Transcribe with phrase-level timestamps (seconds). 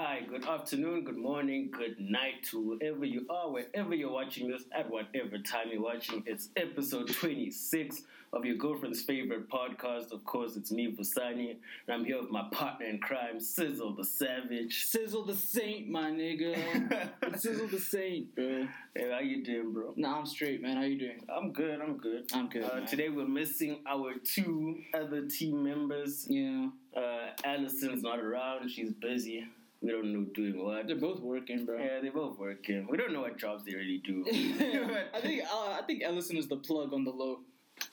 [0.00, 4.62] Hi, good afternoon, good morning, good night to whoever you are, wherever you're watching this,
[4.70, 6.22] at whatever time you're watching.
[6.24, 10.12] It's episode 26 of your girlfriend's favorite podcast.
[10.12, 11.58] Of course, it's me, Vusani, and
[11.88, 14.84] I'm here with my partner in crime, Sizzle the Savage.
[14.84, 17.10] Sizzle the Saint, my nigga.
[17.36, 18.68] Sizzle the Saint, bro.
[18.94, 19.94] Hey, how you doing, bro?
[19.96, 20.76] Nah, I'm straight, man.
[20.76, 21.24] How you doing?
[21.28, 22.30] I'm good, I'm good.
[22.32, 22.62] I'm good.
[22.62, 26.24] Uh, today we're missing our two other team members.
[26.30, 29.44] Yeah, Uh, Allison's not around, she's busy.
[29.80, 30.86] We don't know doing what.
[30.88, 31.78] they're both working, bro.
[31.78, 32.86] Yeah, they're both working.
[32.90, 34.24] We don't know what jobs they really do.
[35.14, 37.40] I think uh, I think Ellison is the plug on the low.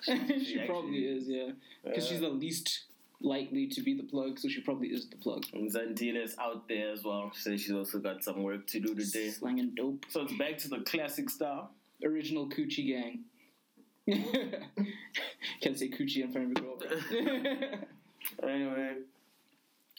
[0.01, 1.51] she actually probably is, yeah,
[1.83, 2.85] because she's the least
[3.21, 5.45] likely to be the plug, so she probably is the plug.
[5.53, 7.31] And Zandila's out there as well.
[7.35, 9.29] So she's also got some work to do today.
[9.29, 10.05] Slanging dope.
[10.09, 11.71] So it's back to the classic style.
[12.03, 13.19] Original coochie gang.
[15.61, 17.85] Can't say coochie in front of your girlfriend.
[18.43, 18.93] Anyway,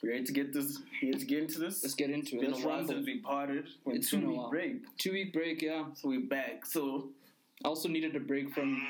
[0.02, 0.78] we ready to get this?
[1.02, 1.82] Ready to get into this?
[1.82, 2.40] Let's get into it.
[2.42, 2.94] Been Let's a while rumble.
[2.94, 3.66] since we parted.
[3.84, 4.50] Went It's two been a week while.
[4.50, 4.98] break.
[4.98, 5.84] Two week break, yeah.
[5.94, 6.66] So we're back.
[6.66, 7.08] So
[7.64, 8.80] I also needed a break from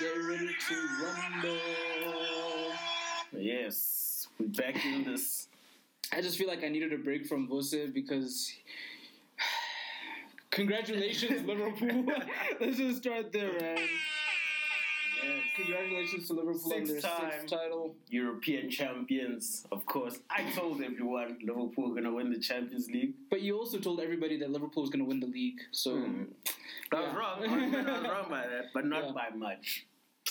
[0.00, 1.58] Get ready to rumble.
[3.36, 5.48] yes, we're back in this.
[6.12, 8.52] I just feel like I needed a break from Vose because
[10.50, 12.04] congratulations Liverpool.
[12.60, 13.78] Let's just start there, man.
[15.22, 15.42] Yes.
[15.56, 17.30] Congratulations to Liverpool on their Sixth time.
[17.30, 17.94] sixth title.
[18.08, 20.18] European champions, of course.
[20.30, 23.14] I told everyone Liverpool gonna win the Champions League.
[23.30, 25.60] But you also told everybody that Liverpool was going to win the league.
[25.70, 26.24] So Hmm.
[26.92, 27.16] I was Yeah.
[27.18, 27.44] wrong.
[27.44, 29.12] I was wrong by that, but not Yeah.
[29.12, 29.86] by much.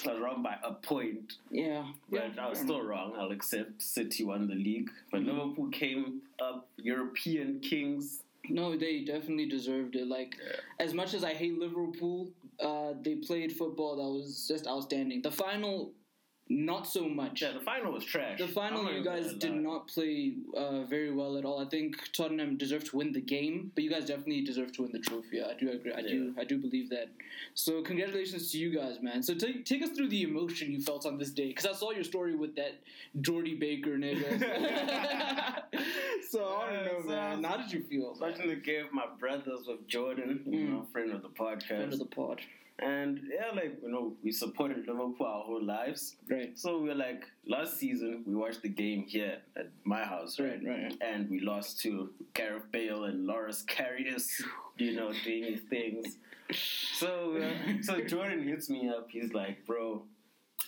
[0.05, 1.33] I was wrong by a point.
[1.51, 3.13] yeah, But yeah, I was still wrong.
[3.17, 4.89] I'll accept City won the league.
[5.11, 5.25] But Mhm.
[5.27, 8.23] Liverpool came up European kings.
[8.49, 10.07] No, they definitely deserved it.
[10.07, 10.35] Like
[10.79, 15.21] as much as I hate Liverpool, uh, they played football that was just outstanding.
[15.21, 15.91] The final,
[16.51, 17.41] not so much.
[17.41, 18.37] Yeah, the final was trash.
[18.39, 21.59] The final, you guys did not play uh, very well at all.
[21.59, 24.91] I think Tottenham deserved to win the game, but you guys definitely deserve to win
[24.91, 25.41] the trophy.
[25.41, 25.93] I do agree.
[25.93, 26.33] I do.
[26.37, 27.09] I do believe that.
[27.53, 29.23] So congratulations to you guys, man.
[29.23, 31.91] So take take us through the emotion you felt on this day, because I saw
[31.91, 32.73] your story with that
[33.21, 34.29] Jordy Baker nigga.
[36.29, 37.43] so I don't know, so- man.
[37.43, 38.15] How did you feel?
[38.19, 40.69] Watching the game my brothers with Jordan, you Mm.
[40.69, 41.67] know, friend of the podcast.
[41.67, 42.41] Friend of the pod.
[42.81, 46.15] And yeah, like, you know, we supported Liverpool our whole lives.
[46.29, 46.57] Right.
[46.57, 50.59] So we are like, last season, we watched the game here at my house, right?
[50.63, 50.97] Right, right.
[51.01, 54.41] And we lost to Gareth Bale and Loris Karius,
[54.77, 56.17] you know, doing his things.
[56.97, 59.07] So, uh, so Jordan hits me up.
[59.09, 60.03] He's like, bro,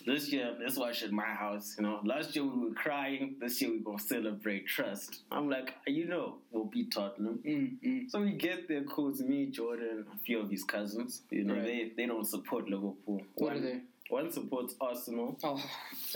[0.06, 1.74] this year, let's watch at my house.
[1.78, 3.36] You know, last year we were crying.
[3.40, 5.22] This year we're to celebrate trust.
[5.30, 7.40] I'm like, you know, we'll beat Tottenham.
[7.46, 8.10] Mm, mm.
[8.10, 11.22] So we get there, coach, me, Jordan, a few of his cousins.
[11.30, 11.64] You know, Right.
[11.64, 13.22] they, they don't support Liverpool.
[13.36, 13.80] What one, are they?
[14.10, 15.62] One supports Arsenal, Oh,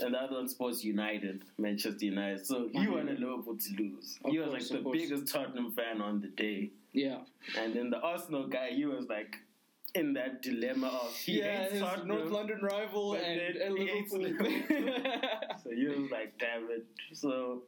[0.03, 2.45] and the other one supports United, Manchester United.
[2.45, 2.91] So he Mhm.
[2.91, 4.19] wanted Liverpool to lose.
[4.23, 6.69] Of he was course, like the biggest Tottenham fan on the day.
[6.93, 7.21] yeah.
[7.57, 9.37] And then the Arsenal guy, he was like
[9.95, 11.81] in that dilemma of he yeah, hates his.
[12.05, 14.47] North London rival and, then and hates Liverpool.
[15.63, 16.85] So he was like, damn it.
[17.13, 17.63] So,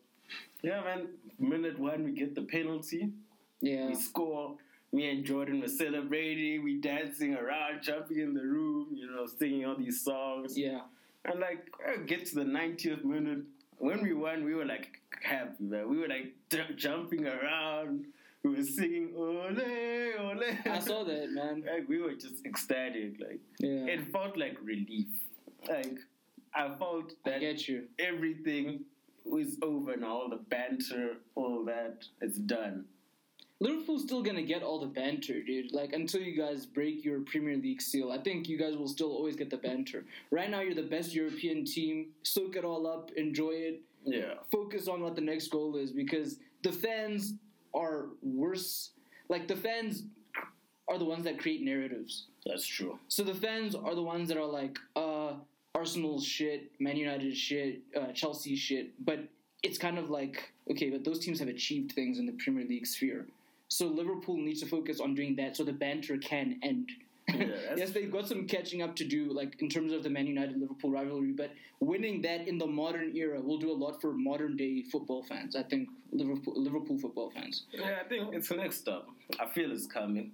[0.62, 1.08] yeah, man,
[1.40, 3.12] minute one, we get the penalty.
[3.60, 3.88] yeah.
[3.88, 4.56] We score.
[4.94, 6.64] Me and Jordan were celebrating.
[6.64, 10.58] We dancing around, jumping in the room, you know, singing all these songs.
[10.58, 10.82] Yeah.
[11.24, 13.44] And like, I get to the 90th minute.
[13.78, 15.90] When we won, we were like happy, man.
[15.90, 16.34] We were like
[16.76, 18.06] jumping around.
[18.44, 19.50] We were singing, ole,
[20.20, 20.44] ole.
[20.66, 21.64] I saw that, man.
[21.72, 23.20] Like, we were just ecstatic.
[23.20, 23.86] Like, Yeah.
[23.94, 25.08] it felt like relief.
[25.70, 25.98] Like,
[26.56, 27.84] I felt that I get you.
[28.00, 28.86] everything
[29.26, 30.14] was over now.
[30.22, 32.86] All the banter, all that, it's done.
[33.60, 35.72] Liverpool's still gonna get all the banter, dude.
[35.72, 39.12] Like until you guys break your Premier League seal, I think you guys will still
[39.12, 40.04] always get the banter.
[40.32, 42.08] Right now, you're the best European team.
[42.24, 43.82] Soak it all up, enjoy it.
[44.04, 44.34] Yeah.
[44.52, 47.36] Focus on what the next goal is because the fans
[47.74, 48.92] are worse.
[49.30, 50.04] Like the fans
[50.88, 52.28] are the ones that create narratives.
[52.46, 53.00] That's true.
[53.08, 55.34] So the fans are the ones that are like, uh,
[55.74, 58.92] Arsenal's shit, Man United shit, uh, Chelsea shit.
[59.04, 59.20] But
[59.64, 62.86] it's kind of like, okay, but those teams have achieved things in the Premier League
[62.86, 63.26] sphere.
[63.68, 66.90] So Liverpool needs to focus on doing that so the banter can end.
[67.28, 67.46] Yeah,
[67.76, 70.58] yes, they've got some catching up to do, like in terms of the Man United
[70.60, 74.58] Liverpool rivalry, but winning that in the modern era will do a lot for modern
[74.58, 75.56] day football fans.
[75.56, 77.64] I think Liverpool Liverpool football fans.
[77.72, 79.04] Yeah, I think it's the next step.
[79.40, 80.32] I feel it's coming.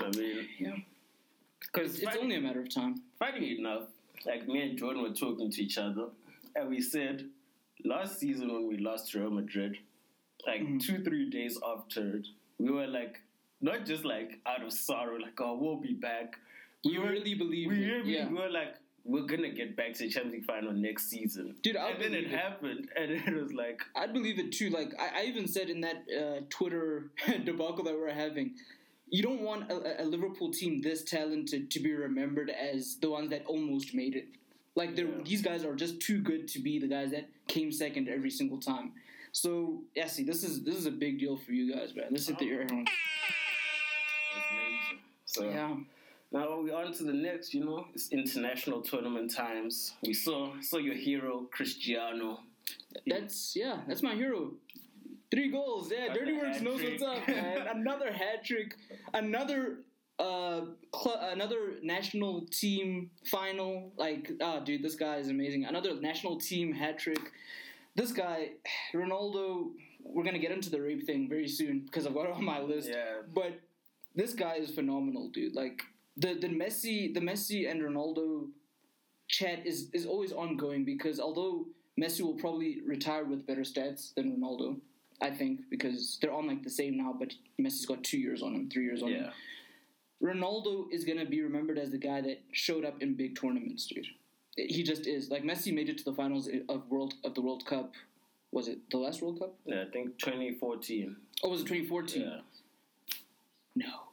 [0.00, 0.76] I mean, Yeah,
[1.60, 3.02] because it's only a matter of time.
[3.18, 3.84] funny enough,
[4.24, 6.06] like me and Jordan were talking to each other,
[6.54, 7.28] and we said
[7.84, 9.78] last season when we lost to Real Madrid,
[10.46, 10.80] like Mhm.
[10.80, 12.26] two three days after, it,
[12.58, 13.20] we were like
[13.60, 16.36] not just like out of sorrow, like oh we'll be back.
[16.84, 17.88] We really believe We it.
[17.88, 18.28] really yeah.
[18.28, 18.76] we were like
[19.06, 21.76] we're gonna get back to the Champions League final next season, dude.
[21.76, 24.70] I and then it happened, and it was like I'd believe it too.
[24.70, 27.10] Like I, I even said in that uh, Twitter
[27.44, 28.54] debacle that we're having,
[29.08, 33.30] you don't want a, a, Liverpool team this talented to be remembered as the ones
[33.30, 34.26] that almost made it.
[34.74, 35.04] Like yeah.
[35.24, 38.58] these guys are just too good to be the guys that came second every single
[38.58, 38.92] time.
[39.32, 42.06] So yeah, see, this is this is a big deal for you guys, man.
[42.10, 42.86] This is the air horn.
[45.36, 45.76] So yeah.
[46.32, 49.92] Now we're on to the next, you know, it's international tournament times.
[50.02, 52.40] We saw saw your hero Cristiano.
[53.06, 54.52] That's yeah, that's my hero.
[55.30, 56.12] Three goals, yeah.
[56.14, 57.66] Dirty Works knows what's up, man.
[57.76, 58.76] another hat trick,
[59.12, 59.78] another
[60.18, 60.62] uh,
[60.94, 63.92] cl- another national team final.
[63.96, 65.66] Like, ah, oh, dude, this guy is amazing.
[65.66, 67.32] Another national team hat trick.
[67.94, 68.52] This guy,
[68.94, 69.70] Ronaldo.
[70.08, 72.60] We're gonna get into the rape thing very soon because I've got it on my
[72.60, 72.88] list.
[72.88, 73.22] Yeah.
[73.34, 73.60] But
[74.16, 75.54] this guy is phenomenal, dude.
[75.54, 75.82] Like
[76.16, 78.48] the the Messi the Messi and Ronaldo
[79.28, 81.66] chat is is always ongoing because although
[82.00, 84.78] Messi will probably retire with better stats than Ronaldo,
[85.20, 88.54] I think because they're on like the same now, but Messi's got two years on
[88.54, 89.16] him, three years on yeah.
[89.16, 89.32] him.
[90.22, 94.06] Ronaldo is gonna be remembered as the guy that showed up in big tournaments, dude.
[94.56, 95.30] He just is.
[95.30, 97.92] Like Messi made it to the finals of world of the World Cup.
[98.52, 99.54] Was it the last World Cup?
[99.66, 101.16] Yeah, I think 2014.
[101.42, 102.22] Oh, was it 2014?
[102.22, 102.40] Yeah.
[103.74, 104.05] No,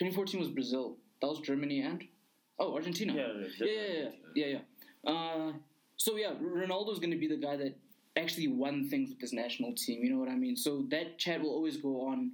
[0.00, 0.96] 2014 was Brazil.
[1.20, 2.02] That was Germany and
[2.58, 3.12] oh Argentina.
[3.12, 3.26] Yeah,
[3.60, 4.58] yeah, yeah, yeah, yeah.
[5.04, 5.12] yeah.
[5.12, 5.52] Uh,
[5.98, 7.76] so yeah, Ronaldo's going to be the guy that
[8.16, 10.02] actually won things with this national team.
[10.02, 10.56] You know what I mean?
[10.56, 12.32] So that chat will always go on.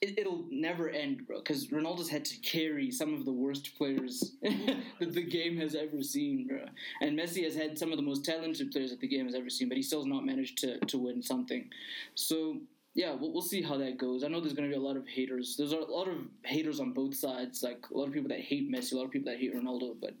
[0.00, 1.38] It, will never end, bro.
[1.38, 6.02] Because Ronaldo's had to carry some of the worst players that the game has ever
[6.02, 6.64] seen, bro.
[7.02, 9.50] And Messi has had some of the most talented players that the game has ever
[9.50, 11.68] seen, but he still has not managed to to win something.
[12.14, 12.60] So
[12.94, 14.22] yeah, we'll, we'll see how that goes.
[14.22, 15.56] I know there's going to be a lot of haters.
[15.56, 17.62] There's a lot of haters on both sides.
[17.62, 19.96] Like a lot of people that hate Messi, a lot of people that hate Ronaldo.
[20.00, 20.14] But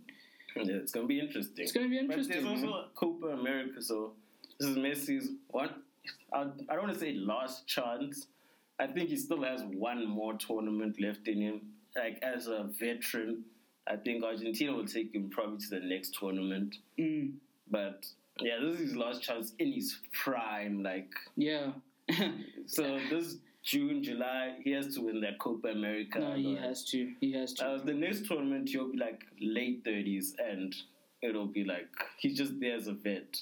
[0.56, 1.62] yeah, it's going to be interesting.
[1.62, 2.42] It's going to be interesting.
[2.42, 2.84] But there's also man.
[2.94, 4.12] Copa America, so
[4.58, 5.70] this is Messi's one.
[6.32, 8.26] I, I don't want to say last chance.
[8.78, 11.60] I think he still has one more tournament left in him.
[11.96, 13.44] Like as a veteran,
[13.86, 16.76] I think Argentina will take him probably to the next tournament.
[16.98, 17.34] Mm.
[17.70, 18.06] But
[18.40, 20.82] yeah, this is his last chance in his prime.
[20.82, 21.70] Like yeah,
[22.66, 26.18] so this June, July, he has to win that Copa America.
[26.18, 27.12] No, he has to.
[27.20, 27.66] He has to.
[27.66, 30.74] Uh, the next tournament, he'll be like late thirties, and
[31.22, 33.40] it'll be like he's just there as a vet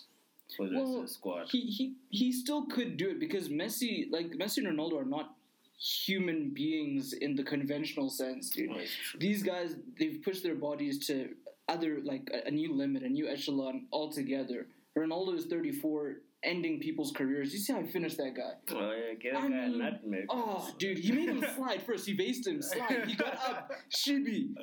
[0.56, 1.48] for the well, squad.
[1.50, 5.34] He he he still could do it because Messi, like Messi and Ronaldo, are not
[5.78, 8.70] human beings in the conventional sense, dude.
[8.72, 8.80] Oh,
[9.18, 11.30] These guys, they've pushed their bodies to
[11.68, 14.66] other like a, a new limit, a new echelon altogether.
[14.96, 17.52] Ronaldo is 34 ending people's careers.
[17.52, 18.52] You see how I finished that guy?
[18.74, 20.26] Oh yeah, get I mean, nutmeg.
[20.28, 22.06] Oh, dude, he made him slide first.
[22.06, 23.04] He based him, slide.
[23.06, 24.54] He got up, shibby,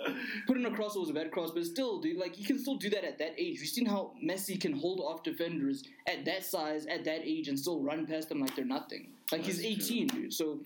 [0.48, 0.96] put in a cross.
[0.96, 3.18] It was a bad cross, but still, dude, like he can still do that at
[3.20, 3.60] that age.
[3.60, 7.58] You've seen how Messi can hold off defenders at that size, at that age, and
[7.58, 9.08] still run past them like they're nothing.
[9.32, 10.22] Like That's he's 18, true.
[10.22, 10.34] dude.
[10.34, 10.60] So.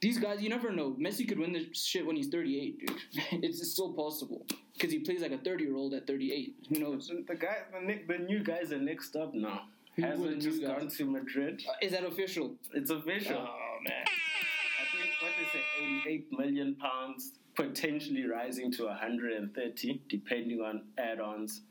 [0.00, 0.96] These guys, you never know.
[0.98, 3.00] Messi could win this shit when he's 38, dude.
[3.44, 4.44] it's still possible
[4.74, 6.56] because he plays like a 30 year old at 38.
[6.70, 7.08] Who knows?
[7.28, 9.62] The guy, the, the new guys are next up now.
[10.00, 11.62] Hazard's just gone to Madrid.
[11.68, 12.54] Uh, is that official?
[12.72, 13.36] It's official.
[13.36, 14.04] Oh man.
[14.04, 15.64] I think what they say,
[16.06, 21.62] 88 million pounds, potentially rising to 130, depending on add-ons.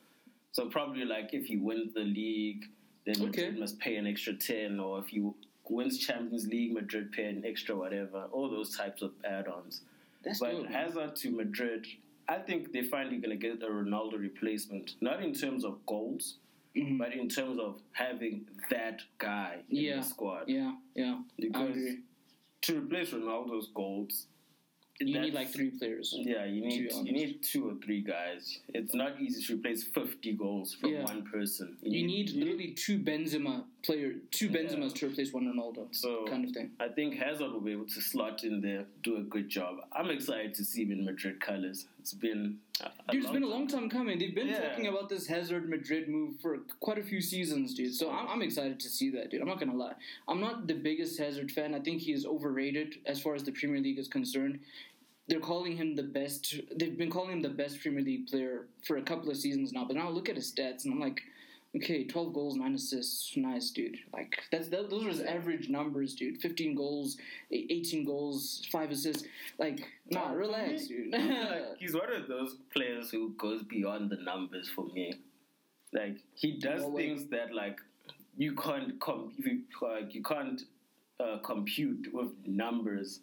[0.51, 2.65] So probably like if he wins the league,
[3.05, 3.59] then Madrid okay.
[3.59, 5.27] must pay an extra 10, or if he
[5.67, 8.27] wins Champions League, Madrid pay an extra whatever.
[8.31, 9.81] All those types of add-ons.
[10.23, 11.87] That's but dope, Hazard to Madrid,
[12.27, 14.95] I think they're finally going to get a Ronaldo replacement.
[15.01, 16.35] Not in terms of goals,
[16.75, 16.97] Mm-hmm.
[16.97, 19.95] But in terms of having that guy in yeah.
[19.97, 21.77] the squad, yeah, yeah, because
[22.61, 24.27] to replace Ronaldo's goals,
[24.99, 26.13] you need like three players.
[26.15, 28.59] Yeah, you need you need two or three guys.
[28.73, 31.03] It's not easy to replace fifty goals from yeah.
[31.03, 31.77] one person.
[31.81, 35.87] You, you need, need, literally two Benzema player, two Benzemas to replace one Ronaldo.
[35.91, 36.71] So kind of thing.
[36.79, 39.77] I think Hazard will be able to slot in there, do a good job.
[39.91, 41.87] I'm excited to see him in Madrid colours.
[41.99, 44.19] It's been a, dude, it's been a long time coming.
[44.19, 44.69] They've been yeah.
[44.69, 47.93] talking about this Hazard Madrid move for quite a few seasons, dude.
[47.93, 49.41] So I'm, I'm excited to see that, dude.
[49.41, 49.93] I'm not gonna lie.
[50.27, 51.73] I'm not the biggest Hazard fan.
[51.73, 54.59] I think he is overrated as far as the Premier League is concerned
[55.27, 56.59] they're calling him the best.
[56.75, 59.85] They've been calling him the best Premier League player for a couple of seasons now.
[59.85, 61.21] But now I look at his stats and I'm like,
[61.75, 63.97] okay, 12 goals, nine assists, nice, dude.
[64.13, 66.41] Like that's that, those are his average numbers, dude.
[66.41, 67.17] 15 goals,
[67.51, 69.23] 18 goals, five assists.
[69.57, 71.11] Like, nah, relax, dude.
[71.11, 75.13] like, he's one of those players who goes beyond the numbers for me.
[75.93, 77.79] Like he does no things that like
[78.37, 80.61] you can't com- you, like, you can't
[81.19, 83.19] uh, compute with numbers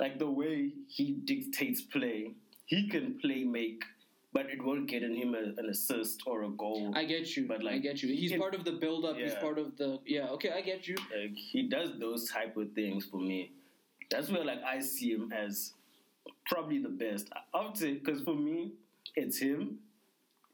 [0.00, 2.32] like the way he dictates play,
[2.66, 3.82] he can play make
[4.36, 6.92] but it won't get in him a, an assist or a goal.
[6.94, 7.48] I get you.
[7.48, 8.14] But, like I get you.
[8.14, 9.16] He's part of the build up.
[9.16, 10.28] He's part of the yeah.
[10.32, 10.96] Okay, I get you.
[10.96, 13.52] Like he does those type of things for me.
[14.10, 15.72] That's where like I see him as
[16.50, 17.30] probably the best.
[17.54, 18.72] I would say because for me
[19.14, 19.78] it's him,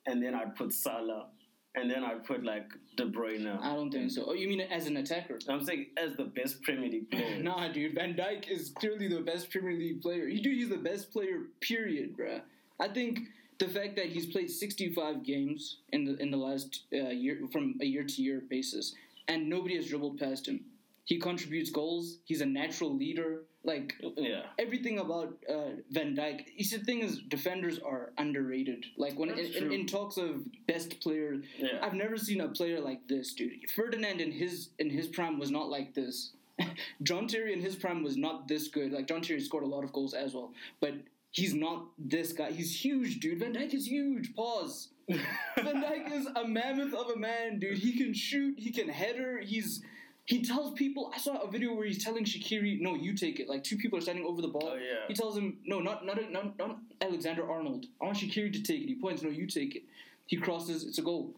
[0.06, 1.26] and then I'd put Salah,
[1.74, 3.60] and then I'd put like De Bruyne.
[3.60, 4.26] I don't think so.
[4.28, 5.40] Oh, you mean as an attacker?
[5.48, 7.38] I'm saying as the best Premier League player.
[7.42, 7.96] Nah, dude.
[7.96, 10.28] Van Dijk is clearly the best Premier League player.
[10.28, 11.40] He, dude, he's the best player.
[11.60, 12.42] Period, bruh.
[12.78, 13.18] I think
[13.58, 17.74] the fact that he's played 65 games in the in the last uh, year from
[17.80, 18.94] a year to year basis,
[19.28, 20.64] and nobody has dribbled past him.
[21.04, 22.18] He contributes goals.
[22.24, 23.42] He's a natural leader.
[23.64, 24.42] Like Yeah.
[24.58, 26.46] everything about uh, Van Dijk.
[26.56, 28.86] You see, the thing is, defenders are underrated.
[28.96, 31.78] Like when in, in, in talks of best player, Yeah.
[31.80, 33.70] I've never seen a player like this, dude.
[33.76, 36.32] Ferdinand in his in his prime was not like this.
[37.02, 38.92] John Terry in his prime was not this good.
[38.92, 40.94] Like John Terry scored a lot of goals as well, but
[41.32, 42.52] he's not this guy.
[42.52, 43.40] He's huge, dude.
[43.40, 44.34] Van Dijk is huge.
[44.34, 44.88] Pause.
[45.08, 47.78] Van Dijk is a mammoth of a man, dude.
[47.78, 48.54] He can shoot.
[48.58, 49.40] He can header.
[49.40, 49.82] He's
[50.24, 51.10] he tells people.
[51.12, 53.98] I saw a video where he's telling Shaqiri, "No, you take it." Like two people
[53.98, 54.70] are standing over the ball.
[54.72, 55.06] Oh, yeah.
[55.08, 57.86] He tells him, "No, not not not, not Alexander Arnold.
[58.00, 59.82] I want Shaqiri to take it." He points, "No, you take it."
[60.26, 60.84] He crosses.
[60.84, 61.34] It's a goal.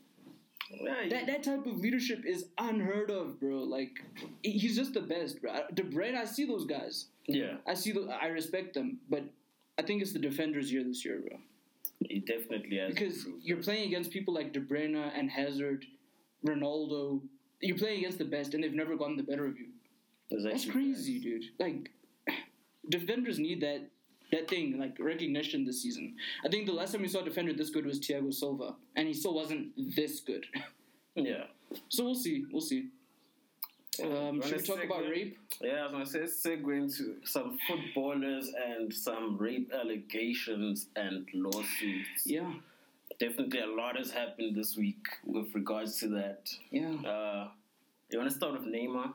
[0.70, 3.58] Yeah, That that type of leadership is unheard of, bro.
[3.62, 4.02] Like
[4.42, 5.52] he's just the best, bro.
[5.72, 7.06] De Bruyne, I see those guys.
[7.26, 7.56] yeah.
[7.66, 9.24] I see the, I respect them, but
[9.78, 11.38] I think it's the defenders' year this year, bro.
[12.00, 12.94] He definitely has.
[12.94, 13.44] Because improved.
[13.44, 15.84] you're playing against people like De Bruyne and Hazard,
[16.46, 17.20] Ronaldo.
[17.60, 19.66] You're playing against the best, and they've never gotten the better of you.
[20.30, 21.44] That's That's crazy, dude.
[21.58, 21.90] Like
[22.88, 23.88] defenders need that
[24.32, 26.16] that thing, like recognition this season.
[26.44, 29.06] I think the last time we saw a defender this good was Thiago Silva, and
[29.06, 30.46] he still wasn't this good.
[31.16, 31.44] Yeah.
[31.90, 32.44] So we'll see.
[32.50, 32.88] We'll see.
[34.02, 35.38] Um, should we talk about rape?
[35.60, 42.26] Yeah, I was gonna say segue into some footballers and some rape allegations and lawsuits.
[42.26, 42.52] Yeah,
[43.20, 46.50] Definitely a lot has happened this week with regards to that.
[46.70, 46.94] yeah.
[47.08, 47.48] Uh,
[48.10, 49.12] you want to start with Neymar?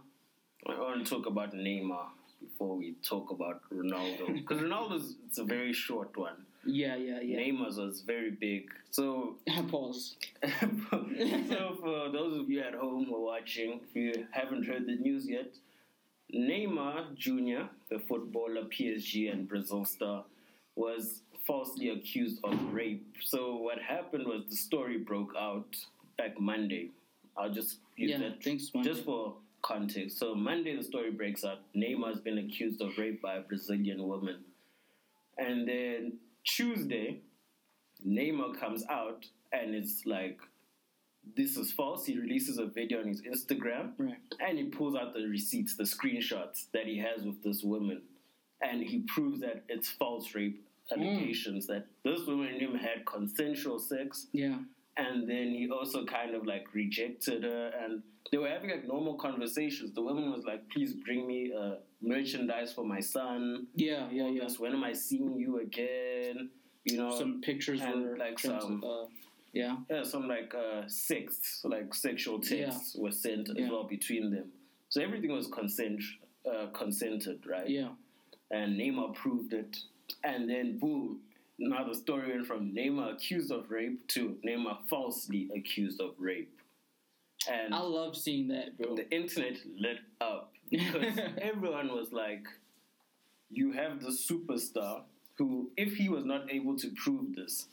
[0.67, 2.07] I want to talk about Neymar
[2.41, 6.45] before we talk about Ronaldo because Ronaldo's it's a very short one.
[6.65, 7.39] Yeah, yeah, yeah.
[7.39, 8.69] Neymar's was very big.
[8.91, 9.35] So
[9.69, 10.15] Pause.
[10.59, 14.95] so for those of you at home who are watching, if you haven't heard the
[14.95, 15.53] news yet,
[16.33, 20.25] Neymar Jr., the footballer, PSG and Brazil star,
[20.75, 23.15] was falsely accused of rape.
[23.23, 25.75] So what happened was the story broke out
[26.17, 26.91] back Monday.
[27.35, 28.89] I'll just use Yeah, that thanks, Monday.
[28.91, 30.19] just for context.
[30.19, 31.59] So Monday the story breaks out.
[31.75, 34.37] Neymar's been accused of rape by a Brazilian woman.
[35.37, 36.13] And then
[36.55, 37.21] Tuesday,
[38.05, 40.39] Neymar comes out and it's like,
[41.35, 42.05] this is false.
[42.05, 44.17] He releases a video on his Instagram Right.
[44.39, 48.01] and he pulls out the receipts, the screenshots that he has with this woman.
[48.61, 53.79] And he proves that it's false rape allegations, that this woman and him had consensual
[53.79, 54.27] sex.
[54.31, 54.57] Yeah.
[54.97, 58.01] And then he also kind of like rejected her and
[58.31, 59.93] they were having like normal conversations.
[59.93, 63.67] The woman was like, please bring me uh, merchandise for my son.
[63.75, 64.41] Yeah, yeah, yeah.
[64.43, 66.49] Yes, when am I seeing you again?
[66.85, 69.05] You know, Some pictures and, were like, some- uh,
[69.53, 69.77] yeah.
[69.89, 73.69] yeah, some like uh, sexts, like sexual texts were sent as Yeah.
[73.69, 74.51] well between them.
[74.89, 76.01] So everything was consent,
[76.49, 77.67] uh, consented, right?
[77.69, 77.89] Yeah.
[78.51, 79.77] And Neymar proved it,
[80.23, 81.19] and then boom,
[81.59, 86.51] now the story went from Neymar accused of rape to Neymar falsely accused of rape,
[87.47, 88.95] and I love seeing that, bro.
[88.95, 92.45] the internet lit up because everyone was like,
[93.49, 95.03] "You have the superstar
[95.38, 97.67] who, if he was not able to prove this,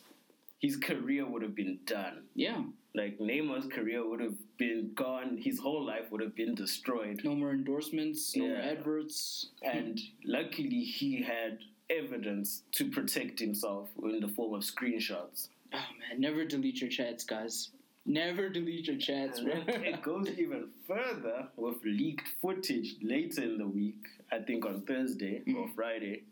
[0.61, 2.25] his career would have been done.
[2.35, 2.62] Yeah.
[2.95, 5.37] Like Neymar's career would have been gone.
[5.37, 7.21] His whole life would have been destroyed.
[7.25, 8.62] No more endorsements, no more Yeah.
[8.71, 9.50] adverts.
[9.62, 11.59] And luckily, he had
[11.91, 15.49] evidence to protect himself in the form of screenshots.
[15.75, 17.71] Oh man, never delete your chats, guys.
[18.07, 19.55] Never delete your chats, bro.
[19.67, 25.43] it goes even further with leaked footage later in the week, I think on Thursday
[25.49, 25.75] or mm-hmm.
[25.75, 26.23] Friday,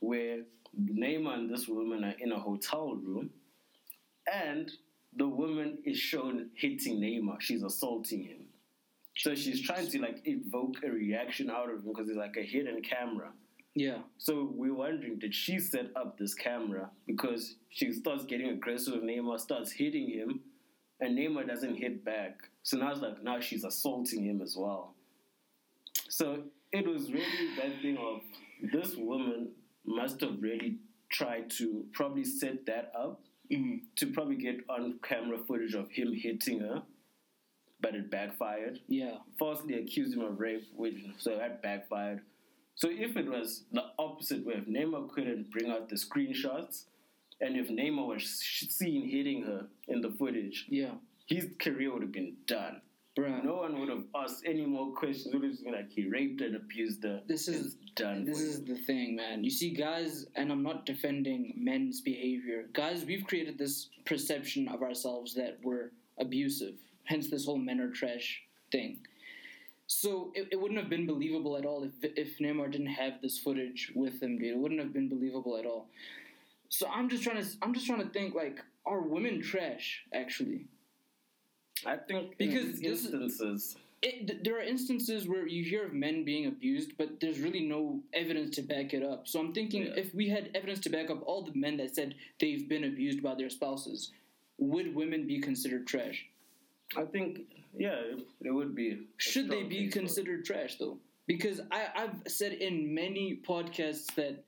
[0.00, 0.44] where
[0.80, 3.30] Neymar and this woman are in a hotel room
[4.32, 4.70] and
[5.16, 7.40] the woman is shown hitting Neymar.
[7.40, 8.46] She's assaulting him.
[9.16, 12.42] So she's trying to like evoke a reaction out of him because it's like a
[12.42, 13.30] hidden camera.
[13.74, 13.98] yeah.
[14.18, 19.04] So we're wondering, did she set up this camera because she starts getting aggressive with
[19.04, 20.40] Neymar, starts hitting him,
[21.00, 22.38] and Neymar doesn't hit back.
[22.62, 24.94] So now it's like now she's assaulting him as well.
[26.08, 28.20] So it was really that thing of
[28.72, 29.50] this woman
[29.84, 30.78] must have really
[31.10, 33.20] tried to probably set that up
[33.50, 36.82] hmm to probably get on camera footage of him hitting her,
[37.80, 39.18] but it backfired Yeah.
[39.38, 42.22] falsely accused him of rape, which so that backfired.
[42.74, 46.86] So if it was the opposite way, if Neymar couldn't bring out the screenshots,
[47.40, 50.92] And if Neymar was seen hitting her in the footage, Yeah,
[51.26, 52.80] his career would have been done.
[53.16, 53.44] bruh.
[53.44, 55.32] No one would have asked any more questions.
[55.34, 57.22] Would have just been like he raped and abused her.
[57.26, 58.24] This is- done.
[58.24, 59.44] This is the thing, man.
[59.44, 62.68] You see, guys, and I'm not defending men's behavior.
[62.72, 66.74] Guys, we've created this perception of ourselves that we're abusive.
[67.04, 68.98] Hence, this whole men are trash thing.
[69.86, 73.38] So it, it wouldn't have been believable at all if if Neymar didn't have this
[73.38, 74.54] footage with him, dude.
[74.54, 75.88] It wouldn't have been believable at all.
[76.68, 80.66] So I'm just trying to I'm just trying to think like, are women trash actually?
[81.86, 85.86] I think Because in these this is- instances, it, there are instances where you hear
[85.86, 89.26] of men being abused, but there's really no evidence to back it up.
[89.26, 89.94] So I'm thinking Yeah.
[89.96, 93.22] if we had evidence to back up all the men that said they've been abused
[93.22, 94.12] by their spouses,
[94.58, 96.26] would women be considered trash?
[96.96, 97.40] I think
[97.76, 98.00] yeah,
[98.42, 99.06] it would be.
[99.16, 100.02] Should they be case for it.
[100.02, 100.98] considered trash though?
[101.26, 104.44] Because I, I've said in many podcasts that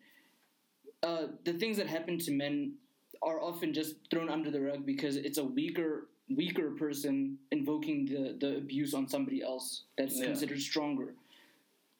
[1.03, 2.75] uh, the things that happen to men
[3.23, 8.37] are often just thrown under the rug because it's a weaker weaker person invoking the,
[8.41, 10.27] the abuse on somebody else that's Yeah.
[10.27, 11.15] considered stronger.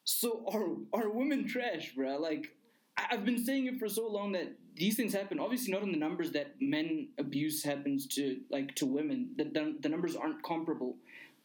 [0.03, 2.19] So are are women trash, bruh?
[2.19, 2.55] Like
[2.97, 5.39] I've been saying it for so long that these things happen.
[5.39, 9.29] Obviously, not in the numbers that men abuse happens to like to women.
[9.37, 10.97] The the, the numbers aren't comparable,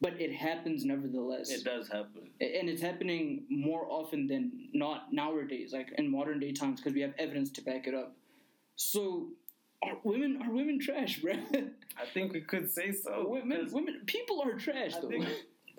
[0.03, 1.51] but it happens nevertheless.
[1.51, 2.23] It does happen.
[2.41, 7.01] and it's happening more often than not nowadays like in modern day times because we
[7.01, 8.15] have evidence to back it up.
[8.77, 9.29] So
[9.83, 13.27] are women are women trash bro I think we could say so.
[13.29, 15.09] women women people are trash I though.
[15.09, 15.29] think-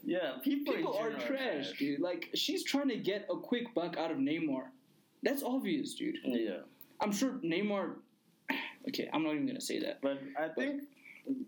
[0.05, 2.01] yeah, people, people are general trash, dude.
[2.01, 4.63] Like she's trying to get a quick buck out of neymar.
[5.21, 6.17] That's obvious dude.
[6.25, 6.57] Yeah,
[7.01, 7.95] i'm sure neymar
[8.89, 9.99] okay i'm not even gonna say that.
[10.01, 10.83] But I think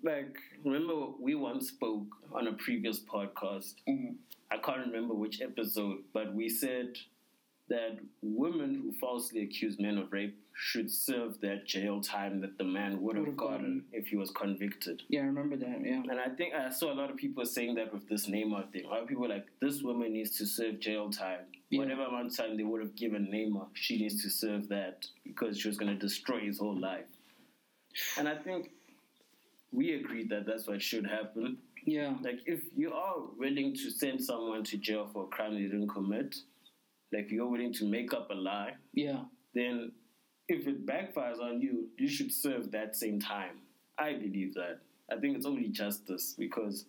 [0.03, 3.75] like remember we once spoke on a previous podcast.
[3.87, 4.15] Mhm.
[4.51, 6.97] I can't remember which episode, but we said
[7.67, 12.63] that women who falsely accuse men of rape should serve that jail time that the
[12.63, 13.85] man would have gotten gotten.
[13.91, 15.01] if he was convicted.
[15.09, 17.73] yeah i remember that yeah And I think I saw a lot of people saying
[17.75, 18.85] that with this Neymar thing.
[18.85, 21.47] A lot of people were like, this woman needs to serve jail time.
[21.71, 21.79] Yeah.
[21.79, 25.57] Whatever amount of time they would have given Neymar, she needs to serve that because
[25.59, 27.07] she was going to destroy his whole life.
[28.17, 28.69] And I think
[29.75, 31.57] we agreed that that's what should happen.
[31.85, 35.61] yeah Like, if you are willing to send someone to jail for a crime they
[35.61, 36.35] didn't commit,
[37.13, 39.91] like you're willing to make up a lie, yeah then
[40.47, 43.61] if it backfires on you, you should serve that same time.
[43.97, 44.79] I believe that.
[45.11, 46.85] I think it's only justice because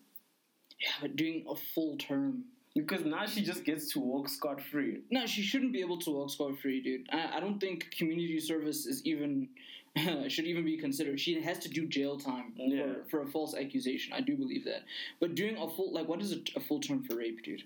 [0.80, 2.44] yeah but doing a full term
[2.74, 5.00] because now she just gets to walk scot free.
[5.10, 7.06] No, she shouldn't be able to walk scot free, dude.
[7.10, 9.48] I, I don't think community service is even
[10.28, 11.18] should even be considered.
[11.20, 12.94] She has to do jail time Yeah.
[13.04, 14.12] for, for a false accusation.
[14.12, 14.82] I do believe that.
[15.20, 17.62] But doing a full like what is a, a full term for rape, dude?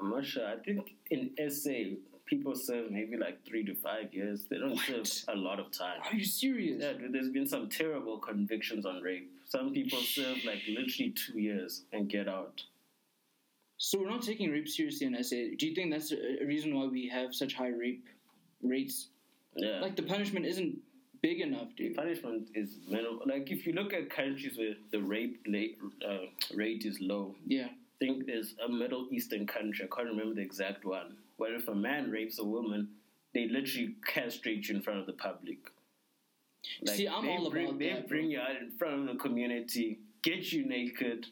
[0.00, 0.46] I'm not sure.
[0.46, 4.44] I think in SA people serve maybe like three to five years.
[4.48, 5.06] They don't What?
[5.06, 5.98] serve a lot of time.
[6.04, 6.80] Are you serious?
[6.80, 9.30] Yeah, dude, there's been some terrible convictions on rape.
[9.46, 12.62] Some people serve like literally two years and get out.
[13.78, 15.36] So we're not taking rape seriously in SA.
[15.58, 18.06] Do you think that's a, a reason why we have such high rape
[18.62, 19.08] rates?
[19.56, 19.80] Yeah.
[19.80, 20.78] Like the punishment isn't
[21.22, 21.96] big enough, dude.
[21.96, 23.20] punishment is minimal.
[23.26, 27.66] Like if you look at countries where the rape rate, uh, rate is low, Yeah.
[27.68, 29.84] I think there's a Middle Eastern country.
[29.84, 31.16] I can't remember the exact one.
[31.36, 32.88] Where if a man rapes a woman,
[33.34, 35.58] they literally castrate you in front of the public.
[36.86, 38.30] See, I'm they all bring, about They that, bring bro.
[38.32, 41.26] you out in front of the community, get you naked,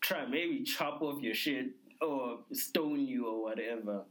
[0.00, 1.66] try maybe chop off your shit
[2.00, 4.02] or stone you or whatever.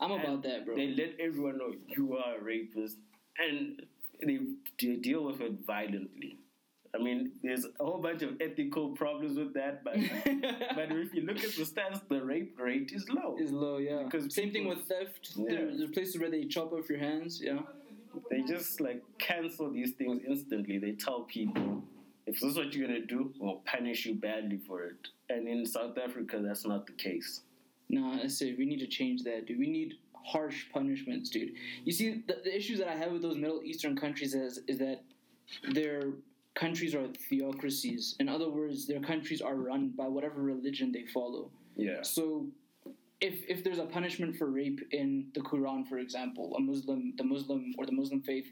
[0.00, 0.76] I'm And about that, bro.
[0.76, 2.96] They let everyone know you are a rapist,
[3.38, 3.82] and
[4.24, 4.38] they,
[4.96, 6.38] deal with it violently.
[6.94, 9.94] I mean, there's a whole bunch of ethical problems with that, but
[10.74, 13.36] but if you look at the stats, the rape rate is low.
[13.40, 14.02] is low, yeah.
[14.04, 15.32] Because Same thing with theft.
[15.36, 15.44] Yeah.
[15.48, 17.40] There, there's places where they chop off your hands.
[17.42, 17.60] Yeah.
[18.30, 20.78] They just like cancel these things instantly.
[20.78, 21.82] They tell people,
[22.26, 25.08] if this is what you're gonna do, we'll punish you badly for it.
[25.30, 27.40] And in South Africa, that's not the case.
[27.88, 31.52] No, I say we need to change that, Do We need harsh punishments, dude.
[31.84, 34.78] You see, the, the issues that I have with those Middle Eastern countries is is
[34.78, 35.02] that
[35.72, 36.12] their
[36.54, 38.16] countries are theocracies.
[38.20, 41.50] In other words, their countries are run by whatever religion they follow.
[41.76, 42.02] Yeah.
[42.02, 42.46] So,
[43.20, 47.24] if if there's a punishment for rape in the Quran, for example, a Muslim, the
[47.24, 48.50] Muslim or the Muslim faith,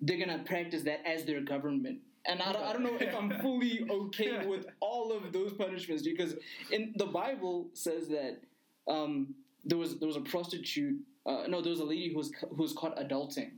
[0.00, 2.00] they're gonna practice that as their government.
[2.26, 6.02] And I don't, I don't know if I'm fully okay with all of those punishments
[6.02, 6.34] because
[6.70, 8.40] in the Bible says that
[8.88, 11.00] um, there was there was a prostitute.
[11.26, 13.52] Uh, no, there was a lady who was who was caught adulting,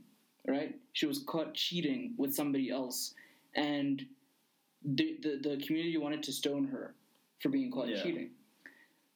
[0.47, 0.75] right?
[0.93, 3.13] She was caught cheating with somebody else,
[3.55, 4.05] and
[4.83, 6.93] the the, the community wanted to stone her
[7.41, 8.01] for being caught Yeah.
[8.01, 8.29] cheating.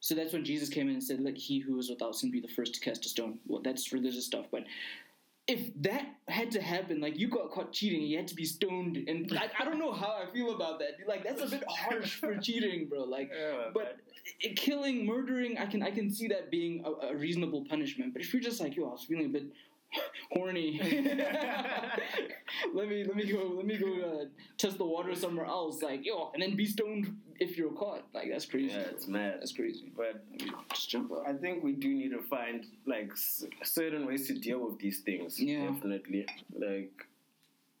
[0.00, 2.40] So that's when Jesus came in and said, "Let he who is without sin be
[2.40, 4.64] the first to cast a stone." Well, that's religious stuff, but
[5.52, 8.96] if that had to happen, like you got caught cheating, you had to be stoned,
[8.96, 10.92] and like I don't know how I feel about that.
[11.06, 13.04] Like that's a bit harsh for cheating, bro.
[13.04, 13.98] Like, Yeah, but
[14.40, 18.14] it, killing, murdering, I can I can see that being a, a reasonable punishment.
[18.14, 19.44] But if you're just like, yo, I was feeling a bit
[20.32, 20.78] horny,
[22.74, 24.24] let me let me go let me go uh,
[24.58, 28.02] test the water somewhere else, like yo, and then be stoned if you're caught.
[28.14, 28.72] Like that's crazy.
[28.74, 29.36] yeah, it's mad.
[29.40, 29.92] That's crazy.
[29.96, 30.24] But
[30.74, 31.24] Just jump out.
[31.26, 35.00] I think we do need to find like s- certain ways to deal with these
[35.00, 35.40] things.
[35.40, 35.70] Yeah.
[35.70, 36.26] Definitely.
[36.54, 36.92] Like,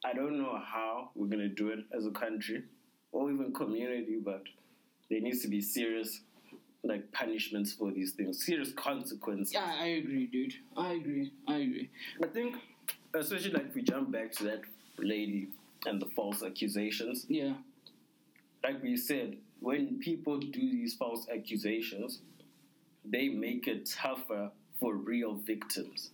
[0.04, 2.64] I don't know how we're gonna do it as a country
[3.12, 4.42] or even community, but
[5.10, 6.20] there needs to be serious
[6.84, 9.54] like punishments for these things, serious consequences.
[9.54, 10.54] Yeah, I agree, dude.
[10.76, 11.32] I agree.
[11.46, 11.90] I agree.
[12.22, 12.56] I think,
[13.14, 14.62] especially like if we jump back to that
[14.98, 15.48] lady
[15.86, 17.26] and the false accusations.
[17.28, 17.54] Yeah.
[18.64, 22.20] like we said, when people do these false accusations,
[23.04, 26.10] they make it tougher for real victims.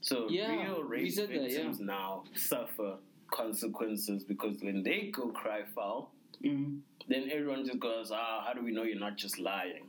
[0.00, 1.48] So Yeah, real rape said that, yeah.
[1.48, 2.96] victims now suffer
[3.30, 6.10] consequences because when they go cry foul,
[6.42, 9.84] hmm then everyone just goes, "Ah, how do we know you're not just lying?"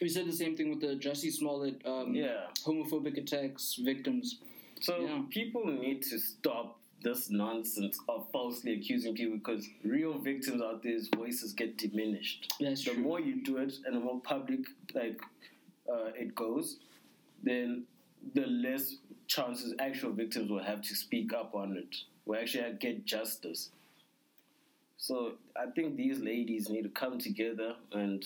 [0.00, 2.46] We said the same thing with the Jussie Smollett um, Yeah.
[2.64, 4.38] homophobic attacks victims.
[4.80, 5.22] So Yeah.
[5.30, 11.08] people need to stop this nonsense of falsely accusing people because real victims out there's
[11.08, 12.52] voices get diminished.
[12.58, 13.02] That's the true.
[13.02, 14.60] more you do it and the more public
[14.94, 15.20] like
[15.88, 16.78] uh, it goes,
[17.42, 17.84] then
[18.32, 18.96] the less
[19.26, 23.70] chances actual victims will have to speak up on it, will actually get justice.
[25.04, 28.24] So I think these ladies need to come together and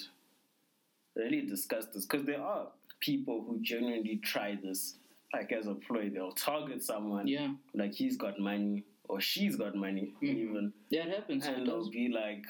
[1.16, 2.68] really discuss this because there are
[3.00, 4.94] people who genuinely try this,
[5.34, 6.08] like as a ploy.
[6.08, 7.52] They'll target someone, Yeah.
[7.74, 10.36] like he's got money or she's got money, Mhm.
[10.44, 11.46] even Yeah, it happens.
[11.46, 11.66] and sometimes.
[11.68, 12.44] they'll be like,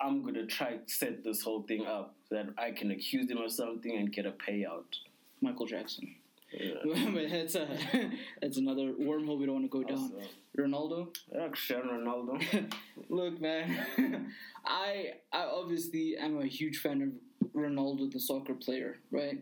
[0.00, 3.36] I'm gonna try to set this whole thing up so that I can accuse him
[3.36, 4.98] of something and get a payout.
[5.42, 6.14] Michael Jackson.
[6.50, 6.76] Yeah.
[7.28, 7.68] that's, a,
[8.40, 9.98] that's another wormhole we don't want to go down.
[9.98, 10.22] Also,
[10.58, 11.14] Ronaldo?
[11.32, 12.72] yeah, Cristiano Ronaldo.
[13.08, 13.86] Look, man,
[14.64, 19.40] I I obviously am a huge fan of Ronaldo, the soccer player, right?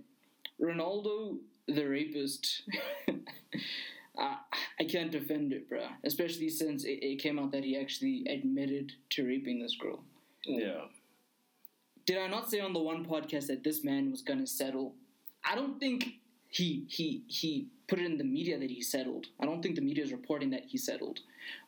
[0.61, 2.63] Ronaldo, the rapist.
[4.19, 4.37] I,
[4.79, 5.89] I can't defend it, bruh.
[6.05, 10.05] Especially since it, it came out that he actually admitted to raping this girl.
[10.45, 10.83] yeah.
[12.05, 14.95] Did I not say on the one podcast that this man was gonna settle?
[15.45, 16.15] I don't think
[16.59, 17.51] he he he
[17.89, 19.27] put it in the media that he settled.
[19.41, 21.19] I don't think the media is reporting that he settled.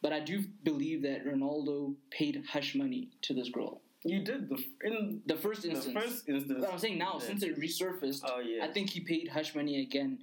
[0.02, 3.80] But I do believe that Ronaldo paid hush money to this girl.
[4.04, 5.86] You did the in The first instance.
[5.94, 6.58] the first instance.
[6.60, 8.64] but I'm saying now, since it resurfaced, Oh yeah.
[8.66, 10.18] I think he paid hush money again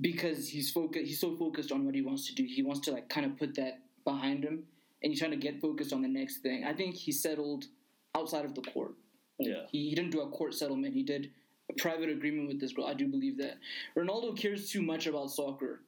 [0.00, 1.06] because he's focused.
[1.06, 2.44] He's so focused on what he wants to do.
[2.44, 4.56] He wants to like kind of put that behind him,
[5.02, 6.64] and he's trying to get focused on the next thing.
[6.64, 7.64] I think he settled
[8.16, 8.94] outside of the court.
[9.38, 9.62] yeah.
[9.72, 10.94] He, he didn't do a court settlement.
[10.94, 11.30] He did
[11.70, 12.86] a private agreement with this girl.
[12.86, 13.58] I do believe that.
[13.96, 15.80] Ronaldo cares too much about soccer.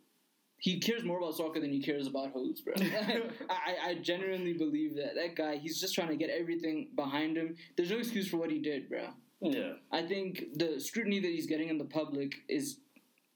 [0.59, 2.75] He cares more about soccer than he cares about hoes, bro.
[3.51, 5.15] I, I genuinely believe that.
[5.17, 7.57] That guy, he's just trying to get everything behind him.
[7.77, 9.09] There's no excuse for what he did, bro.
[9.41, 9.73] Yeah.
[9.91, 12.79] I think the scrutiny that he's getting in the public is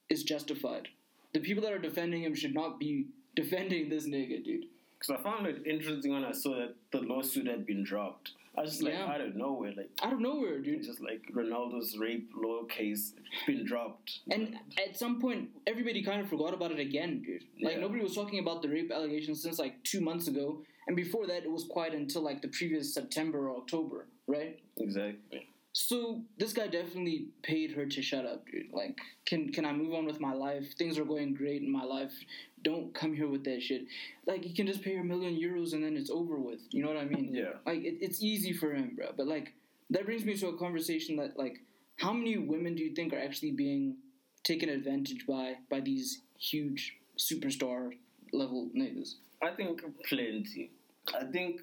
[0.09, 0.87] is justified.
[1.35, 3.07] The people that are defending him should not be
[3.37, 4.67] defending this nigga, dude.
[4.99, 8.31] Because I found it interesting when I saw that the lawsuit had been dropped.
[8.57, 9.07] I was just like, Yeah.
[9.07, 10.83] out of nowhere, like Out of nowhere, dude.
[10.83, 13.15] just like Ronaldo's rape law case
[13.47, 14.21] been dropped.
[14.31, 17.45] And at some point, everybody kind of forgot about it again, dude.
[17.63, 17.81] Like Yeah.
[17.81, 21.45] nobody was talking about the rape allegations since like two months ago, and before that,
[21.45, 24.59] it was quiet until like the previous September or October, right?
[24.79, 25.49] exactly.
[25.79, 28.73] So this guy definitely paid her to shut up, dude.
[28.73, 30.73] Like, can can I move on with my life?
[30.79, 32.15] Things are going great in my life.
[32.63, 33.85] Don't come here with that shit.
[34.27, 36.61] Like, you can just pay her a million euros and then it's over with.
[36.71, 37.35] You know what I mean?
[37.35, 37.59] Yeah.
[37.67, 39.11] Like, it, it's easy for him, bro.
[39.15, 39.53] But like,
[39.91, 41.59] that brings me to a conversation that like,
[41.97, 43.99] how many women do you think are actually being
[44.45, 47.91] taken advantage by by these huge superstar
[48.33, 49.17] level niggas?
[49.43, 50.71] I think plenty.
[51.15, 51.61] I think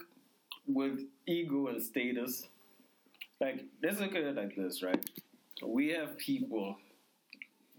[0.68, 2.48] with ego and status,
[3.44, 5.04] like let's look at it like this, right?
[5.64, 6.78] We have people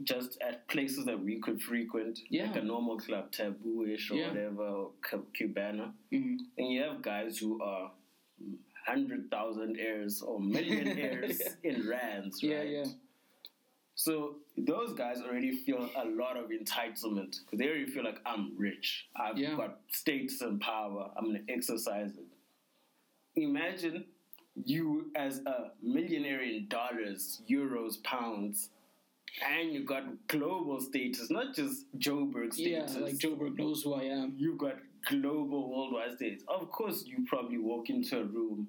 [0.02, 2.46] just at places that we could frequent, Yeah.
[2.46, 4.28] like a normal club, taboo-ish or Yeah.
[4.28, 7.90] whatever, or Cu- Cubana, hmm and you have guys who are
[8.86, 12.50] hundred thousand heirs or millionaires in rands, right?
[12.52, 12.84] Yeah, yeah.
[13.94, 18.52] So those guys already feel a lot of entitlement because they already feel like I'm
[18.58, 19.06] rich.
[19.16, 19.56] I've Yeah.
[19.56, 21.10] got status and power.
[21.16, 22.26] I'm gonna exercise it.
[23.36, 24.04] Imagine
[24.54, 28.70] you as a millionaire in dollars, euros, pounds,
[29.44, 34.34] and you got global status, not just Joburg Yeah, like Joburg knows who I am.
[34.36, 34.76] You've got
[35.08, 36.42] global worldwide status.
[36.48, 38.68] Of course, you probably walk into a room,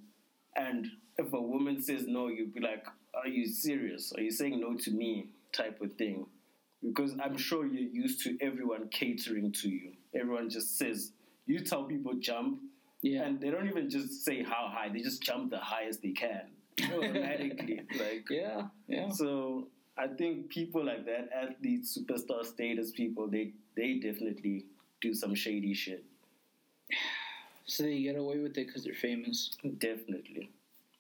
[0.56, 4.12] and if a woman says no, you'd be like, "Are you serious?
[4.14, 6.26] Are you saying no to me?" Type of thing.
[6.84, 9.94] because I'm sure you're used to everyone catering to you.
[10.14, 11.12] Everyone just says
[11.48, 12.60] you tell people jump,
[13.06, 13.24] Yeah.
[13.26, 16.48] and they don't even just say how high; they just jump the highest they can
[16.94, 17.82] automatically.
[18.00, 18.64] like yeah.
[18.88, 19.10] Yeah.
[19.10, 24.66] so, I think people like that, athletes, superstar status people, they they definitely
[25.02, 26.04] do some shady shit.
[27.68, 29.50] So they get away with it because they're famous.
[29.80, 30.52] Definitely.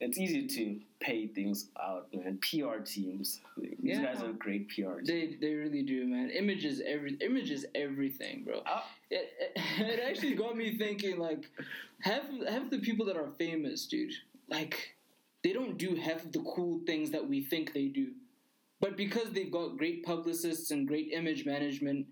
[0.02, 2.38] It's easy to pay things out, man.
[2.42, 3.40] PR teams.
[3.58, 4.04] These Yeah.
[4.04, 5.08] guys are great PR teams.
[5.08, 6.30] They they really do, man.
[6.32, 8.62] Image is every image is everything, bro.
[8.66, 8.86] Ah.
[9.10, 11.50] It, it, it actually got me thinking like
[12.02, 14.14] half half the people that are famous, dude,
[14.50, 14.96] like
[15.44, 18.12] they don't do half of the cool things that we think they do.
[18.82, 22.08] But because they've got great publicists and great image management,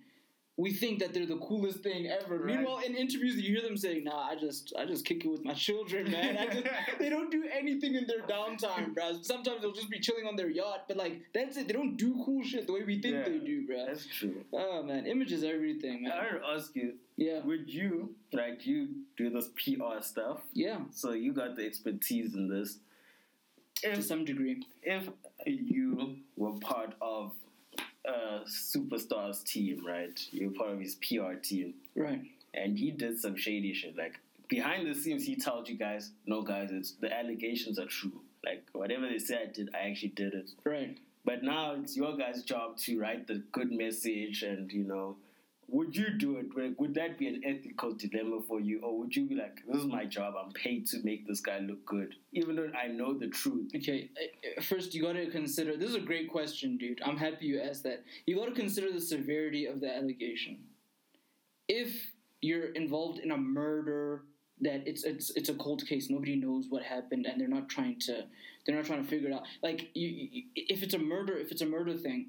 [0.56, 2.38] we think that they're the coolest thing ever.
[2.38, 2.46] Right.
[2.58, 5.44] Meanwhile, in interviews, you hear them saying, "Nah, I just, I just kick it with
[5.44, 6.38] my children, man.
[6.38, 6.68] I just,
[7.00, 9.20] they don't do anything in their downtime, bro.
[9.24, 11.68] Sometimes they'll just be chilling on their yacht, but like that's it.
[11.68, 13.24] They don't do cool shit the way we think Yeah.
[13.30, 13.86] they do, bro.
[13.88, 14.44] That's true.
[14.54, 16.18] Oh man, image is everything, I man.
[16.34, 21.13] want to ask you, Yeah, would you, like you do this PR stuff, yeah, so
[21.13, 22.78] you got the expertise in this.
[23.82, 24.63] to some degree.
[24.84, 25.10] if
[25.46, 27.32] you were part of
[28.06, 30.20] a superstar's team, right?
[30.32, 32.22] You're part of his PR team, Right.
[32.54, 33.96] and he did some shady shit.
[33.96, 38.22] Like behind the scenes, he told you guys, "No, guys, it's the allegations are true.
[38.44, 40.98] Like whatever they say I did, I actually did it." Right.
[41.26, 45.16] But now it's your guys' job to write the good message, and you know,
[45.67, 46.47] would you do it?
[46.80, 49.88] Would that be an ethical dilemma for you, or would you be like, "This is
[49.88, 50.36] my job.
[50.38, 54.10] I'm paid to make this guy look good, even though I know the truth." Okay,
[54.62, 55.76] first you got to consider.
[55.78, 57.02] This is a great question, dude.
[57.04, 58.04] I'm happy you asked that.
[58.26, 60.60] You got to consider the severity of the allegation.
[61.67, 64.23] If you're involved in a murder
[64.62, 67.99] that it's it's it's a cold case, nobody knows what happened, and they're not trying
[68.02, 68.26] to
[68.65, 69.43] they're not trying to figure it out.
[69.62, 72.28] Like you, you, if it's a murder, if it's a murder thing,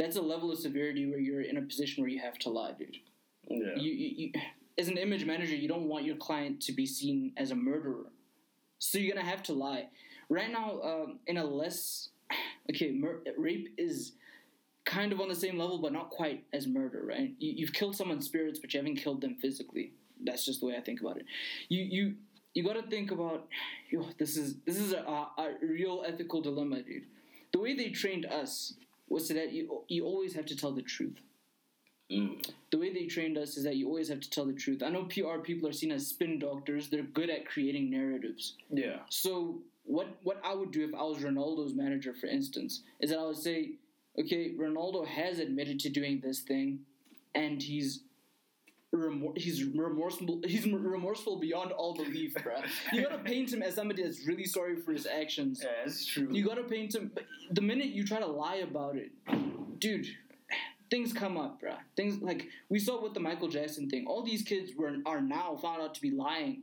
[0.00, 2.72] that's a level of severity where you're in a position where you have to lie,
[2.72, 2.96] dude.
[3.48, 3.74] Yeah.
[3.76, 4.32] you, you, you
[4.78, 8.06] as an image manager you don't want your client to be seen as a murderer.
[8.78, 9.88] So you're gonna have to lie.
[10.28, 12.10] Right now um, in a less
[12.70, 14.12] okay mur- rape is
[14.86, 17.34] kind of on the same level but not quite as murder right?
[17.38, 19.92] You, you've killed someone's spirits but you haven't killed them physically.
[20.24, 21.26] That's just the way i think about it.
[21.68, 22.14] You you
[22.54, 23.46] you got to think about
[23.90, 27.04] yo, this is this is a, a, a real ethical dilemma dude.
[27.52, 28.74] The way they trained us
[29.10, 31.18] was so that you you always have to tell the truth
[32.10, 32.44] Mm.
[32.72, 34.82] the way they trained us is that you always have to tell the truth.
[34.82, 36.88] I know PR people are seen as spin doctors.
[36.88, 38.56] They're good at creating narratives.
[38.68, 38.98] Yeah.
[39.10, 43.18] So what what I would do if I was Ronaldo's manager, for instance, is that
[43.20, 43.72] I would say,
[44.18, 46.80] okay, Ronaldo has admitted to doing this thing,
[47.36, 48.02] and he's
[48.94, 50.40] remor- he's remorseful.
[50.44, 52.64] He's remorseful beyond all belief, bruh.
[52.92, 55.60] You gotta paint him as somebody that's really sorry for his actions.
[55.62, 56.28] Yeah, that's true.
[56.30, 57.10] You gotta paint him.
[57.14, 59.10] But the minute you try to lie about it,
[59.78, 60.06] dude,
[60.90, 61.76] things come up, bruh.
[61.96, 64.06] Things like we saw with the Michael Jackson thing.
[64.06, 66.62] All these kids were are now found out to be lying,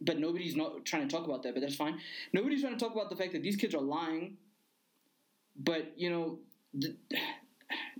[0.00, 1.54] but nobody's not trying to talk about that.
[1.54, 1.98] But that's fine.
[2.32, 4.36] Nobody's trying to talk about the fact that these kids are lying.
[5.56, 6.38] But you know,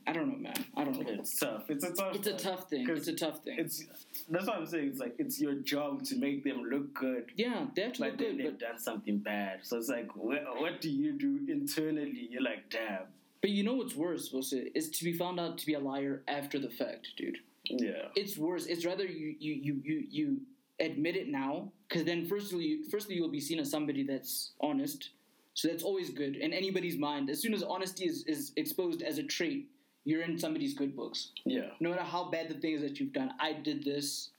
[0.07, 0.55] I don't know, man.
[0.77, 1.07] I don't know.
[1.07, 1.65] it's tough.
[1.69, 2.15] It's a tough.
[2.15, 2.89] It's a tough thing.
[2.89, 3.59] It's a tough thing.
[3.59, 3.85] It's
[4.29, 4.89] that's what I'm saying.
[4.89, 7.31] It's like it's your job to make them look good.
[7.37, 9.61] Yeah, they have to look good, they've done something bad.
[9.63, 12.29] So it's like, what, what do you do internally?
[12.31, 13.05] You're like, damn.
[13.41, 16.23] but you know what's worse, Wilson, is to be found out to be a liar
[16.29, 17.39] after the fact, dude.
[17.65, 18.09] Yeah.
[18.15, 18.67] it's worse.
[18.67, 20.41] It's rather you you you you, you
[20.81, 25.11] admit it now, because then firstly, you, firstly you'll be seen as somebody that's honest.
[25.55, 27.31] So that's always good in anybody's mind.
[27.31, 29.69] As soon as honesty is, is exposed as a trait,
[30.05, 31.31] you're in somebody's good books.
[31.45, 31.69] Yeah.
[31.81, 34.31] No matter how bad the things that you've done, I did this.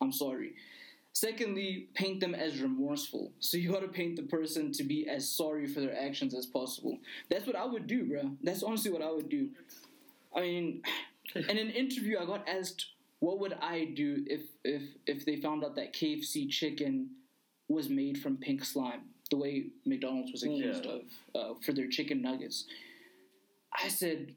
[0.00, 0.54] I'm sorry.
[1.12, 3.30] Secondly, paint them as remorseful.
[3.38, 6.98] So you gotta paint the person to be as sorry for their actions as possible.
[7.30, 8.32] That's what I would do, bro.
[8.42, 9.50] That's honestly what I would do.
[10.34, 10.82] I mean,
[11.36, 12.86] in an interview, I got asked,
[13.20, 17.10] "What would I do if if if they found out that KFC chicken
[17.68, 20.90] was made from pink slime, the way McDonald's was accused Yeah.
[20.92, 21.02] of
[21.36, 22.64] uh, for their chicken nuggets?"
[23.80, 24.34] I said,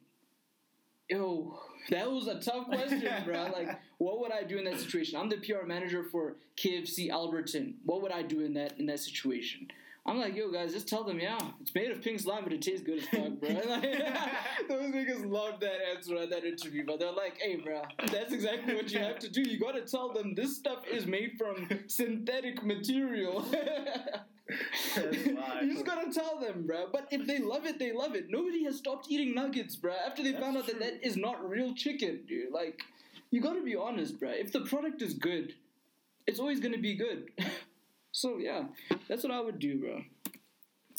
[1.10, 3.50] "Yo, that was a tough question, bro.
[3.52, 5.17] Like, what would I do in that situation?
[5.20, 7.76] I'm the PR manager for KFC Alberton.
[7.86, 9.67] What would I do in that in that situation?"
[10.08, 12.62] I'm like, yo, guys, just tell them, yeah, it's made of pink slime, but it
[12.62, 13.50] tastes good as fuck, bro.
[13.67, 13.82] Like,
[14.70, 18.74] those niggas loved that answer at that interview, but they're like, hey, bro, that's exactly
[18.74, 19.41] what you have to do.
[19.41, 23.46] You gotta tell them this stuff is made from synthetic material.
[24.96, 26.88] you just gotta tell them, bro.
[26.91, 28.30] But if they love it, they love it.
[28.30, 31.48] Nobody has stopped eating nuggets, bro, after they That's found out that that is not
[31.50, 32.54] real chicken, dude.
[32.54, 32.82] Like,
[33.30, 34.30] you gotta be honest, bro.
[34.30, 35.56] If the product is good,
[36.26, 37.30] it's always gonna be good.
[38.17, 38.63] So yeah,
[39.08, 40.01] that's what I would do, bro.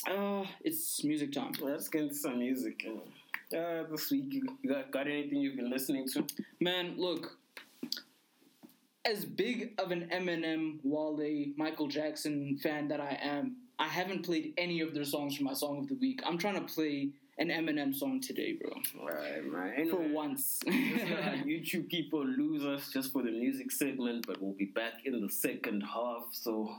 [0.07, 1.53] Uh, it's music time.
[1.61, 2.87] Let's get into some music.
[2.87, 4.33] uh, uh, this week?
[4.63, 6.25] You got, got anything you've been listening to?
[6.61, 7.37] Man, look.
[9.05, 14.55] As big of an Eminem, Wale, Michael Jackson fan that I am, I haven't played
[14.57, 16.21] any of their songs for my song of the week.
[16.25, 18.71] I'm trying to play an Eminem song today, bro.
[19.05, 19.91] Right, man.
[19.91, 20.61] For once.
[20.67, 25.29] YouTube people lose us just for the music segment, but we'll be back in the
[25.29, 26.27] second half.
[26.33, 26.71] So,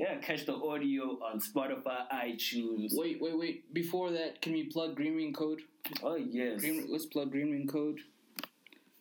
[0.00, 2.92] yeah, catch the audio on Spotify, iTunes.
[2.92, 3.74] Wait, wait, wait.
[3.74, 5.60] Before that, can we plug Green Wing Code?
[6.02, 6.60] Oh, yes.
[6.60, 7.98] Green, let's plug Green Wing Code.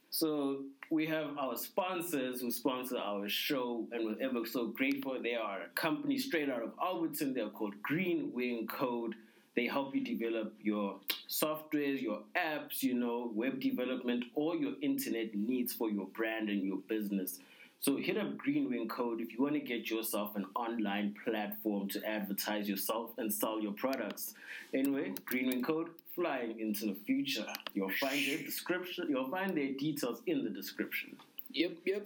[0.09, 5.17] So, we have our sponsors who sponsor our show, and we're ever so grateful.
[5.23, 7.33] They are a company straight out of Alberton.
[7.33, 9.15] They're called Green Wing Code.
[9.55, 10.97] They help you develop your
[11.29, 16.61] softwares, your apps, you know, web development, all your internet needs for your brand and
[16.63, 17.39] your business.
[17.81, 22.05] So hit up Greenwing Code if you want to get yourself an online platform to
[22.05, 24.33] advertise yourself and sell your products.
[24.73, 27.45] Anyway, Greenwing Code flying into the future.
[27.73, 29.05] You'll find their description.
[29.09, 31.15] You'll find their details in the description.
[31.51, 32.05] Yep, yep.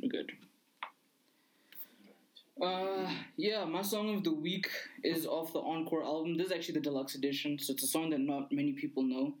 [0.00, 0.32] We're good.
[2.62, 4.70] Uh, yeah, my song of the week
[5.02, 6.36] is off the Encore album.
[6.36, 9.34] This is actually the deluxe edition, so it's a song that not many people know.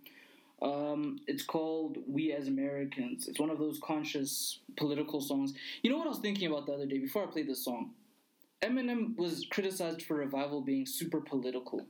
[0.62, 3.28] Um, it's called We as Americans.
[3.28, 5.52] It's one of those conscious political songs.
[5.82, 7.90] You know what I was thinking about the other day before I played this song?
[8.62, 11.86] Eminem was criticized for Revival being super political.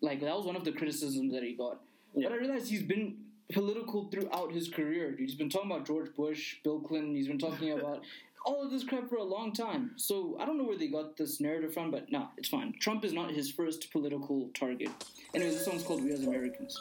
[0.00, 1.80] Like, that was one of the criticisms that he got.
[2.14, 2.28] Yeah.
[2.28, 3.16] But I realized he's been
[3.52, 5.10] political throughout his career.
[5.10, 5.20] Dude.
[5.20, 7.14] He's been talking about George Bush, Bill Clinton.
[7.14, 8.02] He's been talking about
[8.44, 9.92] all of this crap for a long time.
[9.96, 12.74] So I don't know where they got this narrative from, but nah, it's fine.
[12.78, 14.90] Trump is not his first political target.
[15.34, 16.80] Anyway, this song's called We as Americans.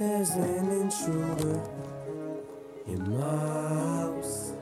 [0.00, 1.60] There's an intruder
[2.86, 4.54] in my house.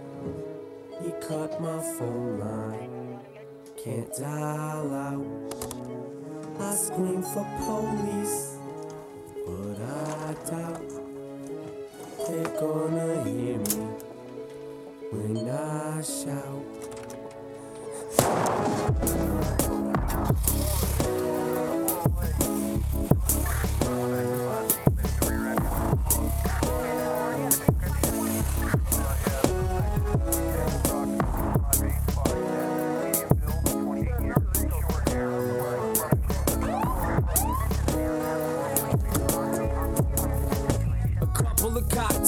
[1.01, 3.21] He cut my phone line,
[3.77, 5.25] can't dial out.
[6.59, 8.59] I scream for police,
[9.47, 10.83] but I doubt
[12.27, 13.87] they're gonna hear me
[15.13, 16.79] when I shout.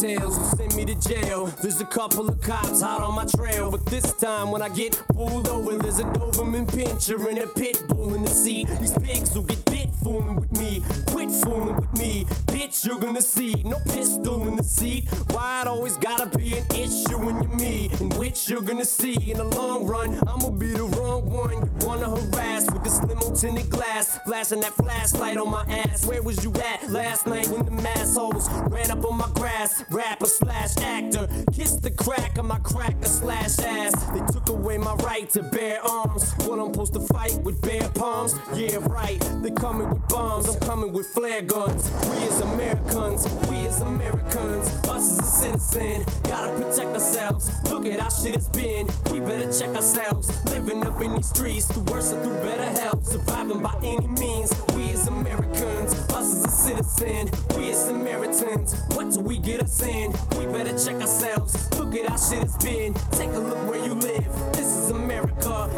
[0.00, 1.46] Cocktails send me to jail.
[1.60, 3.70] There's a couple of cops hot on my trail.
[3.70, 7.82] But this time when I get pulled over, there's a Doberman pinscher and a pit
[7.86, 8.68] bull in the seat.
[8.80, 9.62] These pigs will get
[10.02, 10.82] fooling with me.
[11.06, 12.24] Quit fooling with me.
[12.46, 13.54] Bitch, you're gonna see.
[13.64, 15.08] No pistol in the seat.
[15.30, 17.90] Why it always gotta be an issue when you're me?
[18.00, 21.50] In which you're gonna see in the long run, I'ma be the wrong one.
[21.52, 24.18] You wanna harass with this limo tinted glass.
[24.24, 26.06] Flashing that flashlight on my ass.
[26.06, 29.84] Where was you at last night when the mass holes ran up on my grass?
[29.90, 31.28] Rapper slash actor.
[31.52, 33.94] Kiss the crack of my cracker slash ass.
[34.12, 36.32] They took away my right to bear arms.
[36.46, 38.34] What I'm supposed to fight with bare palms?
[38.54, 39.20] Yeah, right.
[39.42, 40.48] They coming with bombs.
[40.48, 41.90] I'm coming with flare guns.
[42.10, 47.50] We as Americans, we as Americans, us as a citizen, gotta protect ourselves.
[47.70, 48.88] Look at how shit has been.
[49.12, 50.28] We better check ourselves.
[50.50, 53.06] Living up in these streets, through worse and through better health.
[53.06, 54.52] Surviving by any means.
[54.76, 58.74] We as Americans, us as a citizen, we as Samaritans.
[58.94, 60.12] What do we get us in?
[60.38, 61.70] We better check ourselves.
[61.78, 62.94] Look at how shit has been.
[63.12, 64.24] Take a look where you live.
[64.52, 65.68] This is America,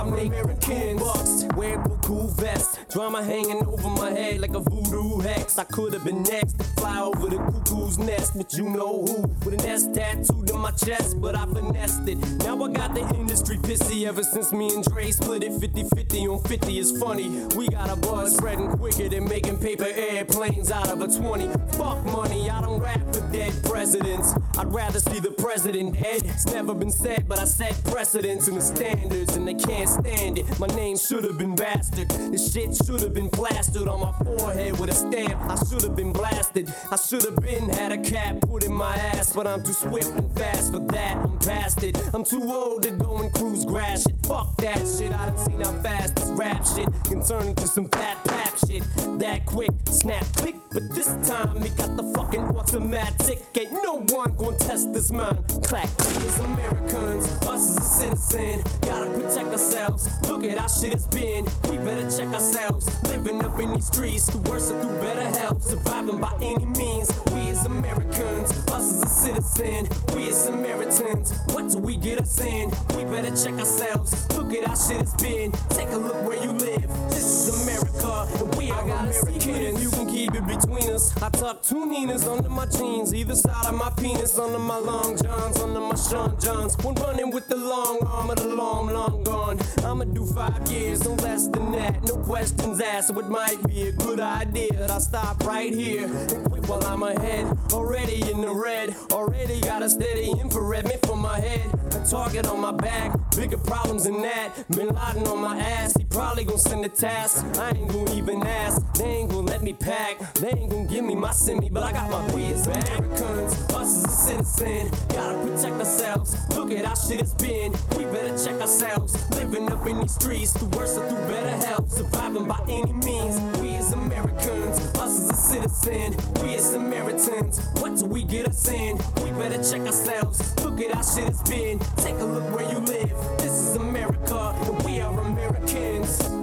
[0.00, 1.00] and we are Americans.
[1.00, 2.78] Bucks, wear a cool vest.
[2.90, 5.58] Drama hanging over my head like a voodoo hex.
[5.58, 9.22] I could have been next to fly over the cuckoo's nest, but you know who?
[9.44, 12.18] With an S tattooed in my chest, but I finessed it.
[12.38, 16.26] Now I got the industry pissy ever since me and Dre split it 50 50
[16.28, 16.78] on 50.
[16.78, 17.28] It's funny.
[17.56, 21.48] We got a buzz spreading quicker than making paper airplanes out of a 20.
[21.76, 24.34] Fuck money, I don't rap for dead presidents.
[24.58, 26.22] I'd rather see the president dead.
[26.24, 30.38] It's never been said, but I set precedents and the standards, and they can't stand
[30.38, 30.58] it.
[30.58, 32.08] My name should have been bastard.
[32.32, 35.40] This shit should have been plastered on my forehead with a stamp.
[35.42, 36.72] I should have been blasted.
[36.90, 40.10] I should have been had a cap put in my ass, but I'm too swift
[40.16, 41.16] and fast for that.
[41.16, 41.96] I'm past it.
[42.14, 44.16] I'm too old to go and cruise grass shit.
[44.26, 45.12] Fuck that shit.
[45.12, 48.82] I done seen how fast this rap shit can turn into some fat pap shit.
[49.18, 50.56] That quick, snap, click.
[50.72, 53.42] But this time it got the fucking automatic.
[53.58, 55.38] Ain't no one gonna test this mind.
[55.64, 55.88] Clack.
[55.98, 59.79] We Americans, us as a citizen, gotta protect ourselves.
[59.80, 61.46] Look at how shit has been.
[61.70, 62.86] We better check ourselves.
[63.04, 65.62] Living up in these streets, through worse and through better health.
[65.62, 67.08] Surviving by any means.
[67.32, 71.32] We as Americans, us as a citizen, we as Samaritans.
[71.54, 72.70] What do we get us in?
[72.94, 74.28] We better check ourselves.
[74.36, 75.52] Look at how shit has been.
[75.70, 76.86] Take a look where you live.
[77.08, 79.82] This is America, and we are Americans.
[79.82, 81.16] You can keep it between us.
[81.22, 85.16] I tuck two Ninas under my jeans, either side of my penis, under my long
[85.16, 86.76] johns, under my Sean Johns.
[86.84, 89.58] When running with the long arm of the long, long gone.
[89.84, 92.02] I'ma do five years, no less than that.
[92.04, 96.44] No questions asked, what might be a good idea that I stop right here and
[96.50, 97.56] quit while I'm ahead.
[97.72, 101.66] Already in the red, already got a steady infrared meant for my head.
[101.94, 104.64] A target on my back, bigger problems than that.
[104.70, 107.44] Bin Laden on my ass, he probably gon' send a task.
[107.58, 110.18] I ain't gon' even ask, they ain't gon' let me pack.
[110.34, 112.66] They ain't gon' give me my semi, but I got my biz.
[112.66, 116.56] Americans, us as a citizen, gotta protect ourselves.
[116.56, 119.30] Look at how shit has been, we better check ourselves.
[119.30, 121.92] Living up in these streets, through worse or through better health.
[121.92, 127.60] Surviving by any means, we as Americans, us as a citizen, we as Samaritans.
[127.80, 128.96] What do we get us in?
[129.22, 130.56] We better check ourselves.
[130.64, 131.78] Look at how shit has been.
[131.96, 133.14] Take a look where you live.
[133.38, 136.39] This is America, and we are Americans.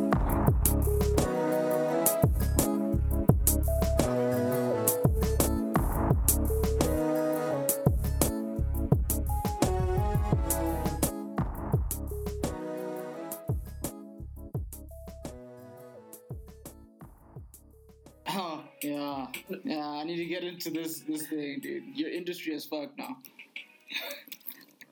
[19.63, 21.84] Yeah, I need to get into this this thing, dude.
[21.95, 23.18] Your industry is fucked now.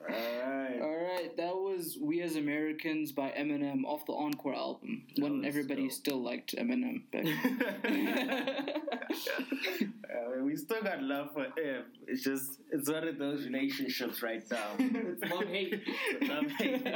[0.09, 0.81] Alright.
[0.81, 5.03] Alright, that was We as Americans by Eminem off the Encore album.
[5.17, 5.91] When everybody dope.
[5.91, 7.25] still liked Eminem back
[10.15, 11.83] Uh, we still got love for him.
[12.07, 14.69] It's just it's one of those relationships right now.
[14.79, 15.81] It's love hate.
[16.11, 16.87] It's love hate.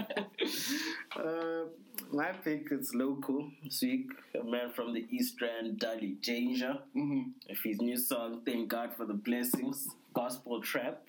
[1.16, 1.66] uh,
[2.12, 4.07] my pick is local this week.
[4.39, 6.78] A man from the East Rand, Dali Danger.
[6.93, 11.01] hmm If his new song, Thank God for the Blessings, Gospel Trap.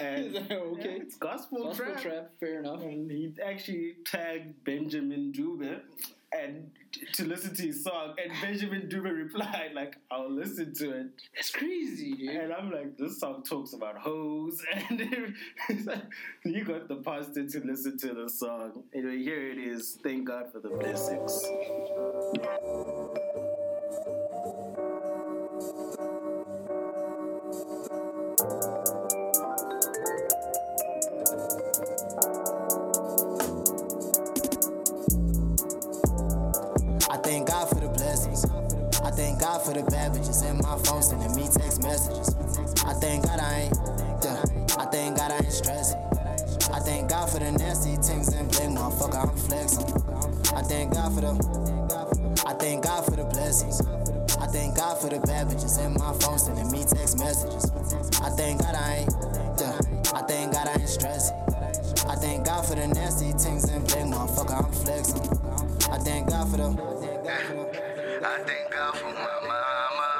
[0.00, 0.96] And okay?
[0.96, 2.02] Yeah, it's gospel, Gospel trap.
[2.02, 2.82] trap, fair enough.
[2.82, 5.80] And he actually tagged Benjamin Dube
[6.32, 6.70] and
[7.14, 8.14] to listen to his song.
[8.22, 11.06] And Benjamin Dube replied, like, I'll listen to it.
[11.34, 12.30] That's crazy, dude.
[12.30, 14.62] And I'm like, this song talks about hoes.
[15.68, 18.84] And you got the pastor to listen to the song.
[18.94, 19.98] Anyway, here it is.
[20.02, 21.42] Thank God for the blessings.
[39.46, 42.34] God for the bad bitches in my phone sending me text messages.
[42.82, 43.78] I thank God I ain't,
[44.26, 44.42] yeah.
[44.74, 46.02] I thank God I ain't stressing.
[46.74, 49.86] I thank God for the nasty things and blame motherfucker, I'm flexing.
[50.50, 53.86] I thank God for the, I thank God for the blessings.
[54.42, 57.70] I thank God for the bad bitches in my phone sending me text messages.
[58.18, 59.14] I thank God I ain't,
[59.62, 59.78] yeah.
[60.10, 61.38] I thank God I ain't stressing.
[62.10, 65.22] I thank God for the nasty things and blame motherfucker, I'm flexing.
[65.94, 67.95] I thank God for the.
[68.26, 70.10] I thank God for my mama.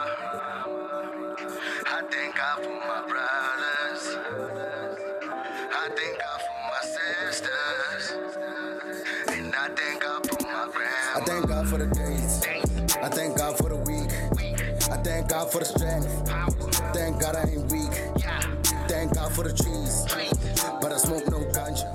[1.87, 4.17] I thank God for my brothers.
[5.59, 6.83] I thank God for my
[7.33, 8.15] sisters.
[9.31, 11.17] And I thank God for my grandma.
[11.17, 12.47] I thank God for the days.
[13.03, 14.13] I thank God for the week.
[14.93, 16.09] I thank God for the strength.
[16.95, 17.93] Thank God I ain't weak.
[18.89, 20.07] Thank God for the trees.
[20.81, 21.87] But I smoke no ganja.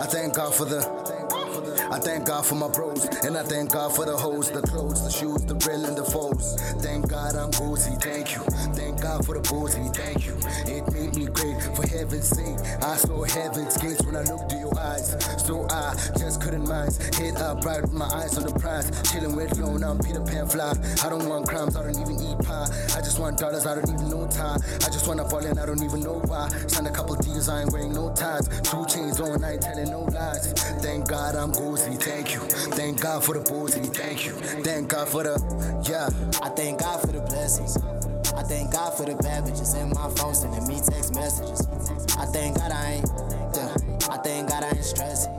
[0.00, 1.11] I thank God for the.
[1.90, 5.04] I thank God for my bros, and I thank God for the hoes, the clothes,
[5.04, 6.56] the shoes, the real and the foes.
[6.82, 8.42] Thank God I'm boozy, thank you.
[8.74, 10.38] Thank God for the boozy, thank you.
[10.70, 12.54] It made me great, for heaven's sake.
[12.80, 15.18] I saw heaven's gates when I looked to your eyes.
[15.44, 16.94] So I just couldn't mind.
[17.18, 18.86] Head up right with my eyes on the prize.
[19.10, 20.78] Chilling with you, and I'm Peter Pan fly.
[21.02, 22.70] I don't want crumbs, I don't even eat pie.
[22.94, 24.58] I just want dollars, I don't even know tie.
[24.86, 26.48] I just wanna fall in, I don't even know why.
[26.68, 28.46] Signed a couple deals, I ain't wearing no ties.
[28.62, 30.52] Two chains on, I ain't telling no lies.
[30.78, 32.40] Thank God I'm boozy, thank you.
[32.78, 34.32] Thank God for the boozy, thank you.
[34.62, 35.34] Thank God for the,
[35.90, 36.06] yeah.
[36.40, 37.76] I thank God for the blessings.
[38.36, 41.66] I thank God for the bad bitches in my phone sending me text messages.
[42.16, 43.08] I thank God I ain't,
[43.54, 43.74] yeah.
[44.10, 45.32] I thank God I ain't stressing.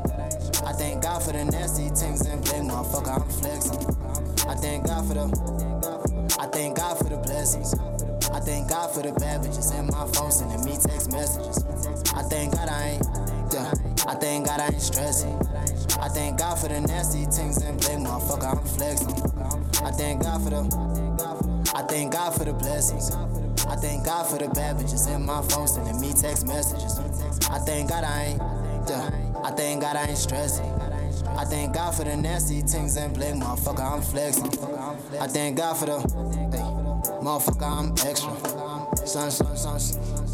[0.66, 3.82] I thank God for the nasty things and blame motherfucker, I'm flexing.
[4.48, 7.74] I thank God for the, I thank God for the blessings.
[8.32, 11.64] I thank God for the bad bitches in my phone sending me text messages.
[12.14, 13.06] I thank God I ain't,
[13.54, 13.74] yeah.
[14.08, 15.36] I thank God I ain't stressing.
[16.00, 19.18] I thank God for the nasty things and blame motherfucker, I'm flexing.
[19.84, 21.03] I thank God for the,
[21.76, 23.12] I thank God for the blessings.
[23.66, 27.00] I thank God for the bad bitches in my phone sending me text messages.
[27.50, 28.42] I thank God I ain't,
[28.90, 29.42] yeah.
[29.44, 30.66] I thank God I ain't stressing.
[31.30, 34.46] I thank God for the nasty things and blame motherfucker, I'm flexing.
[35.20, 36.62] I thank God for the, hey,
[37.24, 39.08] motherfucker, I'm extra.
[39.08, 40.34] Son, son, son.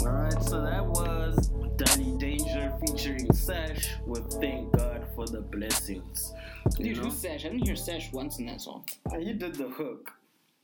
[0.00, 6.32] Alright, so that was Danny Danger featuring Sash with Thank God for the blessings.
[6.78, 7.02] You Dude, know?
[7.04, 7.44] who's Sash?
[7.44, 8.84] I didn't hear Sash once in that song.
[9.12, 10.12] And he did the hook.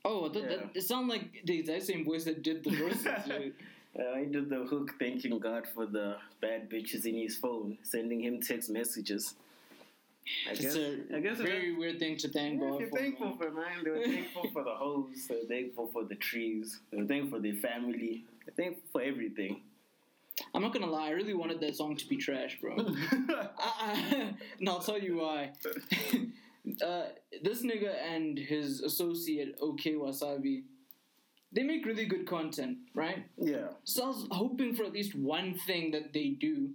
[0.03, 0.49] Oh, that, Yeah.
[0.49, 3.05] that, it sounded like the exact same voice that did the verses.
[3.07, 8.19] Uh, he did the hook thanking God for the bad bitches in his phone, sending
[8.21, 9.35] him text messages.
[10.47, 12.97] I It's a I guess very weird thing to thank Yeah, God for.
[12.97, 13.37] thankful man.
[13.37, 16.97] for man, they were thankful for the hoes, they were thankful for the trees, they
[17.01, 19.61] were thankful for their family, they're thankful for everything.
[20.53, 22.75] I'm not gonna lie, I really wanted that song to be trash, bro.
[22.77, 25.51] I, I, and I'll tell you why.
[26.85, 27.03] uh,
[27.41, 30.63] this nigga and his associate OK Wasabi,
[31.51, 33.25] they make really good content, right?
[33.37, 33.67] yeah.
[33.83, 36.71] So I was hoping for at least one thing that they do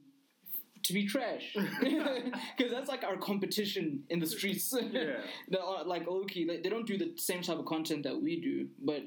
[0.83, 4.73] to be trash, because that's like our competition in the streets.
[4.73, 5.17] Yeah.
[5.49, 8.41] They're, uh, like Loki, like, they don't do the same type of content that we
[8.41, 9.03] do, but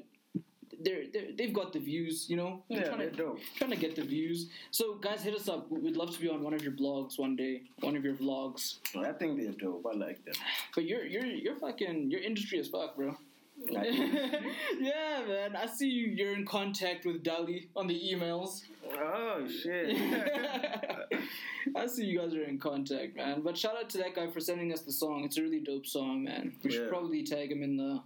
[0.82, 2.62] they're, they're they've got the views, you know.
[2.68, 3.40] They're Yeah, trying they're to dope.
[3.56, 4.48] trying to get the views.
[4.70, 5.70] So guys, hit us up.
[5.70, 8.78] We'd love to be on one of your blogs one day, one of your vlogs.
[8.96, 9.86] I think they're dope.
[9.92, 10.34] I like them.
[10.74, 13.16] But you're you're you're fucking your industry as fuck, bro.
[13.68, 15.56] yeah, man.
[15.56, 16.06] I see you.
[16.06, 18.62] You're in contact with Dali on the emails.
[18.98, 19.96] oh shit.
[21.76, 23.42] I see you guys are in contact, man.
[23.42, 25.24] But shout out to that guy for sending us the song.
[25.24, 26.52] It's a really dope song, man.
[26.64, 28.00] We should probably tag him in the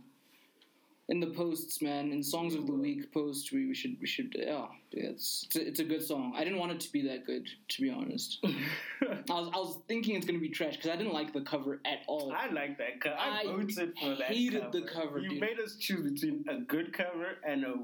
[1.08, 2.12] in the posts, man.
[2.12, 4.66] In songs of the week post, we, we should we should yeah.
[4.90, 6.32] yeah, It's it's a, it's a good song.
[6.36, 8.38] I didn't want it to be that good, to be honest.
[8.44, 11.80] I was I was thinking it's gonna be trash because I didn't like the cover
[11.84, 12.32] at all.
[12.32, 13.16] I like that cover.
[13.18, 14.80] I, I voted for that hated cover.
[14.80, 15.40] the cover, You dude.
[15.40, 17.74] made us choose between a good cover and a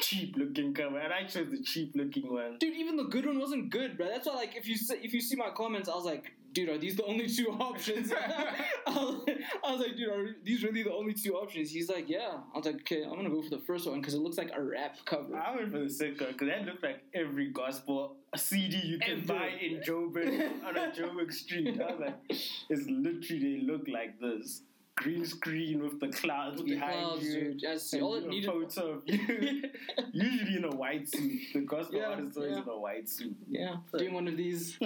[0.00, 2.56] cheap looking cover, and I chose the cheap looking one.
[2.58, 4.06] Dude, even the good one wasn't good, bro.
[4.08, 6.68] That's why, like, if you see, if you see my comments, I was like, dude,
[6.68, 8.12] are these the only two options?
[8.12, 8.54] I,
[8.86, 9.26] was,
[9.64, 11.70] I was like, dude, are these really the only two options?
[11.70, 12.38] He's like, yeah.
[12.54, 14.50] I was like, okay, I'm gonna go for the first one because it looks like
[14.54, 15.36] a rap cover.
[15.36, 19.18] I went for the second one because that looked like every gospel CD you can
[19.20, 19.26] Ever.
[19.34, 21.80] buy in Joburg on a Joburg street.
[21.80, 24.62] I was like, it's literally they look like this.
[24.98, 27.32] Green screen with the clouds With the behind clouds, you.
[27.40, 27.60] dude.
[27.62, 28.50] That's and all it a needed.
[28.50, 29.62] photo of you.
[30.12, 31.40] Usually in a white suit.
[31.54, 32.62] The gospel Yeah, artist is always yeah.
[32.62, 33.36] in a white suit.
[33.48, 34.76] yeah, doing one of these.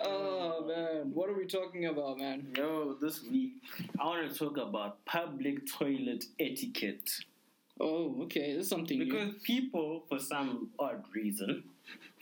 [0.00, 2.52] oh man, what are we talking about, man?
[2.56, 3.52] Yo, this week
[4.00, 7.08] I want to talk about public toilet etiquette.
[7.80, 9.04] Oh, okay, this is something new.
[9.04, 11.62] Because people, for some odd reason,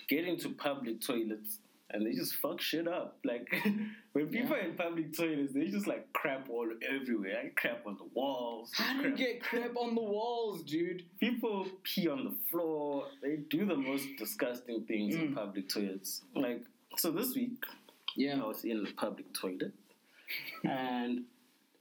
[0.09, 1.61] get into public toilets
[1.91, 3.19] and they just fuck shit up.
[3.25, 3.49] Like
[4.13, 7.41] when people are in public toilets, they just like crap all everywhere.
[7.45, 8.73] Like crap on the walls.
[8.75, 11.05] How do you get crap on the walls, dude?
[11.21, 13.07] People pee on the floor.
[13.23, 15.35] They do the most disgusting things in Mm.
[15.35, 16.23] public toilets.
[16.35, 16.63] Like
[16.97, 17.63] so, this week
[18.17, 18.43] Yeah.
[18.43, 19.73] I was in the public toilet,
[20.65, 21.25] and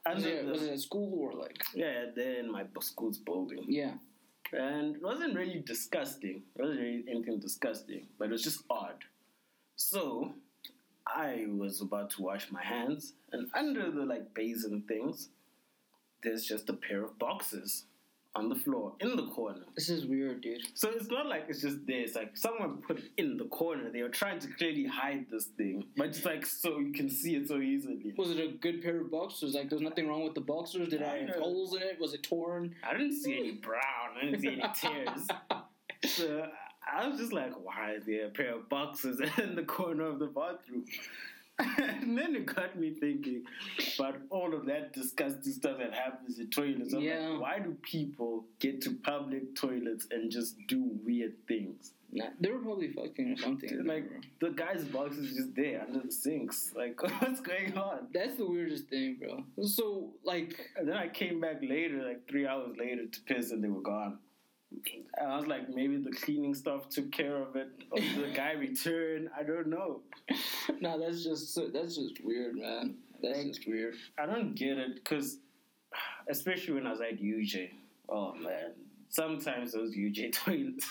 [0.06, 1.64] Was it, the, was it at school or like?
[1.74, 3.66] yeah, there in my school's building.
[3.68, 3.94] Yeah.
[4.54, 6.44] and it wasn't really disgusting.
[6.56, 9.04] It wasn't really anything disgusting, but it was just odd.
[9.76, 10.34] So
[11.06, 15.30] I was about to wash my hands, and under the like basin things,
[16.24, 17.86] there's just a pair of boxes
[18.36, 19.62] on the floor in the corner.
[19.76, 20.62] This is weird, dude.
[20.74, 22.02] So it's not like it's just there.
[22.02, 23.90] It's like someone put it in the corner.
[23.92, 27.36] They were trying to clearly hide this thing, but just like so you can see
[27.36, 28.14] it so easily.
[28.18, 29.54] Was it a good pair of boxers?
[29.54, 30.90] Like, there's nothing wrong with the boxers.
[30.90, 31.98] Did I have holes in it?
[32.00, 32.76] Was it torn?
[32.84, 34.18] I didn't see any brown.
[34.22, 35.28] I didn't see any tears.
[36.06, 36.48] So
[36.92, 40.20] I was just like, why is there a pair of boxes in the corner of
[40.20, 40.86] the bathroom?
[41.58, 43.44] and then it got me thinking
[43.98, 46.94] about all of that disgusting stuff that happens in toilets.
[46.94, 47.30] I'm Yeah.
[47.30, 51.94] like, why do people get to public toilets and just do weird things?
[52.12, 53.86] Nah, they were probably fucking or something.
[53.86, 54.04] Like
[54.42, 56.72] the guy's box is just there under the sinks.
[56.76, 58.08] Like what's going on?
[58.14, 59.44] That's the weirdest thing, bro.
[59.66, 63.64] So, like, And then I came back later, like three hours later, to piss, and
[63.64, 64.20] they were gone.
[65.18, 68.52] And I was like, maybe the cleaning stuff took care of it, or the guy
[68.54, 69.30] returned.
[69.38, 70.02] I don't know.
[70.82, 72.96] nah, that's just so- that's just weird, man.
[73.22, 73.96] That's Like- just weird.
[74.18, 75.38] I don't get it because,
[76.28, 77.70] especially when I was at UJ,
[78.10, 78.72] oh man,
[79.10, 80.88] sometimes those UJ toilets,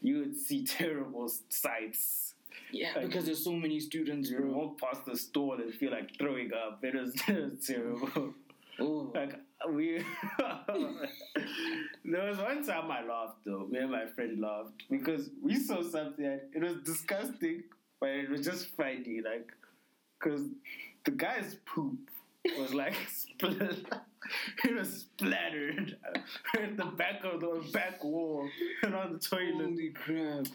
[0.00, 2.34] you would see terrible sights.
[2.72, 6.16] Yeah, Like- because there's so many students, You walk past the store and feel like
[6.18, 6.82] throwing up.
[6.84, 8.34] It was, it was terrible.
[8.80, 10.04] Oh, Like we,
[12.04, 13.66] there was one time I laughed though.
[13.70, 16.24] Me and my friend laughed because we saw something.
[16.24, 17.64] and It was disgusting,
[18.00, 19.20] but it was just funny.
[19.24, 19.50] Like,
[20.22, 20.42] cause
[21.04, 21.98] the guy's poop
[22.58, 23.86] was like split.
[24.64, 25.96] It was splattered
[26.58, 28.48] at the back of the back wall
[28.82, 29.54] and on the toilet.
[29.56, 30.46] holy crap!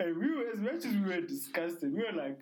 [0.00, 2.40] and we were, as much as we were disgusted, we were like,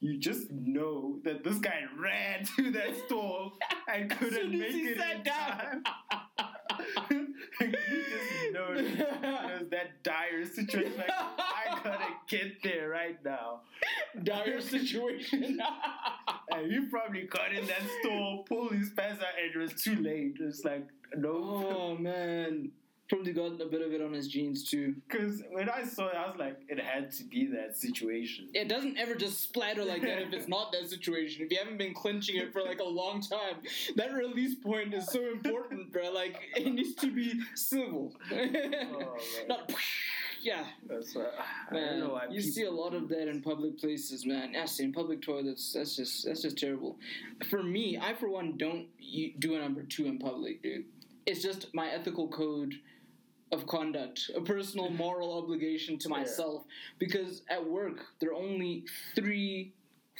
[0.00, 3.52] you just know that this guy ran to that store
[3.92, 5.82] and couldn't soon as make he it sat in down.
[5.82, 7.34] time.
[7.60, 8.98] you just know it
[9.60, 10.96] was that dire situation.
[10.96, 13.60] Like, I gotta get there right now.
[14.22, 15.58] Dire situation.
[16.50, 19.96] And he probably got in that store, pulled his pants out, and it was too
[19.96, 20.36] late.
[20.40, 20.86] It's like,
[21.16, 21.30] no.
[21.32, 22.70] oh man,
[23.08, 24.94] probably got a bit of it on his jeans too.
[25.08, 28.48] Because when I saw it, I was like, it had to be that situation.
[28.54, 31.44] It doesn't ever just splatter like that if it's not that situation.
[31.44, 33.56] If you haven't been clenching it for like a long time,
[33.96, 36.10] that release point is so important, bro.
[36.10, 39.72] Like it needs to be civil, oh, not.
[40.40, 41.26] Yeah, That's why,
[41.68, 41.98] I man.
[41.98, 44.52] know why You people, see a lot of that in public places, man.
[44.52, 45.72] Yes, in public toilets.
[45.72, 46.96] That's just that's just terrible.
[47.50, 48.86] For me, I for one don't
[49.40, 50.84] do a number two in public, dude.
[51.26, 52.74] It's just my ethical code
[53.52, 56.64] of conduct, a personal moral obligation to myself.
[56.98, 58.84] Because at work, there are only
[59.14, 59.74] three,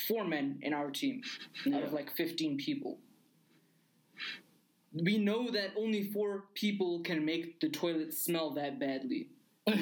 [0.07, 1.22] four men in our team
[1.74, 2.99] out of like fifteen people.
[4.93, 9.29] We know that only four people can make the toilet smell that badly.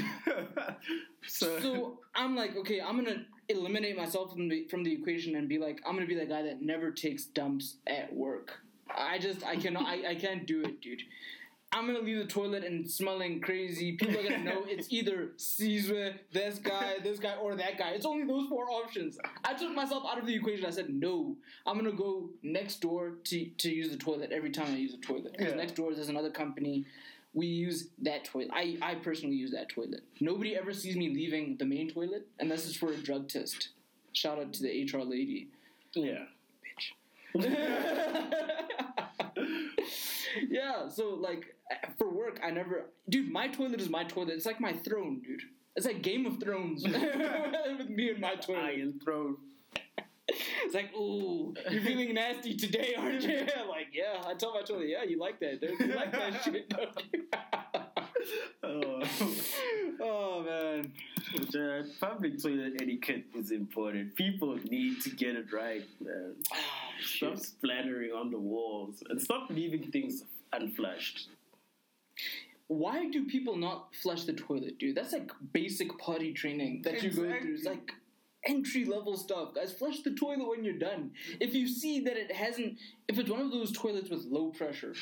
[1.26, 5.49] so, So I'm like, okay, I'm gonna eliminate myself from the from the equation and
[5.49, 8.61] be like, I'm gonna be that guy that never takes dumps at work.
[8.94, 11.03] I just I cannot I, I can't do it, dude.
[11.72, 13.92] I'm gonna leave the toilet and smelling crazy.
[13.96, 17.90] People are gonna know it's either Caesar, this guy, this guy, or that guy.
[17.90, 19.18] It's only those four options.
[19.44, 20.64] I took myself out of the equation.
[20.64, 21.36] I said, no,
[21.66, 24.98] I'm gonna go next door to, to use the toilet every time I use the
[24.98, 25.32] toilet.
[25.32, 25.56] Because Yeah.
[25.56, 26.86] next door there's another company.
[27.34, 28.48] We use that toilet.
[28.54, 30.00] I, I personally use that toilet.
[30.20, 33.70] Nobody ever sees me leaving the main toilet unless it's for a drug test.
[34.12, 35.48] Shout out to the HR lady.
[35.94, 36.24] yeah.
[36.64, 36.94] Bitch.
[40.48, 41.54] yeah, so like
[41.98, 43.30] for work, I never, dude.
[43.30, 44.34] My toilet is my toilet.
[44.34, 45.42] It's like my throne, dude.
[45.74, 46.84] It's like Game of Thrones
[47.78, 48.62] with me and my toilet.
[48.62, 49.36] Iron Throne.
[50.28, 53.38] It's like, ooh, you're feeling nasty today, aren't you?
[53.68, 54.22] like, yeah.
[54.26, 55.78] I tell my toilet, yeah, you like that, dude.
[55.78, 57.24] You like that shit, don't you?
[58.64, 59.02] Oh.
[60.00, 60.92] oh man.
[62.00, 64.16] Public toilet etiquette is important.
[64.16, 66.34] People need to get it right, man.
[66.52, 66.56] Ah,
[67.00, 71.28] stop splattering on the walls and stop leaving things unflushed.
[72.68, 74.96] Why do people not flush the toilet, dude?
[74.96, 77.54] That's like basic potty training that you go through.
[77.54, 77.92] It's like
[78.44, 79.54] entry level stuff.
[79.54, 81.12] Guys, flush the toilet when you're done.
[81.40, 84.94] If you see that it hasn't, if it's one of those toilets with low pressure,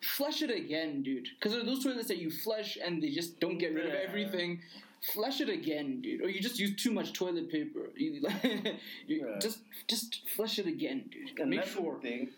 [0.00, 1.26] flush it again, dude.
[1.38, 3.94] Because there are those toilets that you flush and they just don't get rid of
[3.94, 4.60] everything.
[5.12, 6.22] Flush it again, dude.
[6.22, 7.90] Or you just use too much toilet paper.
[7.96, 8.20] You,
[9.08, 9.38] you Yeah.
[9.40, 9.58] just
[9.88, 11.48] just flush it again, dude.
[11.48, 11.98] Make that's the sure.
[12.00, 12.28] thing.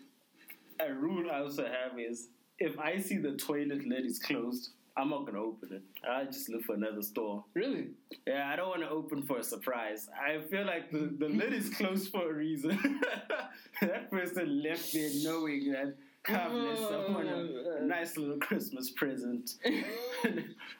[0.79, 2.27] A rule I also have is
[2.61, 5.81] if I see the toilet lid is closed, I'm not gonna open it.
[6.07, 7.43] I just look for another store.
[7.53, 7.87] Really?
[8.27, 10.09] Yeah, I don't want to open for a surprise.
[10.15, 13.01] I feel like the, the lid is closed for a reason.
[13.81, 19.55] that person left there knowing that God bless someone a, a nice little Christmas present.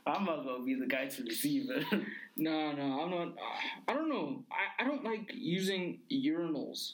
[0.06, 1.86] I'm not gonna be the guy to receive it.
[2.36, 3.34] No, no, I'm not.
[3.88, 4.44] I don't know.
[4.52, 6.94] I, I don't like using urinals.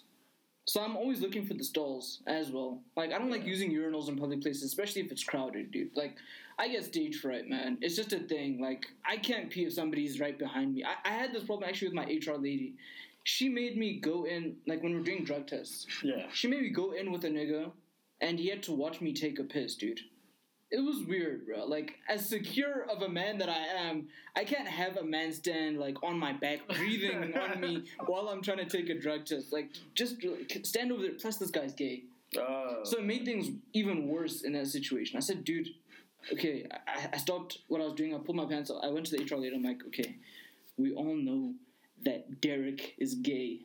[0.67, 2.81] So I'm always looking for the stalls as well.
[2.97, 5.95] Like I don't like using urinals in public places, especially if it's crowded, dude.
[5.95, 6.17] Like
[6.59, 7.77] I get stage fright, man.
[7.81, 8.59] It's just a thing.
[8.61, 10.83] Like I can't pee if somebody's right behind me.
[10.83, 12.73] I, I had this problem actually with my HR lady.
[13.23, 15.87] She made me go in like when we're doing drug tests.
[16.03, 16.25] yeah.
[16.33, 17.71] She made me go in with a nigga,
[18.19, 20.01] and he had to watch me take a piss, dude.
[20.69, 21.65] It was weird, bro.
[21.65, 23.57] Like, as secure of a man that I
[23.87, 28.27] am, I can't have a man stand like on my back, breathing on me while
[28.27, 29.53] I'm trying to take a drug test.
[29.53, 31.13] Like, just like, stand over there.
[31.13, 32.03] Plus, this guy's gay,
[32.37, 32.81] Oh.
[32.83, 35.15] so it made things even worse in that situation.
[35.15, 35.69] I said, dude,
[36.33, 36.67] okay.
[36.85, 38.13] I, I stopped what I was doing.
[38.13, 38.81] I pulled my pants up.
[38.83, 39.55] I went to the HR lady.
[39.55, 40.17] I'm like, okay,
[40.77, 41.53] we all know
[42.03, 43.61] that Derek is gay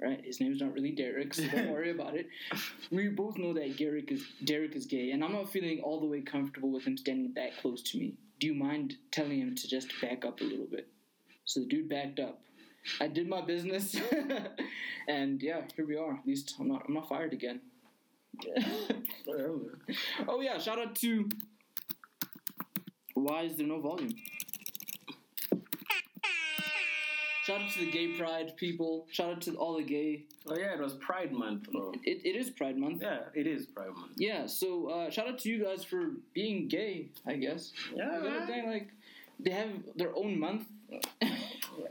[0.00, 0.22] right?
[0.24, 2.28] His name's not really Derek, so don't worry about it.
[2.90, 6.06] We both know that Derek is Derek is gay, and I'm not feeling all the
[6.06, 8.14] way comfortable with him standing that close to me.
[8.38, 10.88] Do you mind telling him to just back up a little bit?
[11.44, 12.40] So the dude backed up.
[13.00, 13.96] I did my business,
[15.08, 16.14] and yeah, here we are.
[16.14, 17.60] At least I'm not I'm not fired again.
[20.28, 21.28] oh yeah, shout out to.
[23.14, 24.14] Why is there no volume?
[27.46, 29.06] Shout out to the gay pride people.
[29.08, 30.24] Shout out to all the gay.
[30.48, 31.68] oh yeah, it was Pride Month.
[32.02, 33.02] It, it is Pride Month.
[33.02, 34.14] Yeah, it is Pride Month.
[34.16, 37.72] Yeah, so uh, shout out to you guys for being gay, I guess.
[37.94, 38.46] Yeah, You know, man.
[38.48, 38.88] they, like
[39.38, 40.64] they have their own month.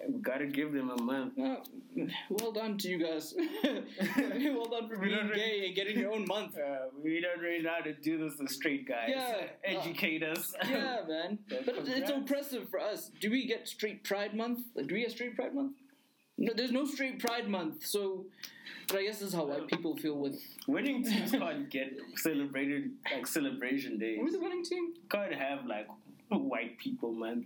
[0.08, 1.38] We gotta give them a month.
[1.40, 1.56] Uh,
[2.30, 3.34] well done to you guys.
[3.64, 6.56] well done for We being don't really- gay and getting your own month.
[6.66, 9.10] Uh, we don't really know how to do this as straight guys.
[9.10, 9.42] Yeah.
[9.64, 10.54] Educate us.
[10.68, 11.40] Yeah, man.
[11.50, 12.12] But it's congrats.
[12.12, 13.12] impressive for us.
[13.20, 14.60] Do we get straight Pride Month?
[14.76, 15.74] Like, do we get straight Pride Month?
[16.38, 18.26] No, there's no straight Pride Month, so.
[18.88, 20.40] But I guess this is how white people feel with.
[20.68, 24.18] Winning teams can't get celebrated like celebration days.
[24.20, 24.94] Who's the winning team?
[25.10, 25.88] Can't have like
[26.30, 27.46] White People Month,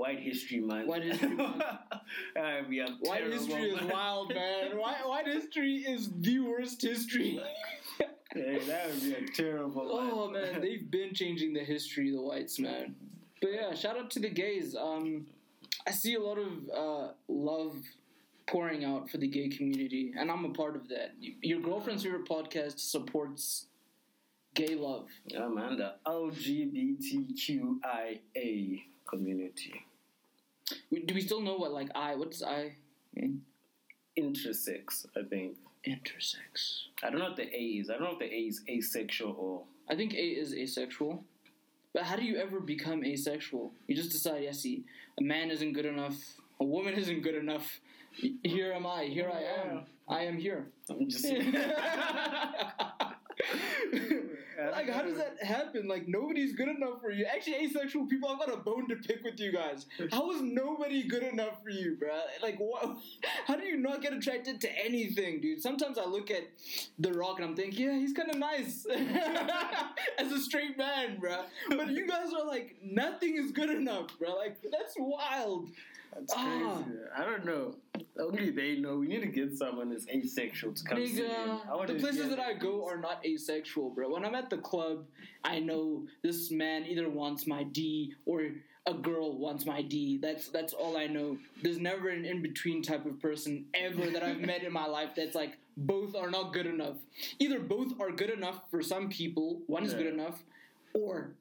[0.00, 0.88] White History Month.
[0.88, 1.62] White History Month.
[1.62, 4.78] uh, we have White history is wild, man.
[4.78, 7.38] White, white history is the worst history.
[8.34, 9.88] Yeah, that would be a terrible.
[9.90, 10.32] oh month.
[10.34, 12.94] man, they've been changing the history of the whites, man.
[13.42, 14.76] But yeah, shout out to the gays.
[14.76, 15.26] Um,
[15.84, 17.74] I see a lot of uh, love
[18.46, 21.14] pouring out for the gay community, and I'm a part of that.
[21.42, 23.66] Your girlfriend's favorite podcast supports
[24.54, 25.08] gay love.
[25.26, 29.86] Yeah, man, the LGBTQIA community.
[30.90, 32.14] Do we still know what like I?
[32.14, 32.72] What's I
[33.14, 33.42] mean?
[34.18, 35.56] Intersex, I think.
[35.86, 36.84] Intersex.
[37.02, 37.90] I don't know what the A is.
[37.90, 39.62] I don't know if the A is asexual or.
[39.88, 41.24] I think A is asexual.
[41.92, 43.72] But how do you ever become asexual?
[43.88, 44.84] You just decide, yes, see,
[45.18, 46.14] a man isn't good enough,
[46.60, 47.80] a woman isn't good enough.
[48.44, 49.04] Here am I.
[49.04, 49.82] Here I am.
[50.08, 50.66] I am here.
[50.88, 51.24] I'm just.
[54.70, 55.88] like, how does that happen?
[55.88, 57.24] Like, nobody's good enough for you.
[57.24, 59.86] Actually, asexual people, I've got a bone to pick with you guys.
[60.10, 62.42] How is nobody good enough for you, bruh?
[62.42, 62.96] Like, what?
[63.46, 65.62] How do you not get attracted to anything, dude?
[65.62, 66.48] Sometimes I look at
[66.98, 68.86] The Rock and I'm thinking, yeah, he's kind of nice
[70.18, 71.44] as a straight man, bruh.
[71.68, 74.36] But you guys are like, nothing is good enough, bruh.
[74.36, 75.70] Like, that's wild.
[76.14, 76.64] That's crazy.
[76.64, 76.82] Ah.
[77.16, 77.74] I don't know.
[78.18, 78.98] Only they know.
[78.98, 81.30] We need to get someone that's asexual to come see it.
[81.30, 84.10] Nigga, wanna the places that I go are not asexual, bro.
[84.12, 85.04] When I'm at the club,
[85.44, 88.48] I know this man either wants my D or
[88.86, 90.18] a girl wants my D.
[90.18, 91.38] That's that's all I know.
[91.62, 95.10] There's never an in between type of person ever that I've met in my life
[95.16, 96.96] that's like both are not good enough.
[97.38, 100.42] Either both are good enough for some people, one is good enough,
[100.94, 101.32] or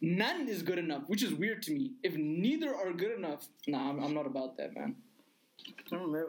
[0.00, 1.92] none is good enough, which is weird to me.
[2.02, 4.96] If neither are good enough, nah, I'm, I'm not about that, man.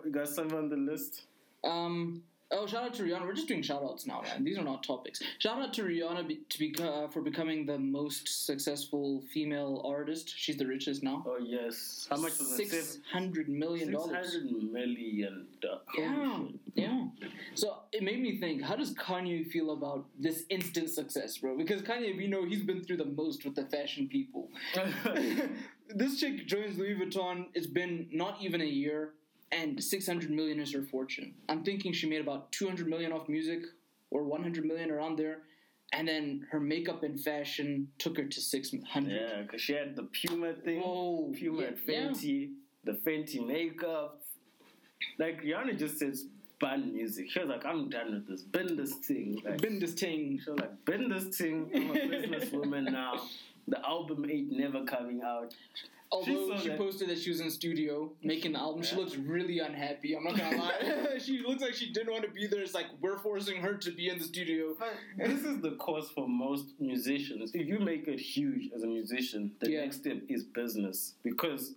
[0.04, 1.24] We got some on the list.
[1.64, 2.24] Um.
[2.52, 3.28] Oh, shout out to Rihanna.
[3.28, 4.44] We're just doing shout outs now, man.
[4.44, 5.22] These are not topics.
[5.38, 10.34] Shout out to Rihanna be, to be, uh, for becoming the most successful female artist.
[10.36, 11.24] She's the richest now.
[11.28, 12.08] Oh yes.
[12.10, 12.68] How much was it?
[12.70, 14.34] Six hundred million Six dollars.
[14.34, 15.46] hundred million.
[15.62, 15.84] dollars.
[15.96, 16.40] Yeah,
[16.74, 17.06] yeah.
[17.54, 21.56] So it made me think: How does Kanye feel about this instant success, bro?
[21.56, 24.50] Because Kanye, we know he's been through the most with the fashion people.
[25.96, 27.46] this chick joins Louis Vuitton.
[27.54, 29.14] It's been not even a year,
[29.52, 31.34] and 600 million is her fortune.
[31.48, 33.64] I'm thinking she made about 200 million off music,
[34.12, 35.40] or 100 million around there,
[35.94, 39.12] and then her makeup and fashion took her to 600.
[39.12, 40.82] yeah, because she had the Puma thing.
[40.84, 42.52] Oh, Puma yeah, and Fenty,
[42.84, 44.22] the Fenty makeup.
[45.18, 46.26] Like Rihanna just says,
[46.60, 47.30] ban music.
[47.32, 48.42] She was like, I'm done with this.
[48.44, 49.42] Bend this thing.
[49.46, 50.40] Like, Been this thing.
[50.44, 51.70] She was like, bend this thing.
[51.74, 53.22] I'm a businesswoman now.
[53.68, 55.54] The album ain't never coming out.
[56.12, 59.60] Although saw she posted that she was in studio making the album, she looks really
[59.60, 60.16] unhappy.
[60.16, 61.18] I'm not gonna lie.
[61.20, 62.62] she looks like she didn't want to be there.
[62.62, 64.76] It's like we're forcing her to be in the studio.
[65.18, 67.52] this is the cause for most musicians.
[67.54, 69.82] If you make it huge as a musician, the Yeah.
[69.82, 71.14] next step is business.
[71.24, 71.76] Because,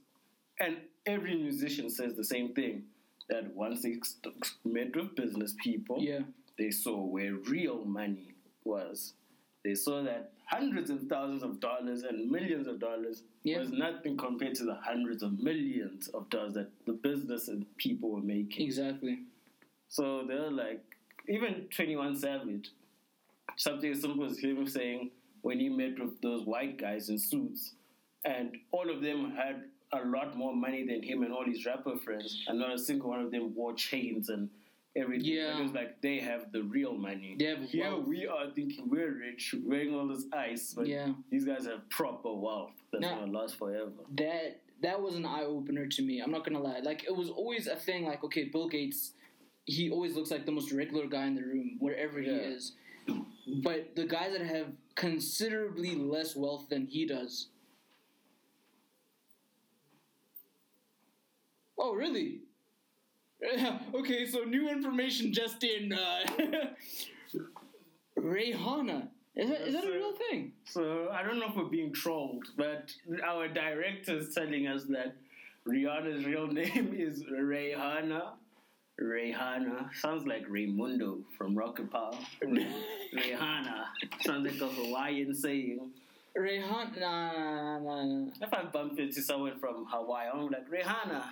[0.59, 2.85] and every musician says the same thing
[3.29, 3.97] that once they
[4.65, 6.21] met with business people, Yeah,
[6.59, 9.13] they saw where real money was.
[9.65, 13.59] They saw that hundreds of thousands of dollars and millions of dollars Yeah.
[13.61, 18.11] was nothing compared to the hundreds of millions of dollars that the business and people
[18.11, 18.67] were making.
[18.67, 19.21] exactly.
[19.89, 20.83] So they're like,
[21.29, 22.71] even 21 Savage,
[23.57, 25.11] something as simple as him saying
[25.43, 27.75] when he met with those white guys in suits,
[28.25, 31.97] and all of them had a lot more money than him and all his rapper
[31.99, 34.49] friends, and not a single one of them wore chains and
[34.97, 35.33] everything.
[35.33, 35.59] Yeah.
[35.59, 37.37] It was like they have the real money.
[37.39, 38.07] They have Here wealth.
[38.07, 41.13] we are thinking we're rich, wearing all this ice, but Yeah.
[41.31, 43.93] these guys have proper wealth that's Now- gonna last forever.
[44.17, 46.21] That that was an eye opener to me.
[46.21, 46.81] I'm not gonna lie.
[46.81, 48.05] Like it was always a thing.
[48.05, 49.13] Like okay, Bill Gates,
[49.65, 52.73] he always looks like the most regular guy in the room wherever he is.
[53.63, 57.49] But the guys that have considerably less wealth than he does.
[61.79, 62.41] Oh really?
[63.95, 65.93] okay, so new information just in.
[65.93, 66.25] Uh,
[68.19, 69.09] Rihanna.
[69.35, 70.53] Is that, is that a real thing?
[70.65, 72.93] So I don't know if we're being trolled, but
[73.27, 75.17] our director is telling us that
[75.67, 78.33] Rihanna's real name is Rayhana.
[79.01, 82.13] Rayhana sounds like Raymundo from Rocket Power.
[82.43, 83.85] Rayhana
[84.21, 85.91] sounds like a Hawaiian saying.
[86.39, 87.01] Rihanna.
[87.01, 88.31] Nah, nah, nah, nah.
[88.41, 91.25] If I bump into someone from Hawaii, I'm like Rayhana.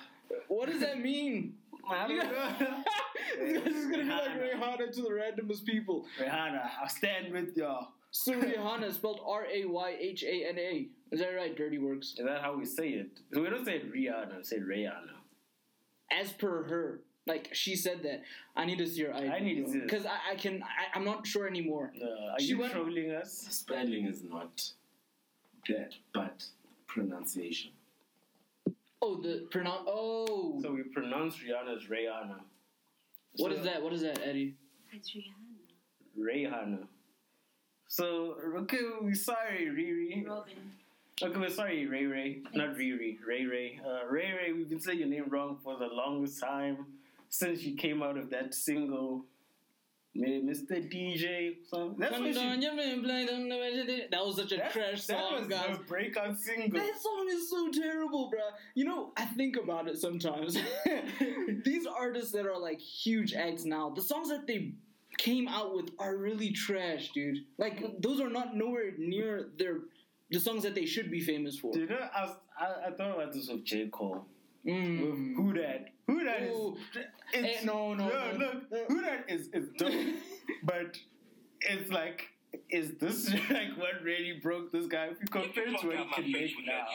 [0.49, 1.55] What does that mean?
[1.89, 2.17] I don't
[3.39, 4.79] this guy's just gonna be like Rihanna.
[4.79, 6.07] Rihanna to the randomest people.
[6.21, 7.89] Rihanna, I stand with y'all.
[8.11, 10.89] So Rihanna spelled R A Y H A N A.
[11.13, 11.57] Is that right?
[11.57, 12.15] Dirty works.
[12.19, 13.11] Is that how we say it?
[13.33, 15.15] So we don't say Rihanna, we say Rihanna.
[16.11, 18.23] as per her, like she said that
[18.57, 19.29] I need to see her ID.
[19.29, 19.85] I need to see it.
[19.87, 20.63] because I, I can.
[20.63, 21.93] I, I'm not sure anymore.
[22.03, 23.47] Uh, are She you went- trolling us?
[23.51, 24.63] Spelling is not
[25.69, 26.45] that, but
[26.89, 27.71] pronunciation.
[29.03, 29.85] Oh, the pronoun.
[29.87, 32.41] Oh, So we pronounce Rihanna as Rihanna.
[33.37, 33.83] what So- is that?
[33.83, 34.55] What is that, Eddie?
[34.93, 36.19] It's Rihanna.
[36.19, 36.87] Rihanna.
[37.89, 40.27] So okay, we're sorry, Riri.
[40.27, 40.73] Robyn.
[41.23, 43.79] Okay, we're sorry, Ray Ray, not Riri, Ray Ray.
[43.85, 46.87] Uh, Ray Ray, we've been saying your name wrong for the longest time
[47.29, 49.27] since you came out of that single,
[50.17, 50.93] Mr.
[50.93, 51.95] DJ song.
[51.97, 52.33] That's she,
[54.11, 55.77] That was such a that, trash that song, was guys.
[55.87, 56.81] breakout single.
[56.81, 58.51] That song is so terrible, bruh.
[58.75, 60.59] You know, I think about it sometimes.
[61.65, 64.73] These artists that are like huge acts now, the songs that they
[65.19, 67.45] came out with are really trash, dude.
[67.57, 69.79] Like those are not nowhere near their
[70.31, 71.73] the songs that they should be famous for.
[71.73, 73.89] Do you know, I, was, I, I thought about this with J.
[73.89, 74.27] Cole.
[74.67, 75.35] Mm.
[75.37, 75.89] Who That?
[76.07, 76.57] Who That is.
[76.57, 76.77] Ooh.
[77.33, 78.85] it's- Eh, no, no, no, look, no.
[78.89, 79.93] Who That is, is dope.
[80.65, 80.99] but
[81.61, 82.29] it's like,
[82.69, 85.07] is this like what really broke this guy?
[85.07, 86.87] If you compare to what he can make now.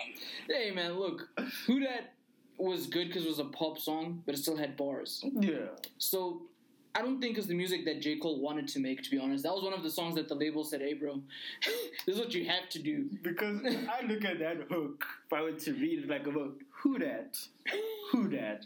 [0.49, 1.29] Hey man, look,
[1.65, 2.13] who that
[2.57, 5.23] was good because it was a pop song, but it still had bars.
[5.39, 5.67] Yeah.
[5.97, 6.43] So
[6.95, 8.15] I don't think it's the music that J.
[8.15, 9.43] Cole wanted to make, to be honest.
[9.43, 11.21] That was one of the songs that the label said, hey, bro,
[12.05, 13.09] this is what you have to do.
[13.21, 16.61] Because I look at that hook, if I were to read it like a book,
[16.69, 17.37] who that?
[18.11, 18.65] Who that?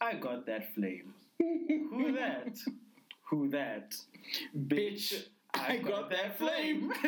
[0.00, 1.12] I got that flame.
[1.38, 2.56] Who that?
[3.28, 3.94] Who that?
[4.56, 6.92] Bitch, I got that flame.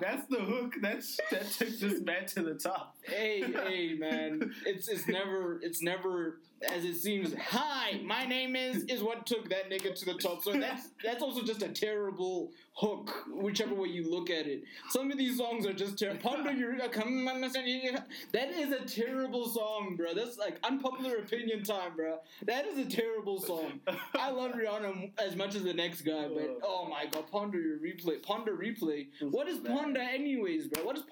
[0.00, 0.74] That's the hook.
[0.80, 2.96] That's that took this man to the top.
[3.02, 7.34] hey, hey, man, it's it's never it's never as it seems.
[7.34, 10.42] Hi, my name is is what took that nigga to the top.
[10.42, 14.64] So that's that's also just a terrible hook, whichever way you look at it.
[14.90, 16.20] Some of these songs are just terrible.
[16.20, 20.14] Ponder your uh, come on, that is a terrible song, bro.
[20.14, 22.18] That's like unpopular opinion time, bro.
[22.46, 23.80] That is a terrible song.
[24.14, 27.78] I love Rihanna as much as the next guy, but oh my god, ponder your
[27.78, 29.08] replay, Pon de Replay.
[29.20, 30.84] What is ponder anyways, bro?
[30.84, 31.02] What is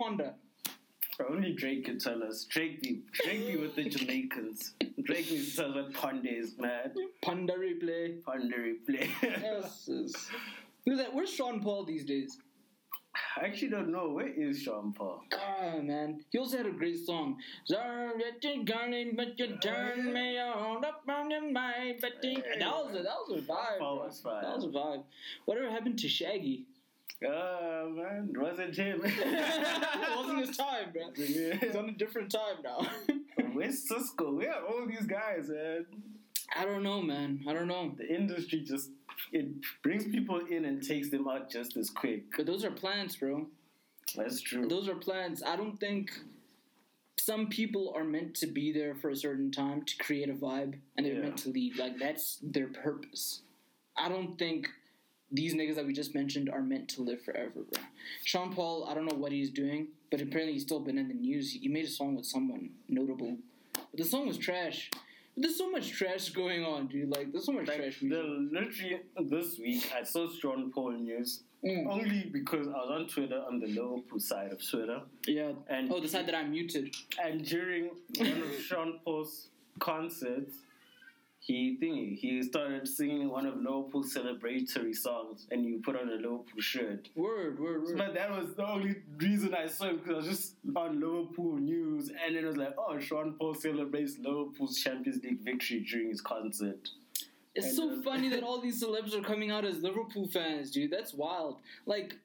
[1.24, 2.44] Only Drake can tell us.
[2.44, 4.74] Drake be Drake be with the Jamaicans.
[5.02, 6.92] Drake needs to tell us what Ponde is, man.
[7.22, 8.20] Pon de Replay.
[8.22, 9.08] Ponde replay.
[9.22, 10.12] Yes, yes.
[10.84, 11.14] Who's that?
[11.14, 12.38] Where's Sean Paul these days?
[13.38, 14.10] I actually don't know.
[14.10, 15.22] Where is Sean Paul?
[15.32, 16.20] Ah, man.
[16.30, 17.38] He also had a great song.
[17.64, 21.96] Sorry that you're gone, but you turn me on up on your mind.
[22.02, 23.78] But think- that was a, that was a vibe.
[23.78, 24.42] Paul was fire.
[24.42, 25.02] That was a vibe.
[25.46, 26.66] Whatever happened to Shaggy?
[27.24, 29.00] Oh man, it wasn't him.
[29.04, 31.10] it wasn't his time, bro.
[31.14, 32.86] He's on a different time now.
[33.52, 34.34] Where's Sisqo?
[34.36, 35.86] Where are all these guys, man?
[36.54, 37.42] I don't know, man.
[37.48, 37.94] I don't know.
[37.96, 38.90] The industry just
[39.32, 39.46] it
[39.82, 42.24] brings people in and takes them out just as quick.
[42.36, 43.46] But those are plants, bro.
[44.14, 44.68] That's true.
[44.68, 45.42] Those are plans.
[45.42, 46.10] I don't think
[47.18, 50.74] some people are meant to be there for a certain time to create a vibe
[50.96, 51.20] and they're Yeah.
[51.22, 51.78] meant to leave.
[51.78, 53.40] Like that's their purpose.
[53.96, 54.68] I don't think
[55.36, 57.82] these niggas that we just mentioned are meant to live forever, bro.
[58.24, 61.14] Sean Paul, I don't know what he's doing, but apparently he's still been in the
[61.14, 61.52] news.
[61.52, 63.36] He made a song with someone notable.
[63.74, 64.90] But the song was trash.
[65.34, 67.10] But there's so much trash going on, dude.
[67.10, 71.42] Like there's so much Like, trash the, literally this week, I saw Sean Paul news
[71.64, 71.86] Mm.
[71.90, 75.52] only because I was on Twitter on the Liverpool side of Twitter, Yeah.
[75.68, 76.94] and Oh, the side that I muted.
[77.20, 80.58] and during one of Sean Paul's concerts,
[81.46, 86.14] he thingy, he started singing one of Liverpool's celebratory songs, and you put on a
[86.14, 87.08] Liverpool shirt.
[87.14, 87.96] Word, word, word.
[87.96, 91.56] But that was the only reason I saw him because I was just on Liverpool
[91.56, 96.08] news, and then it was like, oh, Sean Paul celebrates Liverpool's Champions League victory during
[96.08, 96.88] his concert.
[97.54, 100.90] It's And, so funny that all these celebs are coming out as Liverpool fans, dude.
[100.90, 101.58] That's wild.
[101.86, 102.16] Like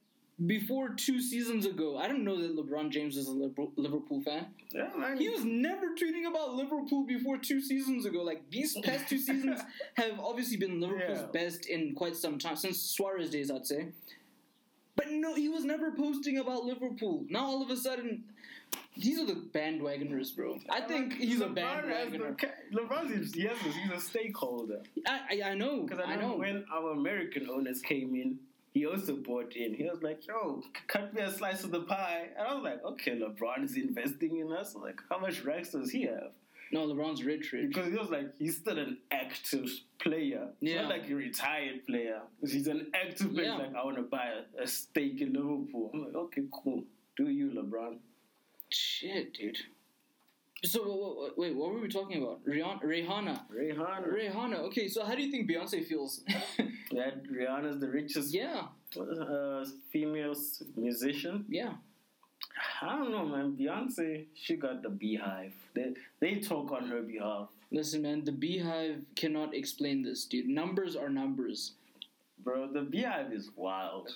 [0.45, 4.47] before two seasons ago, I didn't know that LeBron James was a Liverpool fan.
[4.73, 5.17] Yeah, man.
[5.17, 8.23] He was never tweeting about Liverpool before two seasons ago.
[8.23, 9.61] Like these past two seasons
[9.95, 11.27] have obviously been Liverpool's Yeah.
[11.31, 13.87] best in quite some time since Suarez days, I'd say.
[14.95, 17.23] But no, he was never posting about Liverpool.
[17.29, 18.23] Now all of a sudden,
[18.97, 20.59] these are the bandwagoners, bro.
[20.69, 22.35] I think he's a LeBron the bandwagoner.
[22.73, 24.81] LeBron is yes, he's a stakeholder.
[25.07, 25.83] I, I, I know.
[25.83, 26.35] Because I, I know.
[26.35, 28.39] when our American owners came in,
[28.73, 29.73] he also bought in.
[29.73, 32.83] He was like, "Yo, cut me a slice of the pie," and I was like,
[32.83, 34.75] "Okay, LeBron is investing in us.
[34.75, 36.31] Like, how much racks does he have?"
[36.73, 37.67] No, LeBron's rich, rich.
[37.67, 39.69] Because he was like, he's still an active
[39.99, 40.47] player.
[40.61, 40.83] It's Yeah.
[40.83, 42.21] not like a retired player.
[42.39, 43.51] He's an active player.
[43.51, 43.65] He's Yeah.
[43.67, 45.91] like, I want to buy a, a stake in Liverpool.
[45.93, 46.85] I'm like, okay, cool.
[47.17, 47.97] Do you, LeBron?
[48.69, 49.57] Shit, dude.
[50.63, 52.45] So wait, what were we talking about?
[52.45, 52.83] Rihanna.
[52.83, 53.41] Rihanna.
[53.51, 54.13] Rihanna.
[54.13, 54.59] Rihanna.
[54.67, 56.21] Okay, so how do you think Beyonce feels?
[56.91, 58.63] That Rihanna's the richest yeah,
[58.99, 60.35] uh, female
[60.75, 61.45] musician.
[61.49, 61.73] yeah.
[62.81, 63.55] I don't know, man.
[63.59, 65.53] Beyonce, she got the BeyHive.
[65.73, 70.47] They they talk on her behalf, Listen, man, the BeyHive cannot explain this, dude.
[70.47, 71.73] Numbers are numbers.
[72.43, 72.67] bro.
[72.71, 74.09] The BeyHive is wild.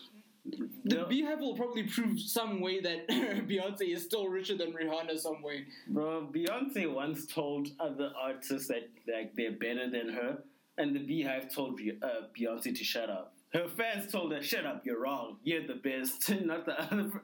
[0.46, 3.08] The The- BeyHive will probably prove some way that
[3.48, 5.66] Beyonce is still richer than Rihanna some way.
[5.88, 10.44] Bro, Beyonce once told other artists that like they're better than her,
[10.78, 13.34] and the BeyHive told uh, Beyonce to shut up.
[13.54, 15.38] Her fans told her, "Shut up, you're wrong.
[15.44, 17.22] You're the best, not the other." What?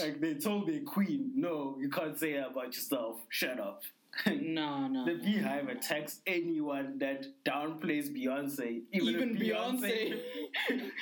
[0.00, 3.20] Like they told their queen, "No, you can't say that about yourself.
[3.30, 3.82] Shut up."
[4.26, 5.04] No, no.
[5.06, 10.20] the BeyHive attacks anyone that downplays Beyonce, even, Even if Beyonce.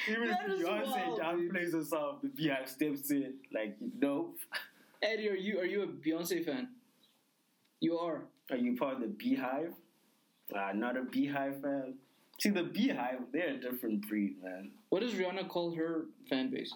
[0.08, 3.34] even if Beyonce downplays herself, the BeyHive steps in.
[3.52, 4.38] Like, nope.
[5.02, 6.68] Eddie, are you are you a Beyonce fan?
[7.80, 8.22] You are.
[8.50, 9.72] Are you part of the BeyHive?
[10.54, 11.94] Uh, not a BeyHive fan.
[12.38, 14.70] See, the BeyHive, they're a different breed, man.
[14.88, 16.72] What does Rihanna call her fan base?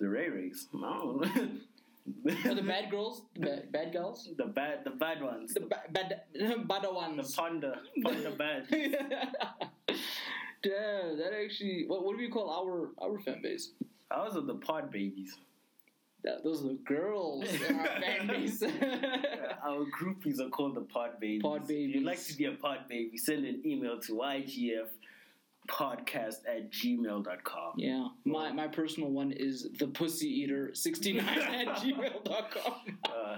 [0.00, 0.68] The Ray Rays.
[0.74, 1.48] I
[2.24, 5.54] the bad girls, the bad, bad girls, the bad, the bad ones.
[5.54, 6.22] the ba- bad,
[6.68, 8.66] bad The panda, panda bad.
[10.62, 11.84] Damn, that actually.
[11.86, 13.72] What, what do we call our our fan base?
[14.10, 15.36] Ours are the pod babies.
[16.24, 18.60] That, those are the girls in our fan base.
[18.62, 21.42] Our groupies are called the pod babies.
[21.42, 24.88] Pod If you'd like to be a pod baby, send an email to ygf
[25.68, 27.72] podcast at gmail.com.
[27.76, 32.98] yeah, my my personal one is the pussy eater sixty nine at gmail.com.
[33.04, 33.36] Uh,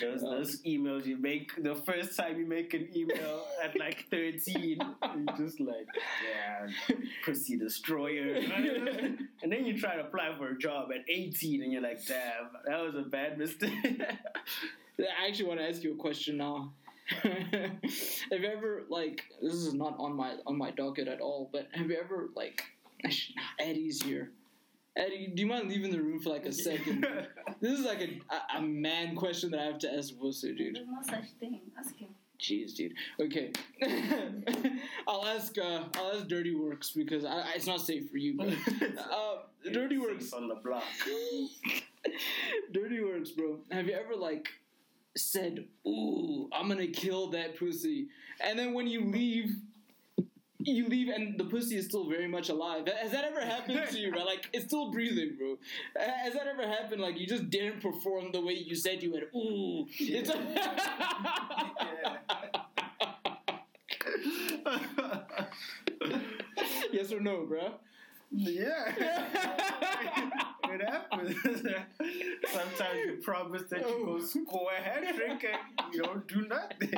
[0.00, 4.54] those, those emails you make the first time you make an email at like 13,
[4.56, 5.86] you're just like,
[6.26, 8.34] yeah, pussy destroyer.
[9.42, 12.48] and then you try to apply for a job at 18 and you're like, damn,
[12.66, 13.70] that was a bad mistake.
[14.98, 16.72] I actually want to ask you a question now.
[17.22, 21.68] have you ever like this is not on my on my docket at all, but
[21.72, 22.62] have you ever like
[23.04, 24.30] actually, Eddie's here.
[24.96, 27.06] Eddie, do you mind leaving the room for like a second?
[27.60, 30.74] this is like a, a, a man question that I have to ask Vusu, dude.
[30.76, 31.60] There's no such thing.
[31.78, 32.08] Ask him.
[32.40, 32.94] Jeez, dude.
[33.20, 33.52] Okay,
[35.06, 35.56] I'll ask.
[35.58, 38.34] Uh, I'll ask Dirty Works because I, I- it's not safe for you.
[38.36, 38.48] But,
[38.98, 39.36] uh,
[39.70, 40.32] Dirty Works.
[40.32, 40.82] on the block.
[42.72, 43.58] Dirty Works, bro.
[43.70, 44.48] Have you ever like
[45.16, 48.08] said, "Ooh, I'm gonna kill that pussy,"
[48.40, 49.56] and then when you leave,
[50.58, 52.86] you leave and the pussy is still very much alive?
[52.86, 54.24] Has that ever happened to you, bro?
[54.24, 55.58] Like it's still breathing, bro.
[55.96, 57.00] Has that ever happened?
[57.00, 59.28] Like you just didn't perform the way you said you would.
[59.34, 60.30] Ooh, it's.
[66.92, 67.74] yes or no, bro?
[68.30, 69.26] yeah.
[70.72, 71.34] it happens.
[72.52, 76.92] Sometimes you promise that you go score a hat trick and you don't do nothing.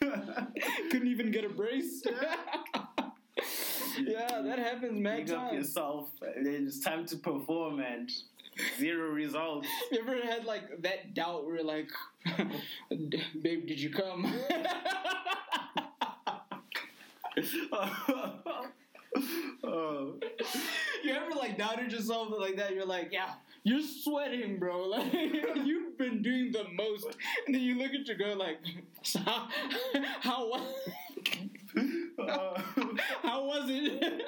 [0.90, 2.02] Couldn't even get a brace.
[4.00, 5.26] yeah, that happens, man.
[5.26, 6.10] Pick up yourself.
[6.22, 8.10] It's time to perform and
[8.78, 9.68] zero results.
[9.92, 11.90] You ever had like that doubt where you're like,
[13.42, 14.32] babe, did you come?
[19.64, 20.14] Oh.
[21.04, 22.74] you ever like doubted yourself like that?
[22.74, 24.88] You're like, yeah, you're sweating, bro.
[24.88, 27.06] Like you've been doing the most,
[27.46, 28.58] and then you look at your girl like,
[30.20, 30.52] how,
[32.18, 32.60] Uh,
[33.22, 34.22] how was it?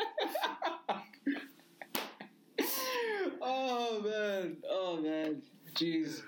[3.43, 5.43] oh man, oh man,
[5.75, 6.23] jeez.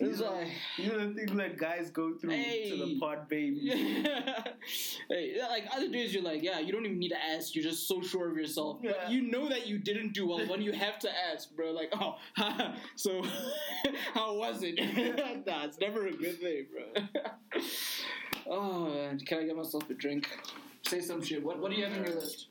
[0.00, 0.50] Is why.
[0.78, 3.68] you know the things that guys go through to the pod baby.
[5.10, 7.54] hey, like other days, you're like, yeah, you don't even need to ask.
[7.54, 8.78] You're just so sure of yourself.
[8.80, 8.92] Yeah.
[8.92, 11.72] But you know that you didn't do well when you have to ask, bro.
[11.72, 12.16] Like, oh,
[12.96, 13.22] so
[14.14, 14.76] how was it?
[15.46, 17.62] nah, it's never a good thing, bro.
[18.48, 20.30] oh man, can I get myself a drink?
[20.86, 21.44] Say some shit.
[21.44, 22.46] What What do you have on your list?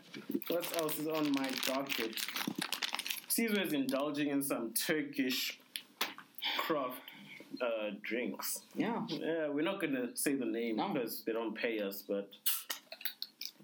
[0.50, 2.16] What else is on my docket?
[3.28, 5.60] Caesar is indulging in some Turkish
[6.58, 7.09] craft
[7.62, 8.62] uh, drinks.
[8.76, 10.90] Yeah, Yeah, we're not gonna say the name No.
[10.94, 12.30] because they don't pay us, but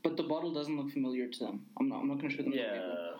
[0.03, 1.65] but the bottle doesn't look familiar to them.
[1.79, 2.01] I'm not.
[2.01, 2.53] I'm not gonna show them.
[2.53, 3.11] yeah,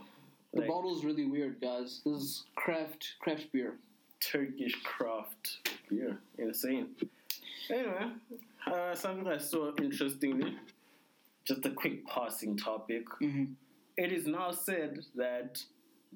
[0.54, 2.02] The like bottle's really weird, guys.
[2.06, 3.78] This is craft craft beer.
[4.20, 6.88] Turkish craft beer, insane.
[7.70, 8.08] Anyway,
[8.68, 10.56] uh, something I saw interestingly,
[11.44, 13.06] just a quick passing topic.
[13.22, 13.54] Mhm.
[13.98, 15.64] It is now said that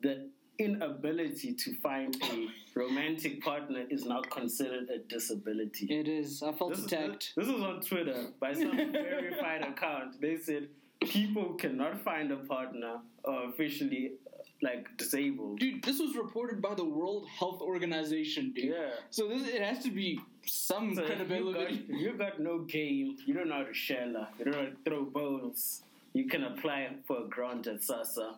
[0.01, 0.29] the
[0.59, 5.87] inability to find a romantic partner is now considered a disability.
[5.89, 6.43] It is.
[6.43, 7.33] I felt This is, attacked.
[7.35, 10.21] this is on Twitter by some verified account.
[10.21, 10.67] They said
[11.01, 15.59] people cannot find a partner or officially uh, like disabled.
[15.59, 18.65] Dude, this was reported by the World Health Organization, dude.
[18.75, 18.89] Yeah.
[19.09, 23.17] So this it has to be some So if you, got, you got no game,
[23.25, 25.83] you don't know how to shell, you don't know how to throw balls,
[26.13, 28.35] you can apply for a grant at SASSA.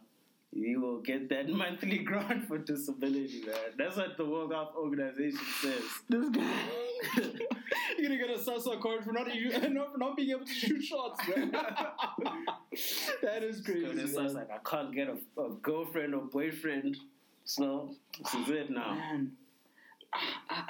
[0.53, 3.55] You will get that monthly grant for disability, man.
[3.77, 5.83] That's what the World Health Organization says.
[6.09, 6.53] This guy.
[7.97, 10.83] You're gonna get a SASSA card for not, not for not being able to shoot
[10.83, 11.51] shots, man.
[13.21, 14.17] that is So crazy.
[14.17, 14.33] man.
[14.33, 16.97] like I can't get a, a girlfriend or boyfriend.
[17.45, 18.93] So this is it now.
[18.95, 19.31] Man,
[20.13, 20.67] Ah, ah,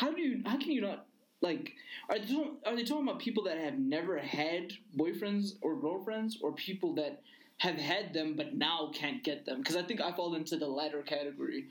[0.00, 0.42] how do you?
[0.46, 1.06] How can you not?
[1.40, 1.72] Like,
[2.08, 6.38] are they, talking, are they talking about people that have never had boyfriends or girlfriends,
[6.40, 7.20] or people that
[7.64, 9.58] have had them but now can't get them?
[9.58, 11.64] Because I think I fall into the latter category.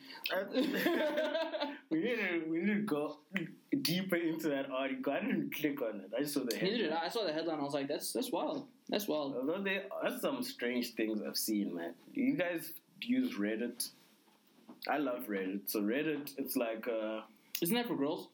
[1.89, 3.17] we need to we need to go
[3.81, 5.13] deeper into that article.
[5.13, 6.11] I didn't click on it.
[6.17, 6.99] I just saw the Neither did headline.
[7.03, 7.05] I.
[7.05, 7.59] I saw the headline.
[7.59, 8.67] I was like, that's that's wild.
[8.89, 9.35] That's wild.
[9.35, 11.93] Although there are some strange things I've seen, man.
[12.13, 13.89] You guys use Reddit?
[14.89, 15.61] I love Reddit.
[15.67, 17.21] So Reddit, it's like uh,
[17.61, 18.27] Isn't that for girls?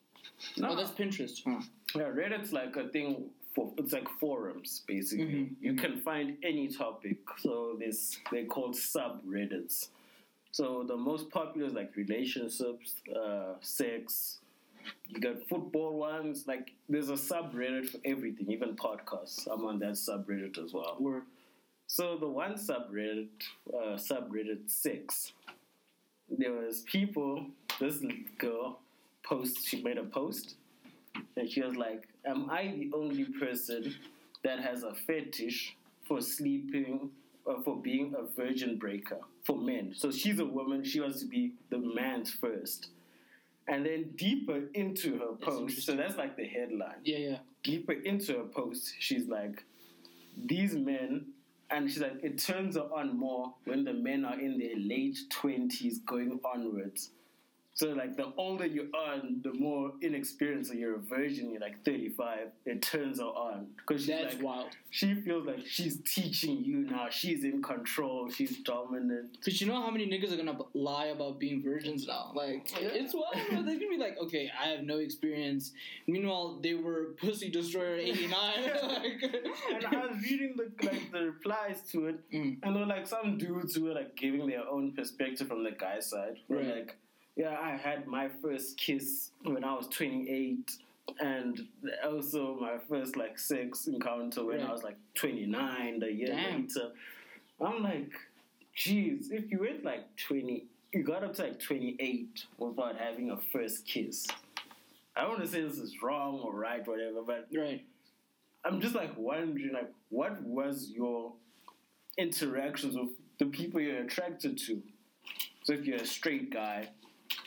[0.57, 1.41] no, Oh, that's Pinterest.
[1.45, 1.61] Huh.
[1.95, 3.25] yeah, Reddit's like a thing
[3.55, 5.25] for it's like forums basically.
[5.25, 7.17] Mhm, You can find any topic.
[7.39, 9.89] So this they're called subreddits.
[10.51, 14.39] So the most popular is like relationships, uh, sex.
[15.09, 16.47] You got football ones.
[16.47, 19.47] Like there's a subreddit for everything, even podcasts.
[19.51, 20.97] I'm on that subreddit as well.
[20.99, 21.23] Word.
[21.87, 23.29] So the one subreddit,
[23.73, 25.33] uh, subreddit six,
[26.29, 27.45] there was people.
[27.79, 28.03] This
[28.37, 28.79] girl
[29.23, 29.65] post.
[29.67, 30.55] She made a post,
[31.37, 33.95] and she was like, "Am I the only person
[34.43, 37.11] that has a fetish for sleeping,
[37.45, 40.83] or for being a virgin breaker for men?" So she's a woman.
[40.83, 42.89] She wants to be the man's first.
[43.67, 47.37] And then deeper into her post, so that's like the headline Yeah, yeah.
[47.61, 49.63] deeper into her post, she's like,
[50.43, 51.27] these men,
[51.69, 55.19] and she's like, it turns her on more when the men are in their late
[55.29, 57.11] 20s going onwards.
[57.79, 62.49] So, like, the older you are, the more inexperienced you're a virgin, you're like 35,
[62.65, 63.67] it turns her on.
[63.77, 64.67] Because she's That's like, wild.
[64.89, 67.07] she feels like she's teaching you now.
[67.09, 68.29] She's in control.
[68.29, 69.37] She's dominant.
[69.45, 72.33] But you know how many niggas are gonna lie about being virgins now?
[72.35, 73.33] Like, it's wild.
[73.49, 73.61] bro.
[73.63, 75.71] They're gonna be like, okay, I have no experience.
[76.05, 78.61] Meanwhile, they were pussy destroyer eighty nine.
[78.83, 79.23] like,
[79.71, 82.57] and I was reading the like the replies to it, Mm.
[82.61, 85.71] and there were like some dudes who were like giving their own perspective from the
[85.71, 86.39] guy's side.
[86.49, 86.67] Were Right.
[86.75, 86.97] like,
[87.39, 90.73] yeah, I had my first kiss when I was 28,
[91.21, 91.57] and
[92.05, 94.67] also my first like sex encounter when Right.
[94.67, 95.99] I was like 29.
[95.99, 96.63] The year Damn.
[96.63, 96.91] later,
[97.61, 98.11] I'm like,
[98.75, 103.37] geez, if you went like 20, you got up to like 28 without having a
[103.37, 104.27] first kiss.
[105.15, 107.85] I don't want to say this is wrong or right, whatever, but right.
[108.65, 111.31] I'm just like wondering, like, what was your
[112.17, 114.81] interactions with the people you're attracted to?
[115.63, 116.89] So if you're a straight guy,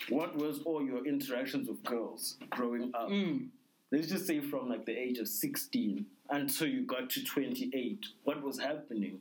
[0.09, 3.09] what was all your interactions with girls growing up?
[3.09, 3.49] Mm.
[3.91, 8.07] Let's just say from like the age of 16 until you got to 28.
[8.25, 9.21] What was happening?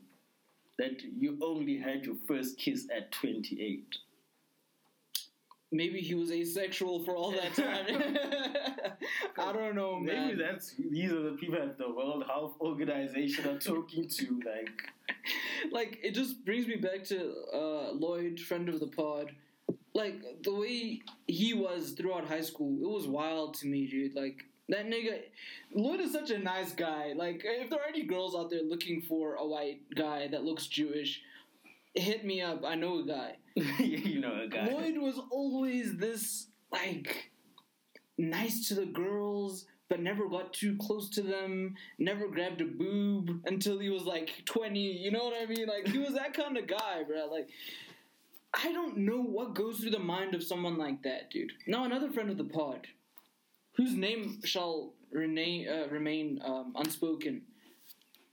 [0.78, 3.84] That you only had your first kiss at 28.
[5.74, 8.18] Maybe he was asexual for all that time.
[9.38, 10.28] I don't know, man.
[10.28, 14.40] Maybe that's these are the people at the World Health Organization are talking to.
[14.46, 14.70] Like,
[15.72, 19.32] like it just brings me back to uh, Lloyd, friend of the pod.
[19.94, 24.16] Like the way he was throughout high school, it was wild to me, dude.
[24.16, 25.20] Like that nigga,
[25.74, 27.14] Lloyd is such a nice guy.
[27.16, 30.68] Like if there are any girls out there looking for a white guy that looks
[30.68, 31.22] Jewish,
[31.94, 32.64] hit me up.
[32.66, 33.36] I know a guy.
[33.80, 34.70] you know, a guy.
[34.72, 37.32] Lloyd was always this like
[38.18, 41.76] nice to the girls, but never got too close to them.
[42.00, 44.80] Never grabbed a boob until he was like twenty.
[44.80, 45.68] You know what I mean?
[45.68, 47.28] Like he was that kind of guy, bro.
[47.30, 47.50] Like
[48.54, 51.52] I don't know what goes through the mind of someone like that, dude.
[51.68, 52.88] Now another friend of the pod,
[53.78, 57.44] whose name shall remain uh, remain um, unspoken.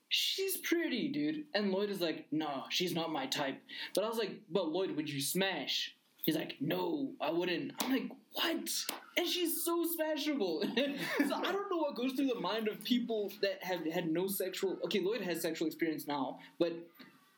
[0.09, 1.45] She's pretty, dude.
[1.55, 3.61] And Lloyd is like, no, she's not my type.
[3.95, 5.95] But I was like, but Lloyd, would you smash?
[6.23, 7.73] He's like, no, I wouldn't.
[7.81, 8.69] I'm like, what?
[9.17, 10.63] And she's so smashable.
[11.29, 14.27] so I don't know what goes through the mind of people that have had no
[14.27, 14.79] sexual.
[14.85, 16.73] Okay, Lloyd has sexual experience now, but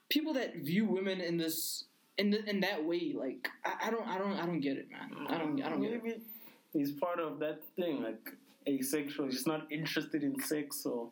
[0.09, 1.85] people that view women in this
[2.21, 4.87] in the, in that way, like I, I don't, I don't, I don't get it,
[4.91, 5.07] man.
[5.27, 6.03] I don't, I don't get it.
[6.03, 6.17] Maybe
[6.73, 8.23] he's part of that thing, like
[8.67, 9.25] asexual.
[9.33, 11.09] He's not interested in sex, or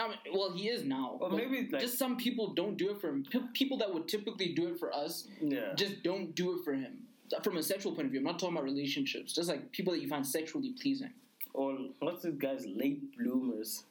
[0.00, 1.06] I mean, well, he is now.
[1.20, 3.24] Or but maybe, like- just some people don't do it for him.
[3.30, 5.74] P- people that would typically do it for us yeah.
[5.76, 6.94] just don't do it for him.
[7.42, 9.32] From a sexual point of view, I'm not talking about relationships.
[9.34, 11.12] Just like people that you find sexually pleasing.
[11.52, 13.84] or what's this guy's late bloomers?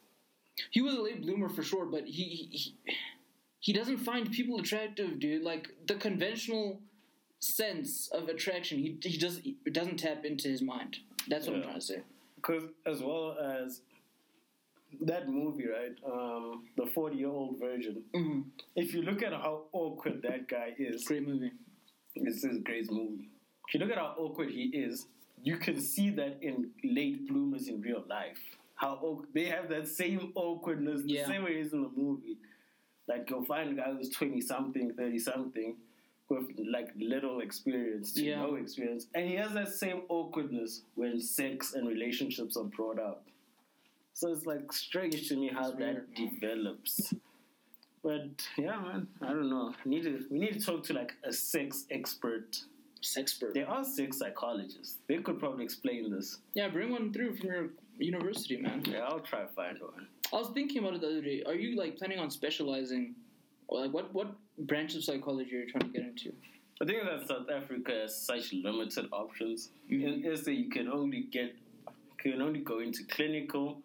[0.70, 2.74] He was a late bloomer for sure, but he he, he,
[3.66, 5.42] he doesn't find people attractive, dude.
[5.42, 6.78] Like the conventional
[7.40, 10.98] sense of attraction, he he does it doesn't tap into his mind.
[11.28, 11.66] That's what I'm Yeah.
[11.70, 12.00] trying to say.
[12.36, 13.80] Because as well as
[15.10, 15.96] that movie, right?
[16.12, 18.04] Um, the forty-year-old virgin.
[18.14, 18.44] Mhm.
[18.76, 21.50] If you look at how awkward that guy is, Great movie.
[22.14, 23.28] this is a great movie.
[23.66, 25.08] If you look at how awkward he is,
[25.42, 28.40] you can see that in late bloomers in real life.
[28.76, 32.36] How they have that same awkwardness, the same way it is in the movie.
[33.08, 35.76] Like you'll find a guy who's twenty something, thirty something,
[36.28, 38.42] with like little experience to Yeah.
[38.42, 43.22] no experience, and he has that same awkwardness when sex and relationships are brought up.
[44.14, 47.14] So it's like strange to me how It's that weird, develops.
[48.02, 49.74] But yeah, man, I don't know.
[49.84, 52.62] We need to we need to talk to like a sex expert.
[53.02, 53.52] Sexpert.
[53.54, 54.96] There are sex psychologists.
[55.06, 56.38] They could probably explain this.
[56.54, 57.68] Yeah, bring one through from your
[57.98, 58.82] university, man.
[58.84, 60.08] Yeah, I'll try to find one.
[60.32, 61.42] I was thinking about it the other day.
[61.46, 63.14] Are you like planning on specializing,
[63.68, 64.28] or like what what
[64.58, 66.32] branch of psychology are you trying to get into?
[66.80, 69.70] I think that South Africa has such limited options.
[69.90, 70.24] Mhm.
[70.24, 71.54] In SA, you can only get
[72.18, 73.80] can only go into clinical,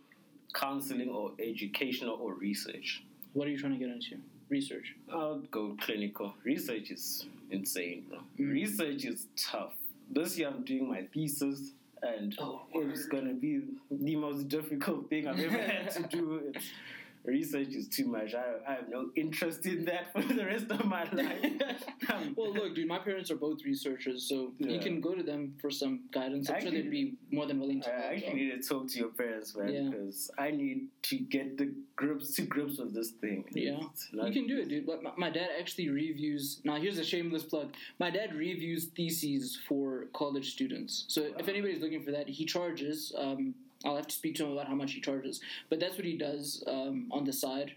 [0.54, 3.04] counseling, or educational or research.
[3.34, 4.18] What are you trying to get into?
[4.50, 4.96] Research.
[5.10, 6.34] I'll go clinical.
[6.44, 8.20] Research is insane, bro.
[8.40, 8.52] Mm.
[8.52, 9.76] Research is tough.
[10.10, 15.28] This year I'm doing my thesis, and Oh, it's gonna be the most difficult thing
[15.28, 16.42] I've ever had to do.
[16.56, 16.70] It's,
[17.24, 18.34] research is too much.
[18.34, 21.44] I, I have no interest in that for the rest of my life.
[22.12, 25.54] Um, well, look, dude, my parents are both researchers, so you can go to them
[25.62, 26.50] for some guidance.
[26.50, 27.90] I'm sure Actually- they'd be more than willing to.
[27.90, 28.34] I actually though.
[28.56, 29.90] need to talk to your parents, man, Yeah.
[29.90, 33.46] because I need to get the grips to grips with this thing.
[33.52, 33.80] Yeah.
[34.12, 34.86] You can do it, dude.
[34.86, 36.60] But my, my dad actually reviews.
[36.64, 37.74] Now, here's a shameless plug.
[38.00, 41.06] My dad reviews theses for college students.
[41.08, 43.14] So if anybody's looking for that, he charges.
[43.18, 43.54] Um,
[43.86, 45.42] I'll have to speak to him about how much he charges.
[45.70, 47.74] But that's what he does um, on the side.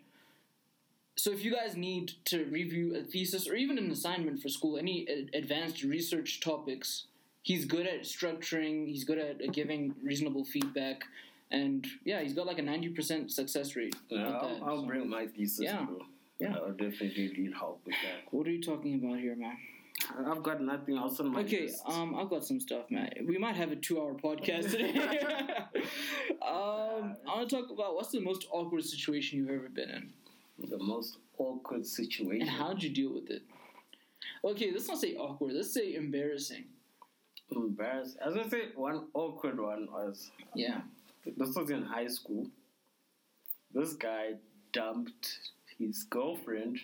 [1.16, 4.76] So if you guys need to review a thesis or even an assignment for school,
[4.76, 7.04] any advanced research topics,
[7.42, 8.88] he's good at structuring.
[8.88, 11.04] He's good at giving reasonable feedback.
[11.50, 13.94] And yeah, he's got like a ninety percent success rate.
[14.08, 14.86] Yeah, I'll, that, I'll so.
[14.86, 15.86] bring my thesis, Yeah.
[16.40, 16.56] Yeah.
[16.56, 18.32] I'll definitely need help with that.
[18.32, 19.56] What are you talking about here, man?
[20.26, 21.82] I've got nothing else on my Okay, list.
[21.86, 23.10] um, I've got some stuff, man.
[23.26, 24.92] We might have a two-hour podcast today.
[26.42, 30.68] um, I want to talk about what's the most awkward situation you've ever been in,
[30.70, 32.42] the most awkward situation.
[32.42, 33.42] and how'd you deal with it?
[34.44, 35.52] Okay, let's not say awkward.
[35.54, 36.64] Let's say embarrassing.
[37.50, 38.16] embarrassed.
[38.24, 40.82] I say one awkward one was Yeah.
[41.36, 42.46] this was in high school.
[43.72, 44.34] This guy
[44.72, 45.38] dumped
[45.78, 46.78] his girlfriend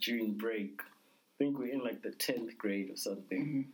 [0.00, 0.80] during break.
[1.40, 3.46] I think we're in like the tenth grade or something.
[3.46, 3.64] Mhm.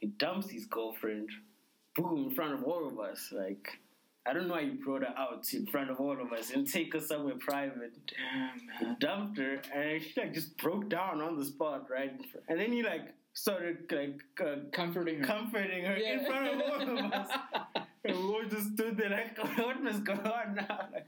[0.00, 1.30] He dumps his girlfriend,
[1.94, 3.30] boom, in front of all of us.
[3.32, 3.78] Like,
[4.26, 6.66] I don't know why you brought her out in front of all of us and
[6.70, 7.92] take her somewhere private.
[8.08, 8.96] Damn, He man.
[8.98, 12.12] dumped her, and she like just broke down on the spot, right?
[12.48, 15.24] And then he like started like uh, Comforting her.
[15.24, 17.30] comforting her in front of all of us.
[18.04, 20.88] And we all just stood there like, what was going on now?
[20.92, 21.06] Like,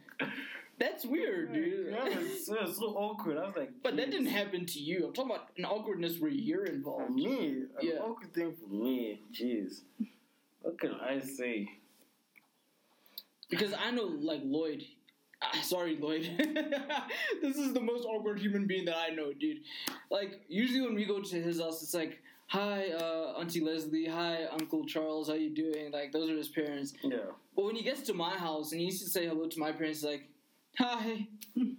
[0.78, 1.92] That's weird, dude.
[1.92, 3.36] that was, it was so awkward.
[3.38, 5.06] I was like, But that didn't happen to you.
[5.06, 7.14] I'm talking about an awkwardness where you're For involved.
[7.14, 9.22] me, an awkward thing for me.
[9.32, 9.80] Jeez,
[10.62, 11.68] what can I say?
[13.50, 14.84] Because I know, like Lloyd.
[15.42, 16.28] Ah, sorry, Lloyd.
[17.42, 19.58] this is the most awkward human being that I know, dude.
[20.10, 22.18] Like usually when we go to his house, it's like,
[22.48, 24.06] "Hi, uh, Auntie Leslie.
[24.06, 25.28] Hi, Uncle Charles.
[25.28, 26.92] How you doing?" Like those are his parents.
[27.02, 27.18] Yeah.
[27.54, 29.70] But when he gets to my house and he used to say hello to my
[29.72, 30.28] parents, like,
[30.78, 31.26] "Hi."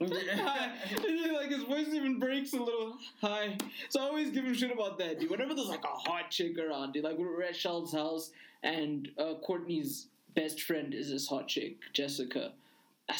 [0.02, 0.72] Hi.
[1.08, 2.98] And like his voice even breaks a little.
[3.22, 3.58] Hi.
[3.90, 5.30] So I always give him shit about that, dude.
[5.30, 7.04] Whenever there's like a hot chick around, dude.
[7.04, 8.32] Like we're at Sheld's house
[8.64, 12.52] and uh, Courtney's best friend is this hot chick, Jessica.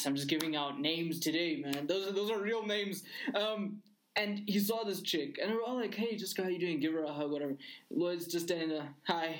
[0.06, 1.86] I'm just giving out names today, man.
[1.86, 3.02] Those are those are real names.
[3.34, 3.82] Um,
[4.16, 6.80] and he saw this chick, and we're all like, "Hey, Jessica, how you doing?
[6.80, 7.56] Give her a hug, whatever."
[7.90, 9.34] Lloyd's just standing there, "Hi."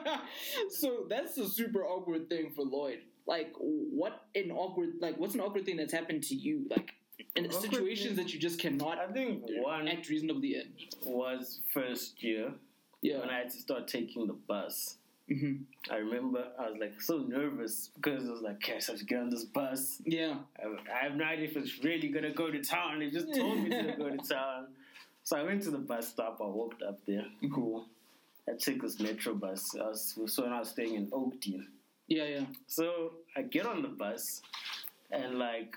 [0.70, 3.00] so that's a super awkward thing for Lloyd.
[3.26, 6.66] Like, what an awkward like what's an awkward thing that's happened to you?
[6.70, 6.92] Like,
[7.34, 10.68] in Awkward situations thing- that you just cannot I think one act reasonably in.
[11.04, 12.52] was first year
[13.02, 13.20] Yeah.
[13.20, 14.96] when I had to start taking the bus.
[15.28, 15.54] hmm
[15.90, 19.04] I remember I was like so nervous because I was like, "Okay, I have to
[19.04, 20.36] get on this bus." Yeah.
[20.62, 20.64] I
[20.96, 23.00] I have no idea if it's really gonna go to town.
[23.00, 24.68] They just told me to go to town.
[25.24, 26.38] So I went to the bus stop.
[26.40, 27.26] I walked up there.
[27.52, 27.88] Cool.
[28.48, 29.74] I took this metro bus.
[29.74, 31.64] I was, so when I was staying in Oakdale.
[32.08, 32.44] Yeah, yeah.
[32.66, 34.42] So I get on the bus,
[35.10, 35.74] and like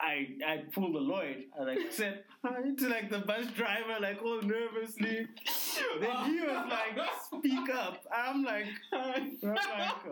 [0.00, 1.44] I I pull the Lloyd.
[1.58, 5.26] I like said hi to like the bus driver, like all nervously.
[6.00, 9.52] then he was like, "Speak up." I'm like, I'm like,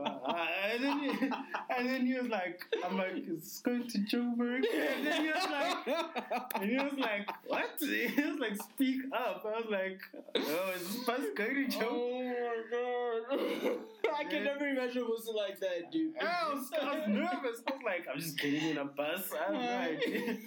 [0.05, 1.09] uh, and, then he,
[1.70, 5.48] and then he was like, "I'm like, it's going to Joburg." And then he was
[5.51, 10.01] like, and he was like, "What?" He was like, "Speak up." I was like,
[10.36, 12.34] "Oh, it's bus going to Joburg?"
[12.74, 13.78] Oh my god.
[14.14, 16.14] I can never imagine it like that, dude.
[16.20, 17.62] I was, I was nervous.
[17.66, 19.30] I was like, I'm just getting in a bus.
[19.32, 20.39] I no idea.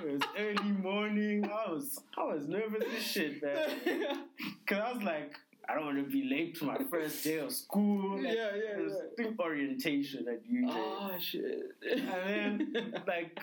[0.00, 1.44] It was early morning.
[1.44, 3.68] I was I was nervous as shit, man.
[4.66, 5.34] Cause I was like,
[5.68, 8.16] I don't want to be late to my first day of school.
[8.16, 9.26] Like, Yeah, yeah, it was yeah.
[9.38, 10.66] orientation at UJ.
[10.68, 11.62] oh shit.
[11.90, 13.38] And then like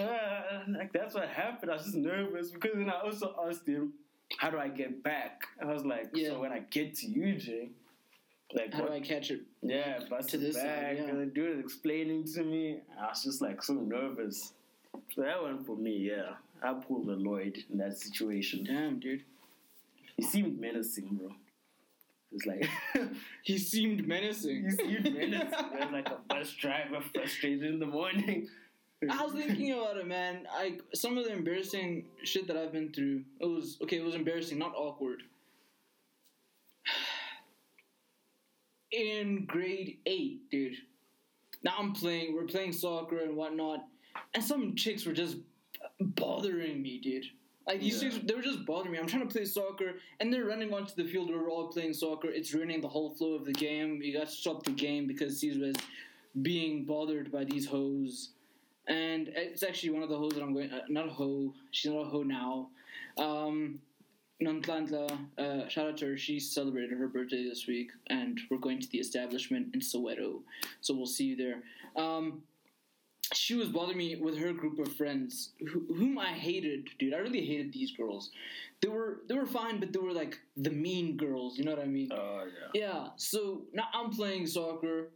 [0.00, 1.70] uh, like that's what happened.
[1.70, 3.94] I was just nervous because then I also asked him,
[4.38, 5.42] How do I get back?
[5.60, 6.28] I was like, Yeah.
[6.30, 7.70] So when I get to UJ,
[8.54, 9.40] like How what do I catch it?
[9.62, 11.08] yeah, bus To to this this side, yeah.
[11.08, 12.78] and the dude was explaining to me.
[13.00, 14.52] I was just like so nervous.
[15.14, 16.34] So that one for me, yeah.
[16.62, 18.64] I pulled a Lloyd in that situation.
[18.64, 19.22] Damn, dude.
[20.16, 21.32] He seemed menacing, bro.
[22.32, 22.68] It's like
[23.42, 24.64] He seemed menacing.
[24.64, 25.48] he seemed menacing.
[25.72, 28.48] He was like a bus driver, frustrated in the morning.
[29.10, 30.46] I was thinking about it, man.
[30.54, 33.22] Like some of the embarrassing shit that I've been through.
[33.40, 33.98] It was okay.
[33.98, 35.22] It was embarrassing, not awkward.
[38.92, 40.76] In grade eight, dude.
[41.62, 42.34] Now I'm playing.
[42.34, 43.80] We're playing soccer and whatnot,
[44.34, 45.36] and some chicks were just
[46.00, 47.24] bothering me, dude.
[47.66, 48.10] Like these Yeah.
[48.10, 48.98] chicks, they were just bothering me.
[48.98, 51.94] I'm trying to play soccer, and they're running onto the field where we're all playing
[51.94, 52.28] soccer.
[52.28, 54.00] It's ruining the whole flow of the game.
[54.02, 55.74] You got to stop the game because these was
[56.42, 58.30] being bothered by these hoes
[58.88, 60.70] and it's actually one of the hoes that I'm going.
[60.70, 61.52] Uh, not a hoe.
[61.72, 62.68] She's not a hoe now.
[63.18, 63.80] Um,
[64.42, 66.16] Nantlantla, uh, shout out to her.
[66.16, 70.42] She celebrated her birthday this week, and we're going to the establishment in Soweto.
[70.82, 71.62] So we'll see you there.
[71.96, 72.42] Um,
[73.32, 77.14] she was bothering me with her group of friends, who, whom I hated, dude.
[77.14, 78.30] I really hated these girls.
[78.80, 81.58] They were they were fine, but they were like the mean girls.
[81.58, 82.10] You know what I mean?
[82.12, 82.44] Oh
[82.74, 82.80] yeah.
[82.80, 85.08] Yeah, so now I'm playing soccer.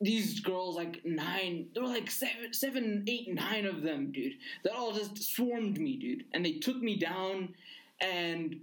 [0.00, 4.34] These girls, like nine, there were like seven, seven, eight, nine of them, dude.
[4.62, 6.24] That all just swarmed me, dude.
[6.32, 7.54] And they took me down,
[8.00, 8.60] and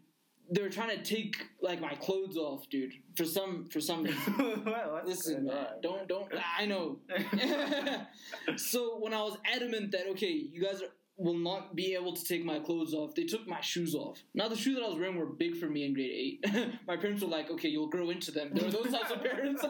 [0.49, 2.93] they were trying to take like my clothes off, dude.
[3.15, 4.33] For some, for some reason.
[4.63, 5.81] What's Listen, man, on?
[5.81, 6.31] don't, don't.
[6.57, 6.99] I know.
[8.57, 12.23] so when I was adamant that okay, you guys are, will not be able to
[12.23, 14.21] take my clothes off, they took my shoes off.
[14.33, 16.45] Now the shoes that I was wearing were big for me in grade eight.
[16.87, 18.49] my parents were like, okay, you'll grow into them.
[18.53, 19.63] There were those types of parents.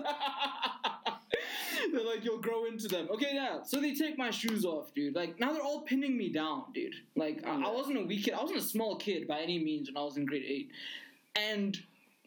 [1.94, 3.08] They're like, you'll grow into them.
[3.12, 3.64] Okay, yeah.
[3.64, 5.16] So they take my shoes off, dude.
[5.16, 6.94] Like now they're all pinning me down, dude.
[7.16, 8.34] Like I, I wasn't a weak kid.
[8.34, 10.70] I wasn't a small kid by any means when I was in grade eight,
[11.36, 11.78] and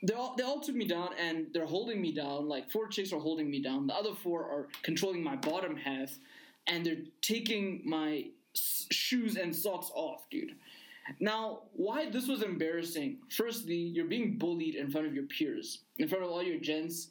[0.03, 2.49] they all they all took me down and they're holding me down.
[2.49, 3.87] Like four chicks are holding me down.
[3.87, 6.11] The other four are controlling my bottom half,
[6.67, 10.53] and they're taking my s- shoes and socks off, dude.
[11.21, 13.17] Now, why this was embarrassing?
[13.31, 17.09] Firstly, you're being bullied in front of your peers, in front of all your gents.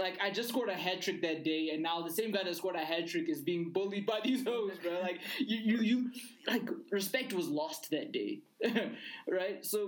[0.00, 2.56] Like I just scored a hat trick that day, and now the same guy that
[2.56, 5.00] scored a hat trick is being bullied by these hoes, bro.
[5.00, 6.10] Like you, you, you,
[6.46, 8.40] like respect was lost that day,
[9.28, 9.64] right?
[9.64, 9.86] So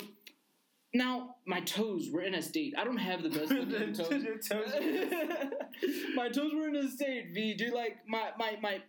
[0.94, 2.74] now my toes were in a state.
[2.76, 4.48] I don't have the best looking toes.
[4.48, 4.74] Toes-
[6.14, 7.72] my toes were in a state, V, dude.
[7.72, 8.82] Like my my my.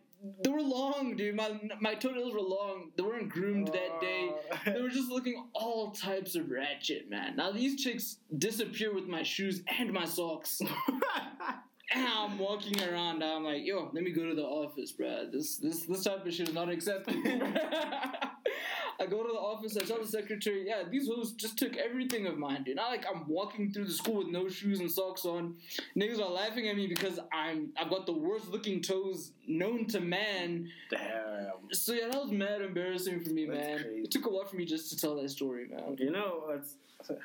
[0.44, 1.36] They were long, dude.
[1.36, 2.92] My my toenails were long.
[2.96, 4.32] They weren't groomed that day.
[4.66, 7.36] They were just looking all types of ratchet, man.
[7.36, 10.62] Now these chicks disappear with my shoes and my socks.
[11.96, 13.24] I'm walking around.
[13.24, 15.32] I'm like, yo, let me go to the office, bruh.
[15.32, 17.22] This this this type of shit is not acceptable.
[19.00, 19.76] I go to the office.
[19.76, 22.76] I tell the secretary, yeah, these hoes just took everything of mine, dude.
[22.76, 25.56] Not like I'm walking through the school with no shoes and socks on.
[25.98, 30.00] Niggas are laughing at me because I'm I've got the worst looking toes known to
[30.00, 30.70] man.
[30.92, 31.54] Damn.
[31.72, 33.80] So yeah, that was mad embarrassing for me, That's man.
[33.84, 34.02] crazy.
[34.02, 35.96] It took a lot for me just to tell that story, man.
[35.98, 36.76] You know what's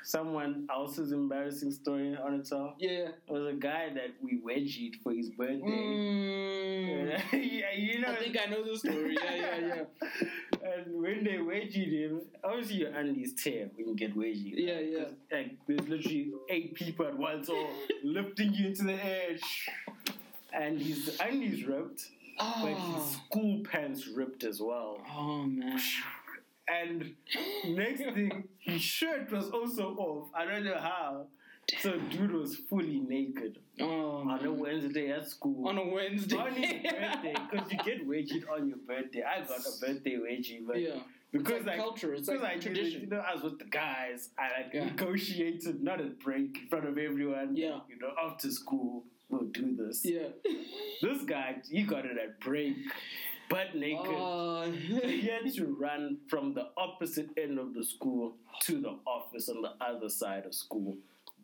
[0.02, 2.74] someone else's embarrassing story on its own?
[2.78, 3.08] Yeah.
[3.26, 5.60] It was a guy that we wedgied for his birthday.
[5.60, 7.22] Mm.
[7.32, 8.08] yeah, you know.
[8.12, 9.16] I think I know the story.
[9.22, 10.28] Yeah, yeah, yeah.
[10.60, 14.54] And when they wedgied him, obviously your undies tear when you get wedgied.
[14.56, 14.88] Yeah, right?
[14.90, 15.36] yeah.
[15.36, 17.70] Like there's literally eight people at once, all
[18.04, 19.36] lifting you into the air,
[20.52, 24.98] and his undies ripped, but his Oh, school pants ripped as well.
[25.16, 25.80] oh man.
[26.70, 27.14] And
[27.66, 30.28] next thing, his shirt was also off.
[30.34, 31.26] I don't know how.
[31.80, 34.50] So dude was fully naked Oh, on a.
[34.50, 35.68] Wednesday at school.
[35.68, 36.36] on a Wednesday.
[36.36, 39.22] on his birthday, because you get wedgied on your birthday.
[39.22, 40.96] I got a birthday wedgie, but yeah.
[41.30, 43.00] because like like culture, it's because like I did tradition.
[43.02, 44.30] you know, I was with the guys.
[44.38, 44.84] I like Yeah.
[44.86, 47.54] negotiated not a break in front of everyone.
[47.54, 47.80] Yeah.
[47.90, 50.04] you know, after school we'll do this.
[50.04, 50.28] Yeah.
[51.02, 52.74] This guy, he got it at break.
[53.50, 54.06] Butt naked.
[54.06, 54.70] Oh.
[54.70, 59.62] he had to run from the opposite end of the school to the office on
[59.62, 60.96] the other side of school,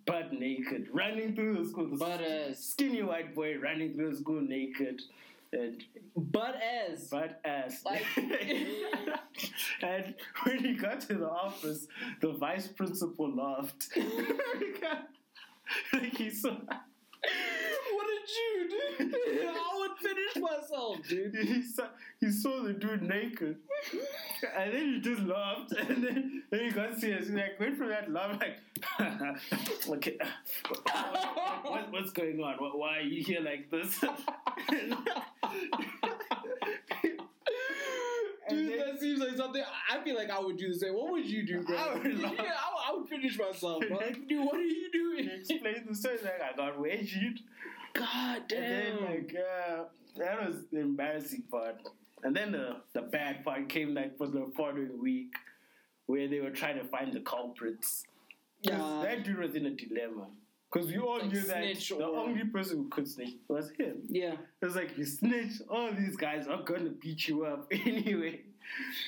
[0.07, 1.87] butt naked, running through the school.
[1.89, 2.59] The Butt ass.
[2.59, 5.01] skinny white boy running through the school naked,
[5.53, 5.83] and
[6.17, 7.09] Butt ass.
[7.09, 7.83] butt ass.
[7.85, 8.05] Like-
[9.83, 10.15] and
[10.45, 11.87] when he got to the office,
[12.21, 13.89] the vice principal laughed.
[15.93, 16.57] like he saw.
[18.27, 19.49] You do?
[19.49, 21.35] I would finish myself, dude.
[21.35, 21.85] He saw,
[22.21, 23.57] he saw the dude naked,
[24.57, 27.29] and then he just laughed, and then, then he got serious.
[27.29, 28.61] He like went from that laugh like,
[29.91, 30.19] okay,
[31.63, 32.57] what, what's going on?
[32.59, 34.01] Why- are you here like this?
[38.49, 40.95] Dude, then- that seems like something I feel like I would do the same.
[40.95, 41.77] What would you do, bro?
[41.77, 42.27] I would yeah.
[42.27, 43.97] I, would- I would finish myself, bro.
[43.97, 45.25] Like, dude, what are you doing?
[45.25, 47.41] he explained the story like I got wedged.
[47.95, 49.05] God And then damn.
[49.05, 49.85] like uh,
[50.19, 51.77] that was the embarrassing part.
[52.23, 55.33] And then the, the bad part came like for the following week
[56.07, 58.05] where they were trying to find the culprits.
[58.63, 59.01] Yeah.
[59.03, 60.27] that dude was in a dilemma.
[60.73, 61.63] Because we all Like knew that
[61.99, 63.99] the or- only person who could snitch was him.
[64.09, 64.33] yeah.
[64.61, 68.41] It was like you snitch, all these guys are gonna beat you up anyway.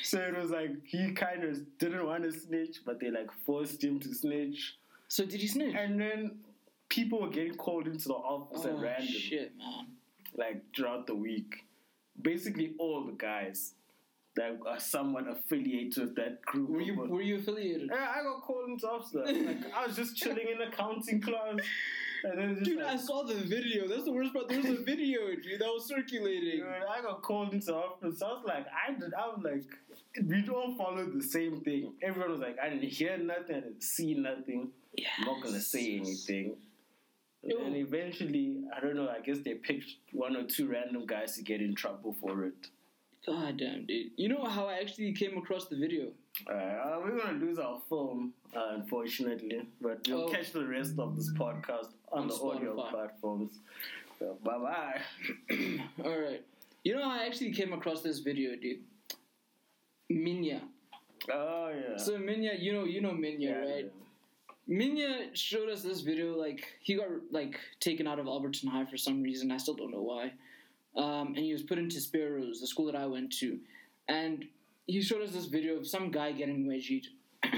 [0.03, 3.83] So it was like he kind of didn't want to snitch, but they like forced
[3.83, 4.77] him to snitch.
[5.09, 5.75] So did he snitch?
[5.75, 6.39] And then
[6.89, 9.87] people were getting called into the office at oh, random, shit, man.
[10.37, 11.65] like throughout the week.
[12.21, 13.75] Basically, all the guys
[14.37, 16.69] that are somewhat affiliated with that group.
[16.71, 17.91] Were you were- you affiliated?
[17.93, 19.15] yeah, I got called into office.
[19.15, 21.57] Like I was just chilling in accounting class,
[22.25, 23.89] and then just Dude, like, I saw the video.
[23.89, 24.49] That's the worst part.
[24.49, 26.61] There was a video, dude, that was circulating.
[26.61, 28.23] Dude, I got called into office.
[28.23, 29.13] I was like, I did.
[29.15, 29.65] I was like,
[30.27, 31.93] we all followed the same thing.
[32.03, 33.57] Everyone was like, I didn't hear nothing.
[33.57, 34.71] I didn't see nothing.
[34.97, 35.09] Yeah.
[35.19, 36.57] I'm not gonna say anything.
[37.48, 37.82] And Yo.
[37.82, 39.09] eventually, I don't know.
[39.09, 42.68] I guess they picked one or two random guys to get in trouble for it.
[43.27, 44.10] God damn, dude.
[44.16, 46.09] You know how I actually came across the video?
[46.48, 50.28] Uh, we're gonna lose our phone, uh, unfortunately, but you'll Oh.
[50.28, 53.59] catch the rest of this podcast on, On the audio platforms.
[54.18, 55.01] So, bye bye.
[56.05, 56.43] All right.
[56.85, 58.81] You know how I actually came across this video, dude?
[60.10, 60.60] Minya.
[61.32, 61.97] Oh yeah.
[61.97, 63.93] So Minya, you know, you know Minya, yeah, right?
[64.69, 66.37] Minya showed us this video.
[66.37, 69.51] Like he got like taken out of Alberton High for some reason.
[69.51, 70.33] I still don't know why.
[70.97, 73.59] Um, and he was put into Sparrows, the school that I went to,
[74.09, 74.47] and
[74.87, 77.07] he showed us this video of some guy getting wedgied.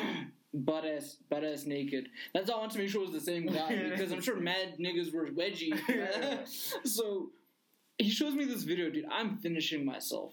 [0.54, 2.08] Butt ass, butt ass naked.
[2.32, 4.36] That's all I want to make sure it was the same guy because I'm sure
[4.36, 5.78] mad niggas were wedgie.
[6.86, 7.28] so
[7.98, 9.04] he shows me this video, dude.
[9.12, 10.32] I'm finishing myself.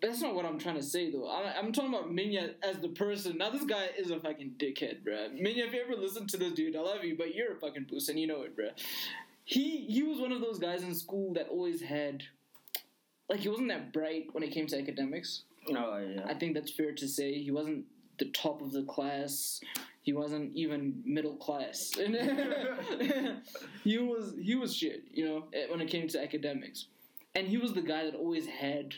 [0.00, 1.26] That's not what I'm trying to say though.
[1.26, 3.38] I, I'm talking about Minya as the person.
[3.38, 5.32] Now this guy is a fucking dickhead, bruh.
[5.34, 7.86] Minya, if you ever listen to this dude, I love you, but you're a fucking
[7.86, 8.70] puss and you know it, bruh.
[9.44, 12.22] He he was one of those guys in school that always had,
[13.28, 15.42] like, he wasn't that bright when it came to academics.
[15.68, 16.22] Oh yeah.
[16.26, 17.34] I think that's fair to say.
[17.34, 17.86] He wasn't
[18.18, 19.60] the top of the class.
[20.02, 21.92] He wasn't even middle class.
[23.84, 26.86] he was he was shit, you know, eh, when it came to academics.
[27.34, 28.94] And he was the guy that always had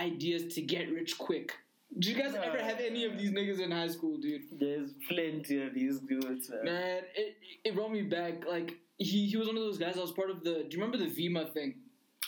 [0.00, 1.52] ideas to get rich quick.
[1.98, 4.42] Did you guys ever have any of these niggas in high school, dude?
[4.58, 6.48] There's plenty of these dudes.
[6.50, 6.64] Man.
[6.64, 8.46] Man, it it brought me back.
[8.46, 9.96] Like he he was one of those guys.
[9.96, 10.54] I was part of the.
[10.68, 11.74] Do you remember the Vemma thing?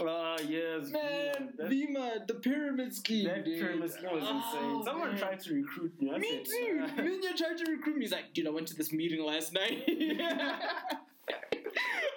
[0.01, 3.61] Oh yes, Man, Vemma, the pyramid scheme, that dude.
[3.61, 4.85] pyramid scheme was Oh, insane.
[4.85, 5.19] Someone man.
[5.19, 6.11] tried to recruit me.
[6.11, 6.87] I Me said, too.
[7.03, 8.05] Minya tried to recruit me.
[8.07, 9.85] He's like, dude, I went to this meeting last night.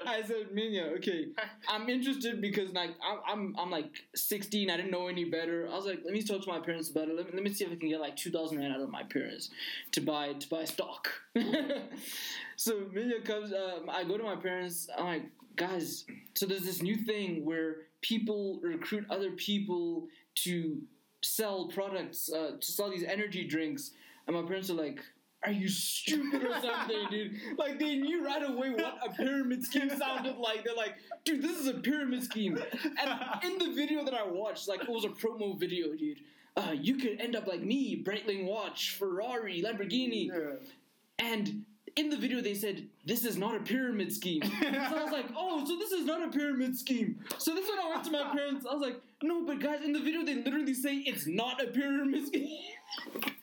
[0.07, 1.27] I said, Minya, okay,
[1.67, 4.69] I'm interested because like I'm, I'm I'm like 16.
[4.69, 5.67] I didn't know any better.
[5.71, 7.15] I was like, let me talk to my parents about it.
[7.15, 9.03] Let me, let me see if I can get like 2,000 rand out of my
[9.03, 9.49] parents
[9.91, 11.09] to buy to buy stock.
[12.55, 13.53] so Minya comes.
[13.53, 14.89] Um, I go to my parents.
[14.97, 15.25] I'm like,
[15.55, 16.05] guys.
[16.35, 20.81] So there's this new thing where people recruit other people to
[21.21, 23.91] sell products, uh, to sell these energy drinks,
[24.27, 24.99] and my parents are like.
[25.45, 27.35] Are you stupid or something, dude?
[27.57, 30.63] Like they knew right away what a pyramid scheme sounded like.
[30.63, 32.57] They're like, dude, this is a pyramid scheme.
[33.01, 36.19] And in the video that I watched, like it was a promo video, dude.
[36.57, 40.27] Uh, you could end up like me, Breitling watch, Ferrari, Lamborghini.
[40.27, 40.55] Yeah.
[41.19, 41.65] And
[41.95, 44.41] in the video, they said, This is not a pyramid scheme.
[44.43, 47.19] so I was like, Oh, so this is not a pyramid scheme.
[47.37, 48.65] So this is when I went to my parents.
[48.69, 51.67] I was like, No, but guys, in the video, they literally say it's not a
[51.67, 52.57] pyramid scheme.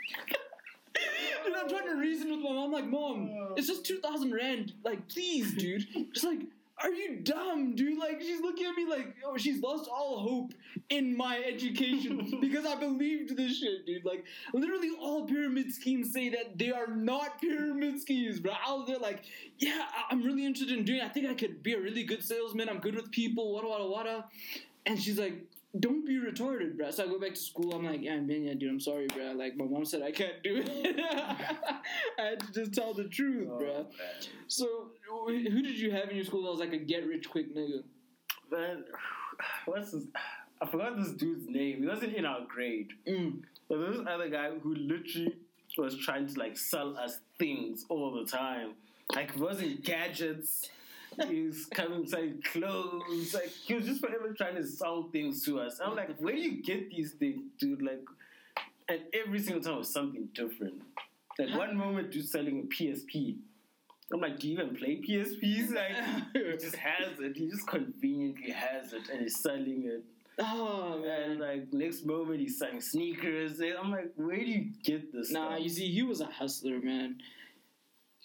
[1.44, 2.72] Dude, I'm trying to reason with my mom.
[2.72, 3.54] Like, Mom, oh.
[3.56, 4.72] it's just 2,000 Rand.
[4.84, 5.86] Like, please, dude.
[6.12, 6.40] Just like,
[6.82, 7.98] are you dumb, dude?
[7.98, 10.52] Like, she's looking at me like, oh, she's lost all hope
[10.88, 14.04] in my education because I believed this shit, dude.
[14.04, 18.52] Like, literally, all pyramid schemes say that they are not pyramid schemes, bro.
[18.66, 19.22] Was there like,
[19.58, 21.00] yeah, I- I'm really interested in doing.
[21.02, 22.68] I think I could be a really good salesman.
[22.68, 23.52] I'm good with people.
[23.52, 24.24] Wada wada wada.
[24.86, 25.34] and she's like,
[25.78, 27.72] "Don't be retarded, bruh." So I go back to school.
[27.74, 29.36] I'm like, "Yeah, man, yeah, dude, I'm sorry, bruh.
[29.36, 31.00] Like my mom said I can't do it.
[32.18, 33.86] I had to just tell the truth, Oh, bruh." man.
[34.48, 34.66] So
[35.26, 37.82] who did you have in your school that was like a get rich quick nigga?
[38.50, 38.84] Man,
[39.64, 40.04] what's this?
[40.60, 41.80] I forgot this dude's name.
[41.80, 42.90] He wasn't in our grade.
[43.08, 43.42] Mm.
[43.68, 45.36] But there was this other guy who literally
[45.78, 48.74] was trying to like sell us things all the time.
[49.14, 50.68] Like it wasn't gadgets.
[51.28, 53.34] He was coming selling clothes.
[53.34, 55.80] Like he was just forever trying to sell things to us.
[55.84, 57.82] I'm like, where do you get these things, dude?
[57.82, 58.02] Like,
[58.88, 60.82] and every single time was something different.
[61.38, 63.36] Like one moment, dude selling a PSP.
[64.12, 65.70] I'm like, do you even play PSPs?
[65.74, 65.96] Like,
[66.34, 67.36] he just has it.
[67.36, 70.04] He just conveniently has it and he's selling it.
[70.38, 71.48] Oh And man.
[71.48, 73.60] like next moment he's selling sneakers.
[73.60, 75.30] I'm like, where do you get this?
[75.30, 75.60] Nah, stuff?
[75.62, 77.16] you see, he was a hustler, man.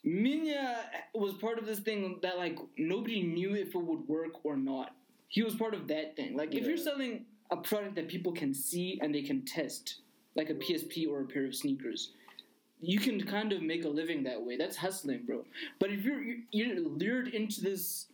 [0.07, 0.77] Minya
[1.13, 4.95] was part of this thing that like nobody knew if it would work or not.
[5.27, 6.37] He was part of that thing.
[6.37, 9.99] Like if you're selling a product that people can see and they can test,
[10.35, 12.11] like a PSP or a pair of sneakers,
[12.79, 14.55] you can kind of make a living that way.
[14.55, 15.43] That's hustling, bro.
[15.79, 18.05] But if you're you're lured into this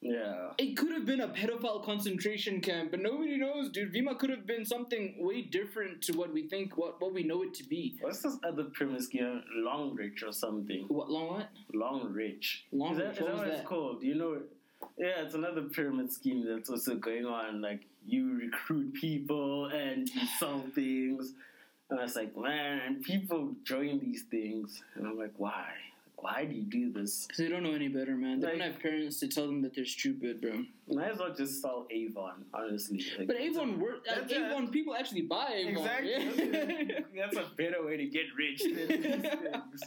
[0.00, 0.50] yeah.
[0.58, 3.92] it could have been a pedophile concentration camp, but nobody knows, dude.
[3.92, 7.42] Vemma could have been something way different to what we think, what what we know
[7.42, 7.96] it to be.
[8.00, 9.42] What's this other pyramid scheme?
[9.58, 10.84] Longrich or something?
[10.88, 11.48] What long what?
[11.74, 12.60] Longrich.
[12.72, 13.54] Long is that, Rich, is what that what that?
[13.54, 14.02] it's called?
[14.02, 14.40] You know?
[14.96, 17.60] Yeah, it's another pyramid scheme that's also going on.
[17.60, 21.32] Like you recruit people and you sell things.
[21.90, 24.82] And I was like, man, people join these things.
[24.94, 25.68] And I'm like, why?
[26.20, 27.26] Why do you do this?
[27.26, 28.40] Because they don't know any better, man.
[28.40, 30.64] They don't have parents to tell them that they're stupid, bro.
[30.88, 33.04] Might as well just sell Avon, honestly.
[33.16, 35.76] Like, But Avon, work, uh, that's a- Avon people actually buy Avon.
[35.76, 36.10] Exactly.
[36.10, 37.00] yeah.
[37.30, 38.88] That's a better way to get rich than these
[39.22, 39.82] things.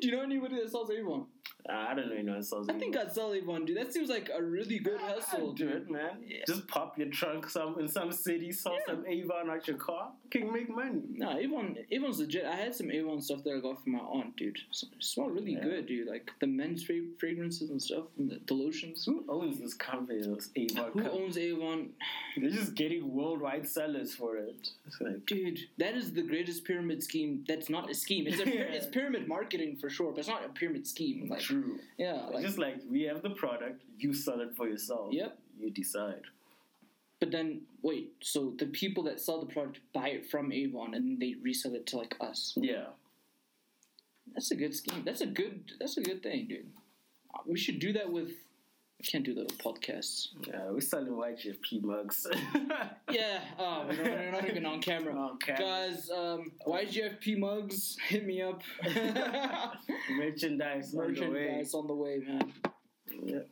[0.00, 1.26] Do you know anybody that sells Avon?
[1.68, 3.76] I don't know anyone sells I think I'd sell Avon, dude.
[3.76, 5.76] That seems like a really good ah, hustle, do dude.
[5.76, 6.10] it, man.
[6.26, 6.38] Yeah.
[6.46, 8.94] Just pop your trunk some in some city, sell Yeah.
[8.94, 11.02] some Avon out your car, can make money.
[11.14, 12.44] Nah, Avon, Avon's legit.
[12.44, 14.58] I had some Avon stuff that I got from my aunt, dude.
[14.70, 15.62] So, it smelled really Yeah.
[15.64, 16.08] good, dude.
[16.08, 19.04] Like the men's fra- fragrances and stuff, and the, the lotions.
[19.04, 20.20] Who owns this company?
[20.22, 21.22] This Avon Who company?
[21.24, 21.90] owns Avon?
[22.36, 24.70] They're just getting worldwide sellers for it.
[25.00, 27.44] Like, Dude, that is the greatest pyramid scheme.
[27.48, 28.26] That's not a scheme.
[28.26, 31.28] It's a pyra- it's pyramid marketing for sure, but it's not a pyramid scheme.
[31.28, 31.55] Like, true.
[31.98, 35.12] Yeah, like, just like we have the product, you sell it for yourself.
[35.12, 35.38] Yep.
[35.58, 36.22] You decide.
[37.20, 38.12] but then wait.
[38.20, 41.86] So the people that sell the product buy it from Avon and they resell it
[41.88, 42.52] to like us.
[42.56, 42.86] Yeah.
[44.34, 45.02] That's a good scheme.
[45.04, 45.72] That's a good.
[45.78, 46.66] That's a good thing, dude.
[47.46, 48.32] We should do that with.
[48.98, 50.28] I can't do with podcasts.
[50.46, 52.26] Yeah, we're selling YGFP mugs.
[53.10, 55.14] Yeah, oh, we're, not, we're not even on camera.
[55.16, 55.60] On camera.
[55.62, 58.60] Guys, um, YGFP mugs, hit me up.
[60.10, 61.28] Merchandise, on the way.
[61.30, 62.52] Merchandise on the way, man.
[63.24, 63.48] Yep.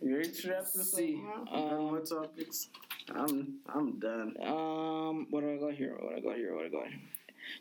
[0.00, 1.46] You ready to wrap this See, up?
[1.52, 2.68] um, Um, more topics?
[3.14, 4.34] I'm I'm done.
[4.42, 5.96] Um, what do I got here?
[5.98, 6.54] What do I got here?
[6.54, 6.88] What do I got?
[6.90, 7.00] Here?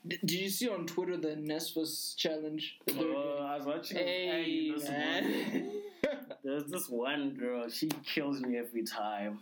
[0.08, 2.78] D- did you see on Twitter the NSFAS challenge?
[2.86, 3.44] that they were Oh, doing?
[3.44, 3.98] I was watching.
[3.98, 5.72] hey, this man.
[6.44, 7.70] There's this one girl.
[7.70, 9.40] She kills me every time.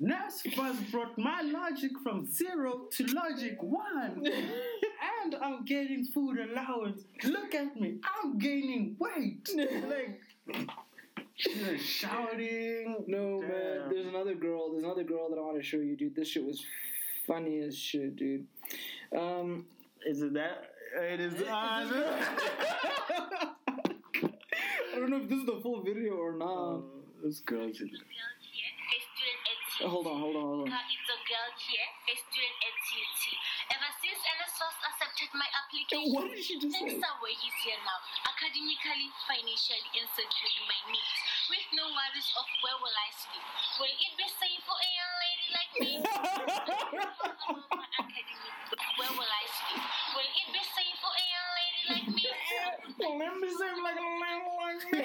[0.00, 4.24] NSFAS brought my logic from zero to logic one,
[5.22, 7.02] and I'm getting food allowance.
[7.24, 9.48] Look at me, I'm gaining weight.
[9.88, 10.68] Like
[11.34, 13.04] She's shouting.
[13.06, 13.88] no, man.
[13.90, 14.70] There's another girl.
[14.72, 16.14] There's another girl that I want to show you, dude.
[16.14, 16.64] This shit was
[17.26, 18.46] funny as shit, dude.
[19.16, 19.66] Um,
[20.06, 20.70] Is it that?
[21.00, 21.34] It is.
[21.42, 21.46] Uh,
[24.92, 26.84] I don't know if this is the full video or not.
[27.24, 27.64] this girl.
[27.64, 30.68] girl here, a student at Oh, hold on, hold on, hold on.
[30.68, 33.24] It's a girl here, a student at TUT.
[33.72, 37.08] Ever since NSFAS accepted my application, What did she just things say?
[37.08, 37.98] are way easier now.
[38.36, 41.18] Academically, financially, and securing my needs.
[41.48, 43.44] With no worries of where will I sleep.
[43.80, 45.92] Will it be safe for a young lady like me?
[47.96, 48.54] Academic,
[49.00, 49.82] where will I sleep?
[50.14, 52.26] Will it be safe for a young lady like me?
[53.18, 55.00] Let me say like a lady like me?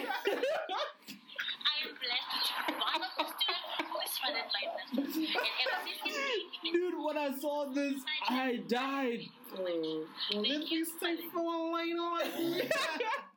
[1.64, 5.16] I am blessed to be one of the students who is funded by NSFAS.
[5.16, 7.96] And ever since this day, Dude, when I saw this,
[8.30, 9.22] I died.
[9.50, 12.70] Thank you for oh, the- for a lady like me.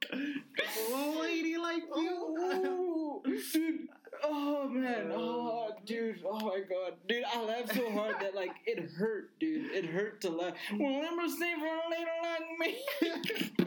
[1.21, 3.23] lady like Ooh,
[3.53, 3.89] dude.
[4.23, 5.11] Oh man.
[5.15, 6.21] Oh, dude.
[6.27, 7.25] Oh my god, dude.
[7.25, 9.71] I laughed so hard that like it hurt, dude.
[9.73, 10.55] It hurt to laugh.
[10.79, 13.67] Well, never stay for a lady like me.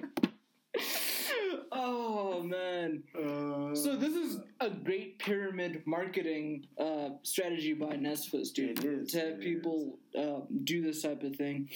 [1.71, 3.03] oh man.
[3.15, 8.83] Uh, So this is a great pyramid marketing uh, strategy by NSFAS, dude.
[8.85, 11.69] Is, to have people uh, do this type of thing.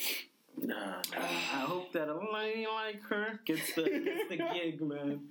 [0.60, 1.02] Nah.
[1.16, 5.22] I hope that a lady like her gets the gets the gig, man.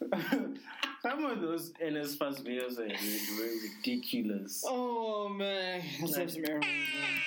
[1.02, 2.88] Some of those NSFAS videos are
[3.78, 4.64] ridiculous.
[4.66, 7.20] Oh man, let's have some air horns, man.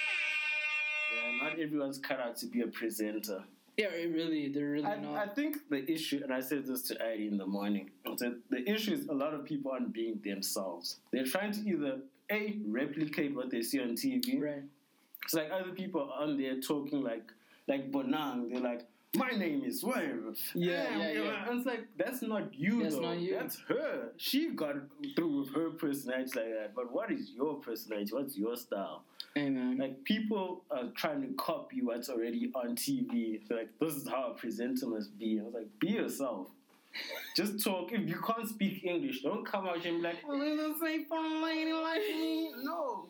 [1.42, 3.44] Yeah, not everyone's cut out to be a presenter.
[3.78, 5.16] Yeah, it really, they're really I, not.
[5.16, 8.94] I think the issue, and I said this to Adi in the morning, the issue
[8.94, 10.98] is a lot of people aren't being themselves.
[11.12, 11.98] They're trying to either
[12.32, 14.40] A, replicate what they see on TV.
[14.40, 14.64] right.
[15.26, 17.32] It's like other people on there talking like
[17.68, 18.52] like Bonang.
[18.52, 18.86] They're like,
[19.16, 20.34] my name is whatever.
[20.56, 21.50] Yeah, yeah, yeah.
[21.50, 23.02] And it's like that's not you That's though.
[23.02, 23.36] not you.
[23.36, 24.12] That's her.
[24.18, 24.76] She got
[25.16, 26.72] through with her personality like that.
[26.76, 28.12] But what is your personality?
[28.14, 29.04] What's your style?
[29.36, 29.78] Man.
[29.78, 33.40] Like people are trying to copy what's already on TV.
[33.48, 35.40] They're like this is how a presenter must be.
[35.40, 36.48] I was like, be yourself.
[37.36, 37.92] Just talk.
[37.92, 40.80] If you can't speak English, don't come out here and be like, oh, there's a
[40.80, 42.52] safe lady like me.
[42.64, 43.08] No.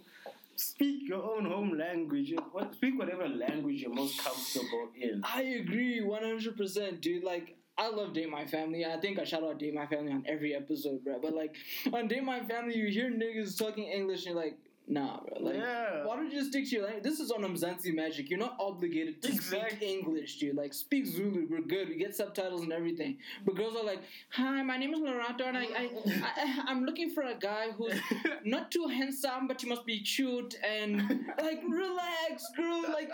[0.63, 2.33] Speak your own home language.
[2.73, 5.21] Speak whatever language you're most comfortable in.
[5.23, 7.23] I agree 100%, dude.
[7.23, 8.85] Like, I love Date My Family.
[8.85, 11.19] I think I shout out Date My Family on every episode, bro.
[11.21, 11.55] But, like,
[11.91, 14.57] on Date My Family, you hear niggas talking English and you're like,
[14.87, 15.37] nah, bro.
[15.39, 16.05] Like, Yeah.
[16.05, 17.03] why don't you just stick to your language?
[17.03, 18.29] This is on Mzansi Magic.
[18.29, 19.77] You're not obligated to Exactly.
[19.77, 20.55] speak English, dude.
[20.55, 21.47] Like, speak Zulu.
[21.49, 21.89] We're good.
[21.89, 23.17] We get subtitles and everything.
[23.45, 27.09] But girls are like, hi, my name is Lorato, and I, I, I, I'm looking
[27.11, 27.93] for a guy who's
[28.45, 30.55] not too handsome, but you must be cute.
[30.63, 30.97] And,
[31.41, 32.83] like, relax, girl.
[32.93, 33.09] Like,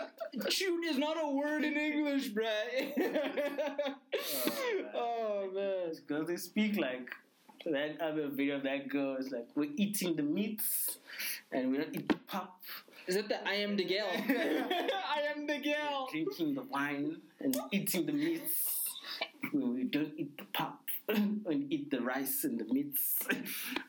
[0.48, 2.46] cute is not a word in English, bruh.
[4.94, 5.64] oh, man.
[5.74, 7.10] Oh, because they speak like
[7.66, 10.98] that other video of that girl is like, we're eating the meats
[11.52, 12.60] and we don't eat the pop.
[13.06, 14.08] Is that the I am the girl?
[14.14, 16.08] I am the gal.
[16.10, 18.88] Drinking the wine and eating the meats.
[19.52, 23.18] We don't eat the pop and eat the rice and the meats.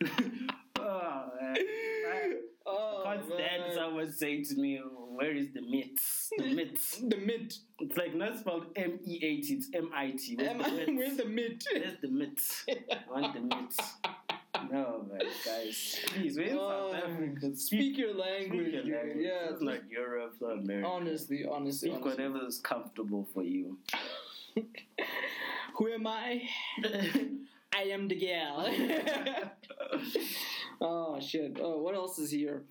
[0.82, 1.56] oh, man.
[1.58, 2.34] I
[2.64, 3.74] Oh, can't stand man.
[3.76, 6.30] someone saying to me, where is the meats?
[6.38, 6.98] The meats.
[6.98, 7.54] The mid.
[7.80, 10.36] It's like not spelled M E A T, it's M I T.
[10.38, 10.92] Where's the I- meats?
[10.96, 11.64] Where's the mid?
[11.74, 12.66] Where's the meats?
[12.70, 13.78] I want the meats.
[14.72, 16.00] No, man, guys.
[16.08, 17.56] Please, we're in Oh, South Africa.
[17.56, 19.26] Speak your language, Speak your language.
[19.26, 19.50] Yeah.
[19.52, 20.88] It's not Europe, not America.
[20.88, 22.24] Honestly, honestly, Speak honestly.
[22.26, 23.80] whatever is comfortable for you.
[25.78, 26.44] Who am I?
[27.74, 28.70] I am the gal.
[30.82, 31.58] oh shit.
[31.62, 32.64] Oh, what else is here?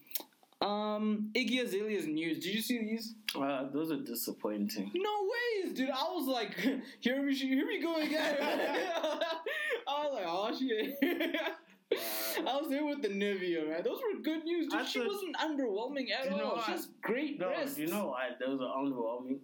[0.61, 2.39] Um, Iggy Azalea's news.
[2.45, 3.15] Did you see these?
[3.35, 4.91] Wow, those are disappointing.
[4.95, 5.11] No
[5.65, 5.89] ways, dude.
[5.91, 6.55] I was like,
[7.01, 8.37] here we here we go again.
[8.43, 9.25] I
[9.89, 10.99] was like, oh shit.
[12.47, 13.83] I was there with the Nivea, man.
[13.83, 14.69] Those were good news.
[14.71, 16.57] Dude, she wasn't underwhelming at all.
[16.57, 16.65] what?
[16.67, 17.79] She has great No, breasts.
[17.79, 19.39] you know why those are underwhelming?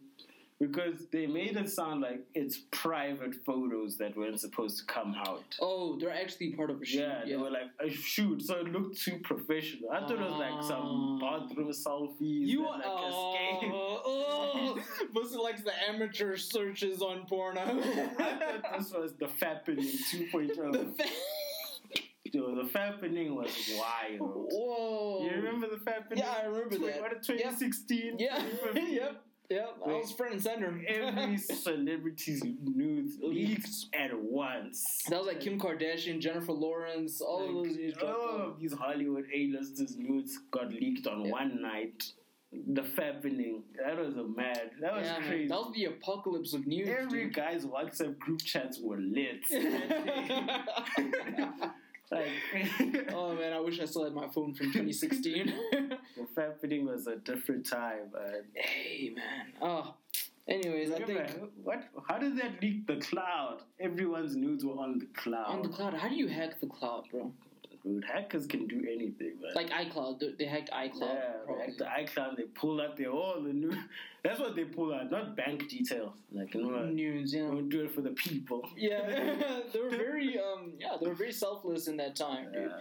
[0.59, 5.45] Because they made it sound like it's private photos that weren't supposed to come out.
[5.61, 7.01] Oh, they're actually part of a shoot.
[7.01, 9.91] Yeah, they were like a shoot, so it looked too professional.
[9.91, 11.39] I thought it was like some Ah.
[11.47, 12.47] bathroom selfies.
[12.47, 13.71] You and, like escape.
[13.75, 14.79] oh, oh.
[15.13, 17.61] Buster likes the amateur searches on porno.
[17.61, 20.73] I thought this was the fappening 2.0.
[20.73, 21.11] the fa-
[22.33, 24.49] Yo, the fappening was wild.
[24.53, 25.23] Whoa.
[25.25, 26.19] You remember the fappening?
[26.19, 27.01] Yeah, I remember Twen- that.
[27.01, 28.17] What, 2016?
[28.19, 28.43] Yeah.
[28.75, 29.23] yep.
[29.49, 29.77] Yep.
[29.87, 30.81] I was front and center.
[30.89, 35.03] Every celebrity's nudes leaked at once.
[35.09, 39.97] that was like Kim Kardashian, Jennifer Lawrence, all of those all of these Hollywood A-listers
[39.97, 41.31] nudes got leaked on Yeah.
[41.33, 42.03] one night.
[42.53, 43.63] The fappening.
[43.85, 44.71] That was a mad.
[44.81, 45.49] That was Yeah, crazy.
[45.49, 46.89] That was the apocalypse of news.
[46.89, 47.35] Every dude.
[47.35, 49.45] guy's WhatsApp group chats were lit.
[52.11, 52.29] like,
[53.15, 55.53] oh man, I wish I still had my phone from 2016.
[55.73, 55.99] the
[56.37, 58.43] fappening was a different time, man.
[58.55, 59.53] hey man.
[59.61, 59.95] Oh.
[60.49, 61.83] Anyways, I Remember, think what?
[62.09, 63.63] How did that leak the cloud?
[63.81, 65.47] Everyone's nudes were on the cloud.
[65.49, 65.95] on the cloud.
[65.95, 67.33] How do you hack the cloud, bro?
[67.83, 69.53] Dude, hackers can do anything, man.
[69.57, 71.01] Like iCloud, they- they hacked iCloud.
[71.01, 71.65] yeah, they probably.
[71.65, 71.85] hack the
[72.21, 72.37] iCloud.
[72.37, 73.73] They pull out their all the new.
[74.27, 76.15] That's what they pull out, not bank details.
[76.33, 77.49] Like you know, news, yeah.
[77.49, 78.69] we do it for the people.
[78.77, 79.03] Yeah,
[79.73, 82.63] they were very, um, yeah, they were very selfless in that time, dude.
[82.71, 82.79] Yeah.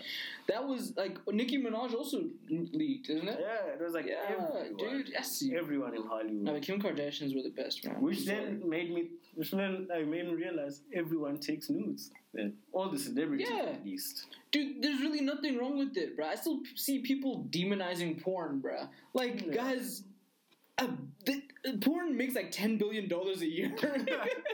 [0.47, 3.39] That was like Nicki Minaj also leaked, isn't it?
[3.39, 4.77] Yeah, it was like Yeah, everyone.
[4.77, 5.43] dude, yes.
[5.55, 6.33] Everyone in Hollywood.
[6.47, 8.01] No, but Kim Kardashians were the best, man.
[8.01, 12.11] Which then made me, which then like, made me realize everyone takes nudes.
[12.73, 13.69] All the celebrities Yeah.
[13.75, 14.25] at least.
[14.51, 16.25] dude, there's really nothing wrong with it, bro.
[16.27, 18.87] I still see people demonizing porn, bro.
[19.13, 19.53] Like, Yeah.
[19.53, 20.03] guys,
[20.77, 20.87] uh,
[21.25, 21.43] th-
[21.81, 23.73] porn makes like ten billion dollars a year.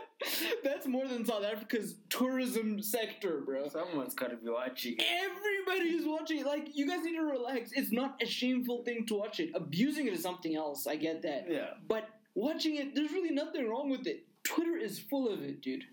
[0.64, 3.68] That's more than South Africa's tourism sector, bro.
[3.68, 4.95] Someone's gotta be watching.
[4.99, 5.06] it.
[5.23, 6.45] Everybody's watching it.
[6.45, 7.72] Like, you guys need to relax.
[7.73, 9.49] It's not a shameful thing to watch it.
[9.56, 10.85] Abusing it is something else.
[10.85, 11.48] I get that.
[11.49, 14.26] Yeah, But watching it, there's really nothing wrong with it.
[14.43, 15.85] Twitter is full of it, dude.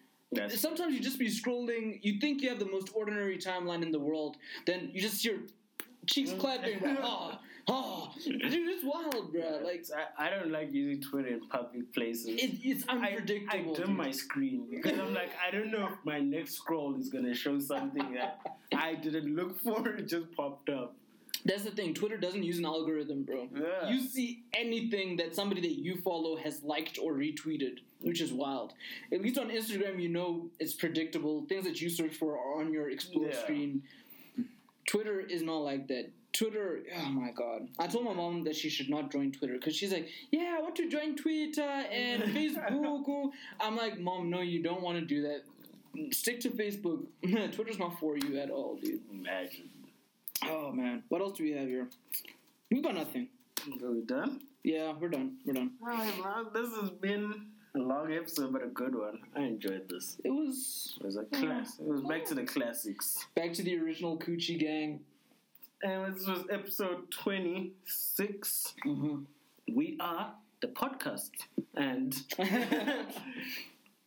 [0.51, 3.99] Sometimes you just be scrolling, you think you have the most ordinary timeline in the
[3.99, 4.37] world,
[4.67, 5.41] then you just hear
[6.07, 6.97] cheeks clapping, bro.
[7.03, 9.61] Ah, ah, dude, it's wild, bro.
[9.65, 9.85] Like
[10.19, 12.27] I, I don't like using Twitter in public places.
[12.27, 13.75] it, it's I, I unpredictable.
[13.75, 17.35] dim my screen because I'm like, I don't know if my next scroll is gonna
[17.35, 18.41] show something that
[18.75, 19.87] I didn't look for.
[19.89, 20.95] It just popped up.
[21.45, 21.95] That's the thing.
[21.95, 23.49] Twitter doesn't use an algorithm, bro.
[23.55, 23.89] Yeah.
[23.89, 28.73] You see anything that somebody that you follow has liked or retweeted, which is wild.
[29.13, 31.45] At least on Instagram, you know it's predictable.
[31.49, 33.37] Things that you search for are on your explore Yeah.
[33.41, 33.83] screen.
[34.87, 36.11] Twitter is not like that.
[36.33, 37.69] Twitter, oh my god.
[37.79, 40.63] I told my mom that she should not join Twitter because she's like, yeah, I
[40.63, 43.31] want to join Twitter and Facebook.
[43.61, 45.43] I'm like, mom, no, you don't want to do that.
[46.15, 47.05] Stick to Facebook.
[47.53, 49.01] Twitter's not for you at all, dude.
[49.11, 49.69] Imagine.
[50.45, 51.89] Oh man, what else do we have here?
[52.71, 53.29] We got nothing.
[53.83, 54.41] Are we done?
[54.63, 55.39] Yeah, we're done.
[55.45, 55.73] We're done.
[55.81, 59.19] Well, this has been a long episode, but a good one.
[59.35, 60.19] I enjoyed this.
[60.25, 61.79] It was It was a class.
[61.81, 63.27] It was back to the classics.
[63.35, 65.01] back to the original Coochie Gang.
[65.83, 68.75] And this was episode 26.
[68.85, 69.17] Mm-hmm.
[69.75, 71.31] We are the podcast.
[71.77, 73.05] And yeah,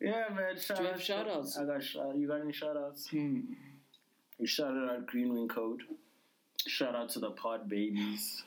[0.02, 0.60] man.
[0.60, 1.58] Shout Do you have out- shout-outs?
[1.58, 2.16] I got shout.
[2.18, 3.08] You got any shout outs?
[3.10, 3.42] Hmm.
[4.40, 5.84] We shouted out Green Wing Code.
[6.68, 8.44] Shout out to the Pod Babies.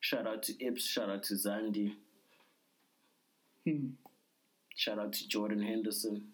[0.00, 0.86] Shout out to Ips.
[0.86, 1.94] Shout out to Zandi.
[3.66, 3.88] Hmm.
[4.76, 6.24] Shout out to Jordan Henderson.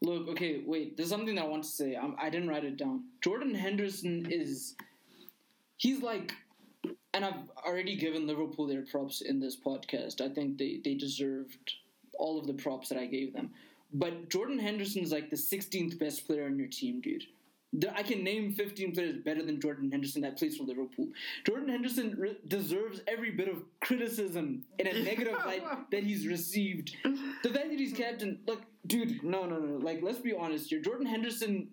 [0.00, 0.96] Look, okay, wait.
[0.96, 1.96] There's something that I want to say.
[1.96, 3.04] i I didn't write it down.
[3.20, 4.74] Jordan Henderson is.
[5.78, 6.32] He's like.
[7.14, 10.20] And I've already given Liverpool their props in this podcast.
[10.20, 11.72] I think they, they deserved
[12.18, 13.50] all of the props that I gave them.
[13.92, 17.24] But Jordan Henderson is like the 16th best player on your team, dude.
[17.94, 21.08] I can name 15 players better than Jordan Henderson that plays for Liverpool.
[21.46, 26.96] Jordan Henderson re- deserves every bit of criticism in a negative light that he's received.
[27.04, 29.76] The fact that he's captain, like, dude, no, no, no.
[29.76, 30.80] Like, let's be honest here.
[30.80, 31.68] Jordan Henderson,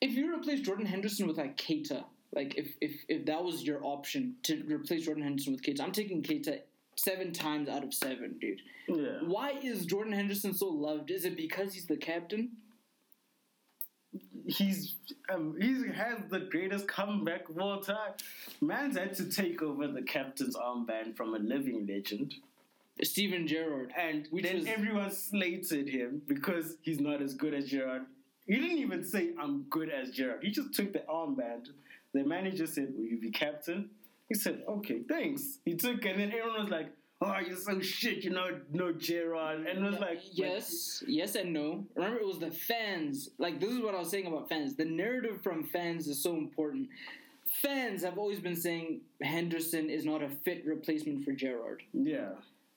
[0.00, 3.84] if you replace Jordan Henderson with like Keita, like if if if that was your
[3.84, 6.60] option to replace Jordan Henderson with Keita, I'm taking Keita
[6.96, 8.60] seven times out of seven, dude.
[8.88, 9.18] Yeah.
[9.24, 11.10] Why is Jordan Henderson so loved?
[11.10, 12.50] Is it because he's the captain?
[14.46, 14.94] he's
[15.28, 18.12] um, he has the greatest comeback of all time.
[18.60, 22.34] Man's had to take over the captain's armband from a living legend,
[23.02, 23.92] Steven Gerrard.
[23.98, 28.02] and Which then was- everyone slated him because he's not as good as Gerrard.
[28.46, 30.44] He didn't even say I'm good as Gerrard.
[30.44, 31.70] He just took the armband.
[32.16, 33.90] The manager said, "Will you be captain?"
[34.28, 36.88] He said, "Okay, thanks." He took, it, and then everyone was like,
[37.20, 41.52] "Oh, you're so shit, you know, no Gerrard," and it was like, yes, yes and
[41.52, 41.84] no.
[41.94, 43.30] Remember, it was the fans.
[43.38, 44.74] Like this is what I was saying about fans.
[44.74, 46.88] The narrative from fans is so important.
[47.62, 51.82] Fans have always been saying Henderson is not a fit replacement for Gerrard.
[51.92, 52.30] yeah,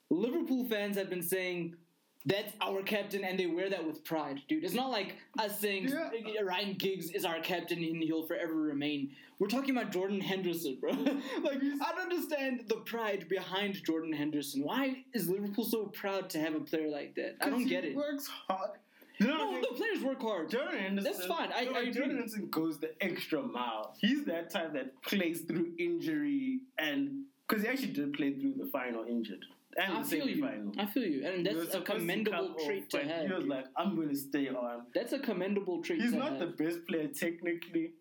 [0.09, 1.75] Liverpool fans have been saying
[2.25, 4.63] that's our captain, and they wear that with pride, dude.
[4.63, 6.41] It's not like us saying Yeah.
[6.43, 9.11] Ryan Giggs is our captain and he'll forever remain.
[9.39, 10.91] We're talking about Jordan Henderson, bro.
[11.43, 14.63] like I don't understand the pride behind Jordan Henderson.
[14.63, 17.37] Why is Liverpool so proud to have a player like that?
[17.39, 17.95] I don't get it.
[17.95, 18.71] Works hard.
[19.17, 20.49] You know what I No, the players work hard.
[20.49, 21.11] Jordan Henderson.
[21.13, 21.49] That's fine.
[21.55, 21.85] I- no, I.
[21.85, 23.95] Jordan Henderson goes the extra mile.
[23.99, 28.65] He's that type that plays through injury and because he actually did play through the
[28.67, 29.45] final injured
[29.77, 30.73] and I feel you.
[30.77, 33.27] I feel you, and that's a to commendable off, trait to have.
[33.27, 36.31] He was like, "I'm going to stay on." that's a commendable trait He's to not
[36.33, 36.39] have.
[36.39, 37.93] the best player technically.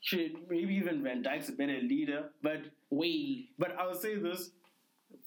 [0.00, 2.60] Should maybe even Van Dijk's a better leader, but
[2.90, 3.48] Way.
[3.58, 4.50] but I'll say this: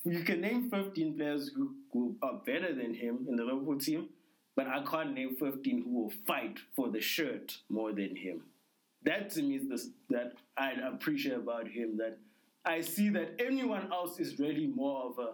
[0.05, 4.09] you can name 15 players who, who are better than him in the Liverpool team,
[4.55, 8.43] but I can't name 15 who will fight for the shirt more than him.
[9.03, 11.97] That to me is this that I appreciate about him.
[11.97, 12.17] That
[12.65, 15.33] I see that anyone else is really more of a.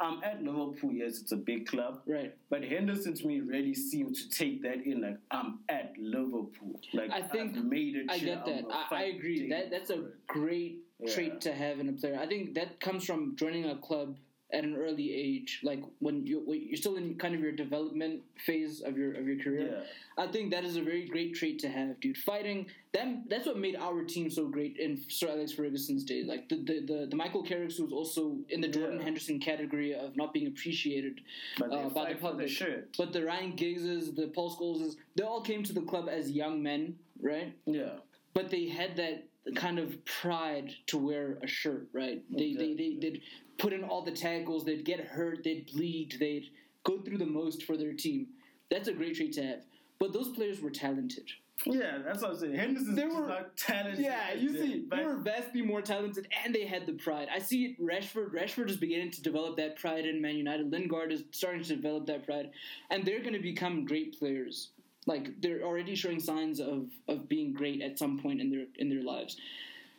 [0.00, 2.34] I'm at Liverpool, yes, it's a big club, Right.
[2.48, 6.80] but Henderson to me really seemed to take that in like I'm at Liverpool.
[6.94, 8.06] Like I think I've made it.
[8.10, 8.64] I get that.
[8.70, 9.48] I, I agree.
[9.50, 11.14] That that's a great Yeah.
[11.14, 12.18] trait to have in a player.
[12.18, 14.16] I think that comes from joining a club
[14.52, 18.22] at an early age, like when you when you're still in kind of your development
[18.46, 19.68] phase of your of your career.
[19.72, 20.24] Yeah.
[20.24, 22.16] I think that is a very great trait to have, dude.
[22.18, 26.24] Fighting that that's what made our team so great in Sir Alex Ferguson's day.
[26.24, 29.04] Like the the, the, the Michael Carrick who was also in the Jordan Yeah.
[29.04, 31.20] Henderson category of not being appreciated
[31.62, 32.48] uh, by the public.
[32.48, 32.84] the.
[32.98, 36.62] But the Ryan Giggses, the Paul Scholeses, they all came to the club as young
[36.62, 37.54] men, right?
[37.66, 37.98] Yeah.
[38.34, 42.22] but they had that kind of pride to wear a shirt, right?
[42.30, 43.22] They, they, they, they'd
[43.58, 46.46] put in all the tackles, they'd get hurt, they'd bleed, they'd
[46.84, 48.28] go through the most for their team.
[48.70, 49.60] That's a great trait to have.
[49.98, 51.30] But those players were talented.
[51.66, 52.54] Yeah, that's what I'm saying.
[52.54, 54.02] Henderson's They were- not talented.
[54.02, 57.28] Yeah, you see, they were vastly more talented and they had the pride.
[57.30, 58.32] I see it, Rashford.
[58.32, 60.70] Rashford is beginning to develop that pride in Man United.
[60.70, 62.50] Lingard is starting to develop that pride.
[62.90, 64.70] And they're going to become great players.
[65.06, 68.88] Like, they're already showing signs of, of being great at some point in their in
[68.88, 69.36] their lives.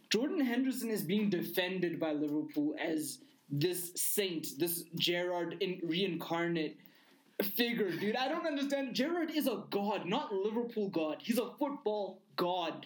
[0.10, 3.19] Jordan Henderson is being defended by Liverpool as
[3.49, 6.78] this saint, this Gerrard in reincarnate
[7.41, 8.15] figure, dude.
[8.15, 8.94] I don't understand.
[8.94, 11.18] Gerrard is a god, not Liverpool god.
[11.22, 12.86] He's a football god.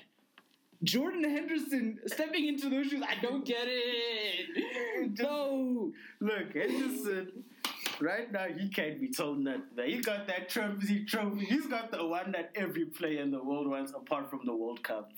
[0.84, 5.20] Jordan Henderson stepping into those shoes, I don't get it.
[5.20, 5.92] No.
[6.20, 7.44] Look, Henderson,
[8.00, 9.64] right now he can't be told nothing.
[9.86, 11.46] He got that trophy, trophy.
[11.46, 14.84] He's got the one that every player in the world wants, apart from the World
[14.84, 15.12] Cup.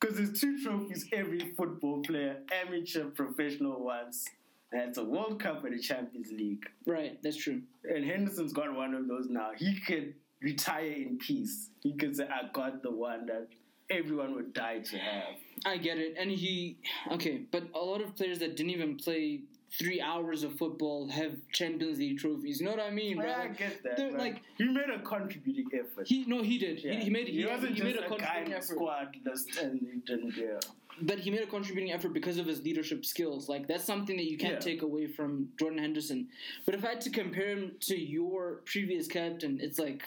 [0.00, 4.26] Because there's two trophies every football player, amateur, professional, wants.
[4.70, 6.64] It's a World Cup and a Champions League.
[6.86, 7.62] Right, that's true.
[7.84, 9.50] And Henderson's got one of those now.
[9.56, 11.70] He could retire in peace.
[11.80, 13.48] He could say, I got the one that
[13.90, 15.34] everyone would die to have.
[15.64, 16.14] I get it.
[16.18, 16.78] And he,
[17.12, 19.40] okay, but a lot of players that didn't even play
[19.70, 22.60] three hours of football have Champions League trophies.
[22.60, 23.18] You know what I mean?
[23.18, 24.12] Yeah, I Like, get that.
[24.14, 26.06] Like, he made a contributing effort.
[26.06, 26.82] he, no, he did.
[26.82, 26.94] Yeah.
[26.94, 29.16] He, he made, he, he wasn't he just made a a guy contributing in squad
[29.24, 30.58] list and he didn't yeah.
[31.00, 33.48] But he made a contributing effort because of his leadership skills.
[33.48, 34.58] Like that's something that you can't Yeah.
[34.60, 36.28] take away from Jordan Henderson.
[36.66, 40.02] But if I had to compare him to your previous captain, it's like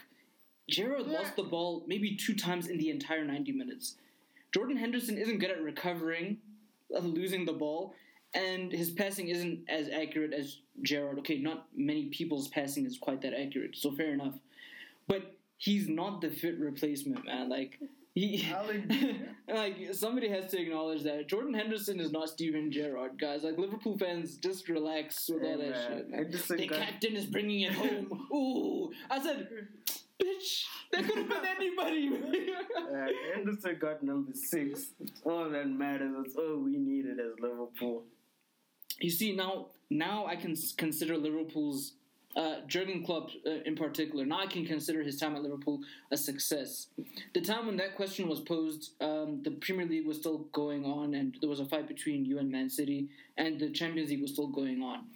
[0.69, 3.95] Gerrard lost the ball maybe two times in the entire 90 minutes.
[4.53, 6.37] Jordan Henderson isn't good at recovering,
[6.89, 7.93] losing the ball,
[8.33, 11.19] and his passing isn't as accurate as Gerrard.
[11.19, 14.35] Okay, not many people's passing is quite that accurate, so fair enough.
[15.07, 17.49] But he's not the fit replacement, man.
[17.49, 17.79] Like
[18.13, 18.45] he,
[19.53, 23.43] like somebody has to acknowledge that Jordan Henderson is not Steven Gerrard, guys.
[23.43, 26.07] Like Liverpool fans, just relax with all that shit.
[26.13, 28.27] Henderson The got- captain is bringing it home.
[28.33, 29.47] Ooh, I said,
[30.21, 32.11] bitch, that could have been anybody.
[32.91, 34.87] Uh, Henderson got number six.
[34.99, 36.13] It's all that matters.
[36.25, 38.03] It's all we needed as Liverpool.
[39.01, 41.93] You see now, now I can consider Liverpool's.
[42.33, 45.81] Uh, Jurgen Klopp, uh, in particular, now I can consider his time at Liverpool
[46.13, 46.87] a success.
[47.33, 51.13] The time when that question was posed, um, the Premier League was still going on,
[51.13, 54.31] and there was a fight between you and Man City, and the Champions League was
[54.31, 55.07] still going on.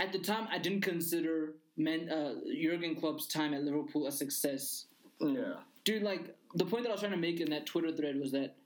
[0.00, 4.86] At the time, I didn't consider Man, uh, Jurgen Klopp's time at Liverpool a success.
[5.18, 5.54] Yeah.
[5.84, 8.32] Dude, like the point that I was trying to make in that Twitter thread was
[8.32, 8.56] that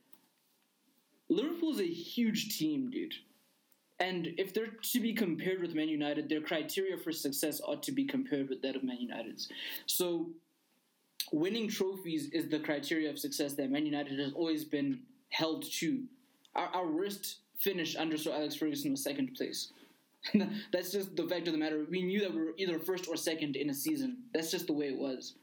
[1.29, 3.15] Liverpool's a huge team, dude.
[4.01, 7.93] And if they're to be compared with Man United, their criteria for success ought to
[7.93, 9.49] be compared with that of Man United's.
[9.87, 10.31] So,
[11.33, 15.01] winning trophies is the criteria of success that Man United has always been
[15.31, 16.03] held to.
[16.57, 19.73] Our, our worst finish under Sir Alex Ferguson was second place.
[20.73, 21.85] That's just the fact of the matter.
[21.89, 24.19] We knew that we were either first or second in a season.
[24.33, 25.35] That's just the way it was.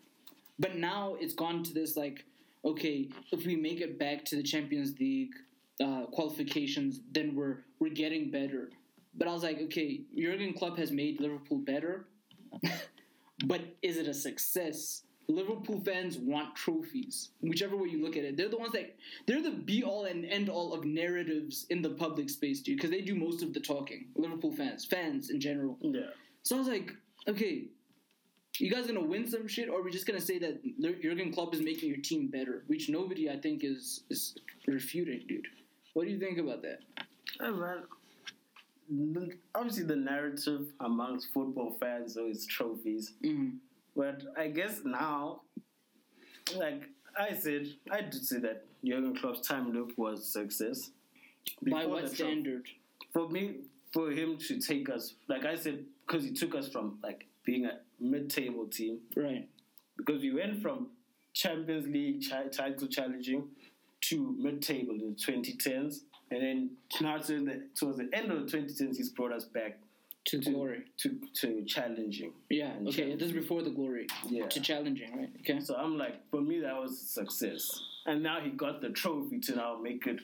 [0.59, 2.25] But now it's gone to this like,
[2.65, 5.33] okay, if we make it back to the Champions League
[5.81, 8.69] uh, qualifications, then we're we're getting better.
[9.15, 12.07] But I was like, okay, Jurgen Klopp has made Liverpool better,
[13.45, 15.03] but is it a success?
[15.27, 18.35] Liverpool fans want trophies, whichever way you look at it.
[18.35, 18.95] They're the ones that
[19.27, 22.91] they're the be all and end all of narratives in the public space, dude, because
[22.91, 24.07] they do most of the talking.
[24.15, 25.77] Liverpool fans, fans in general.
[25.81, 26.09] Yeah.
[26.43, 26.91] So I was like,
[27.27, 27.65] okay,
[28.57, 30.61] you guys gonna win some shit, or are we just gonna say that
[31.01, 32.63] Jurgen Klopp is making your team better?
[32.67, 34.35] Which nobody, I think, is is
[34.67, 35.47] refuting, dude.
[35.93, 36.80] What do you think about that?
[37.39, 37.84] Hey, man.
[38.89, 43.13] The- Obviously, the narrative amongst football fans though is trophies.
[43.23, 43.57] Mm-hmm.
[43.95, 45.41] But I guess now,
[46.55, 46.84] like
[47.18, 50.91] I said, I did say that Jurgen Klopp's time loop was success.
[51.61, 52.15] By what the trophy.
[52.15, 52.68] standard?
[53.13, 53.61] For me,
[53.93, 57.65] for him to take us, like I said, because he took us from like being
[57.65, 59.49] a mid-table team, Right.
[59.97, 60.88] because we went from
[61.34, 63.49] Champions League chi- title challenging
[64.11, 65.99] to mid-table in the 2010s,
[66.31, 66.69] and then
[67.01, 69.77] now to the, towards the end of the 2010s, he's brought us back
[70.25, 70.83] To to glory.
[70.97, 72.33] to, to challenging.
[72.49, 72.73] Yeah.
[72.83, 72.91] Okay.
[72.91, 73.19] challenge.
[73.19, 74.07] This is before the glory.
[74.27, 74.47] Yeah.
[74.47, 75.29] To challenging, right?
[75.41, 75.59] Okay.
[75.59, 77.69] So I'm like, for me, that was a success.
[78.05, 80.19] And now he got the trophy to now make it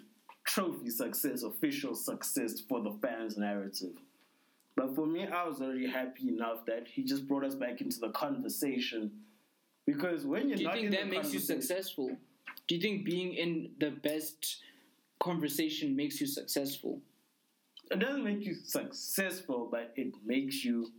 [0.45, 3.95] trophy success, official success for the fans' narrative.
[4.75, 7.99] But for me, I was already happy enough that he just brought us back into
[7.99, 9.11] the conversation.
[9.85, 12.11] Because when you're Do you not think in that makes you successful?
[12.67, 14.57] Do you think being in the best
[15.19, 17.01] conversation makes you successful?
[17.89, 20.91] It doesn't make you successful, but it makes you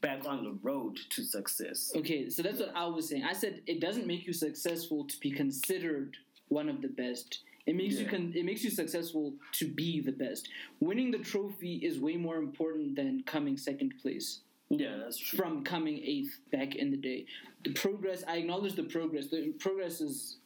[0.00, 1.92] back on the road to success.
[1.96, 3.24] Okay, so that's what I was saying.
[3.24, 6.16] I said it doesn't make you successful to be considered
[6.48, 7.40] one of the best.
[7.66, 8.10] It makes you Yeah.
[8.10, 10.48] con- it makes you successful to be the best.
[10.78, 15.38] Winning the trophy is way more important than coming second place Yeah, that's true.
[15.38, 17.26] from coming eighth back in the day.
[17.64, 19.28] The progress, I acknowledge the progress.
[19.28, 20.38] The progress is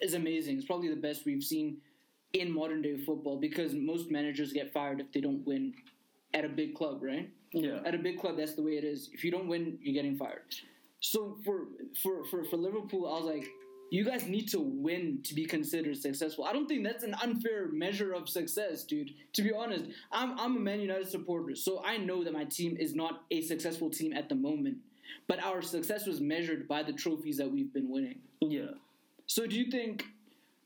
[0.00, 0.58] is amazing.
[0.58, 1.78] It's probably the best we've seen
[2.32, 5.74] in modern day football because most managers get fired if they don't win
[6.34, 7.30] at a big club, right?
[7.52, 7.80] Yeah.
[7.84, 9.08] At a big club, that's the way it is.
[9.12, 10.54] If you don't win, you're getting fired.
[11.00, 11.66] So for
[12.02, 13.46] for for, for Liverpool, I was like,
[13.90, 16.44] you guys need to win to be considered successful.
[16.44, 19.12] I don't think that's an unfair measure of success, dude.
[19.34, 22.76] To be honest, I'm I'm a Man United supporter, so I know that my team
[22.78, 24.78] is not a successful team at the moment.
[25.28, 28.18] But our success was measured by the trophies that we've been winning.
[28.40, 28.72] Yeah.
[29.26, 30.04] So do you think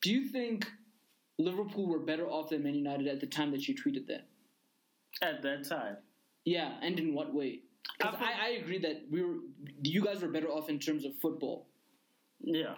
[0.00, 0.66] do you think
[1.38, 4.26] Liverpool were better off than Man United at the time that you tweeted that?
[5.22, 5.96] At that time.
[6.44, 7.60] Yeah, and in what way?
[7.98, 9.36] 'Cause I I, I agree that we were
[9.82, 11.66] you guys were better off in terms of football.
[12.42, 12.76] Yeah.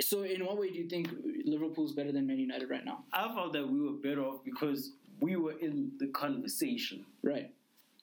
[0.00, 1.08] So in what way do you think
[1.44, 3.04] Liverpool's better than Man United right now?
[3.12, 7.04] I felt that we were better off because we were in the conversation.
[7.22, 7.50] Right.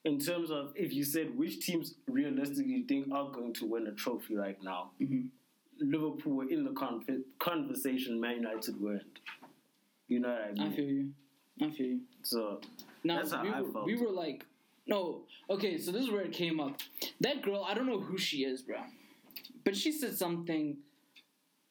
[0.05, 3.87] In terms of if you said which teams realistically you think are going to win
[3.87, 5.29] a trophy right now, Mhm.
[5.79, 9.19] Liverpool were in the con- conversation, Man United weren't.
[10.07, 10.61] You know what I mean?
[10.61, 11.13] I feel you.
[11.61, 12.01] I feel you.
[12.23, 12.61] so
[13.03, 13.85] No, That's how we I were, felt.
[13.87, 14.45] we were like,
[14.85, 16.79] no, okay, so this is where it came up.
[17.19, 18.77] That girl, I don't know who she is, bro,
[19.63, 20.77] but she said something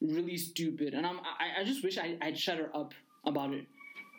[0.01, 2.95] really stupid, and I'm, I, I just wish I, I'd shut her up
[3.25, 3.67] about it.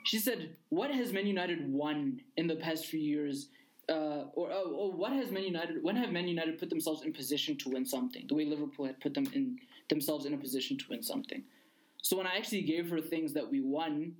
[0.05, 3.49] She said, "What has Man United won in the past few years?"
[3.89, 5.83] Uh, or, oh, or what has Man United?
[5.83, 8.25] When have Man United put themselves in position to win something?
[8.27, 9.57] The way Liverpool had put them in
[9.89, 11.43] themselves in a position to win something.
[12.01, 14.13] So when I actually gave her things that we won,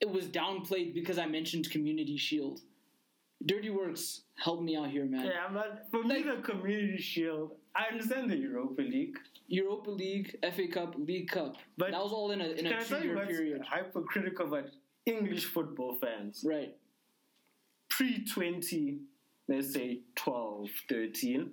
[0.00, 2.60] it was downplayed because I mentioned Community Shield.
[3.44, 5.26] Dirty Works, help me out here, man.
[5.26, 9.16] yeah, I'm but for me the Community Shield, I understand the Europa League,
[9.48, 11.56] Europa League, FA Cup, League Cup.
[11.76, 13.28] But that was all in a in can a I two tell you year what's
[13.28, 13.62] period.
[13.62, 14.66] hypercritical about
[15.06, 16.44] English football fans?
[16.46, 16.74] Right.
[17.90, 18.98] Pre 20,
[19.48, 21.50] let's say 12, 13,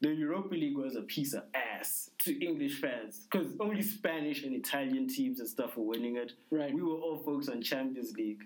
[0.00, 4.54] the Europa League was a piece of ass to English fans because only Spanish and
[4.54, 6.32] Italian teams and stuff were winning it.
[6.50, 6.74] Right.
[6.74, 8.42] We were all focused on Champions League.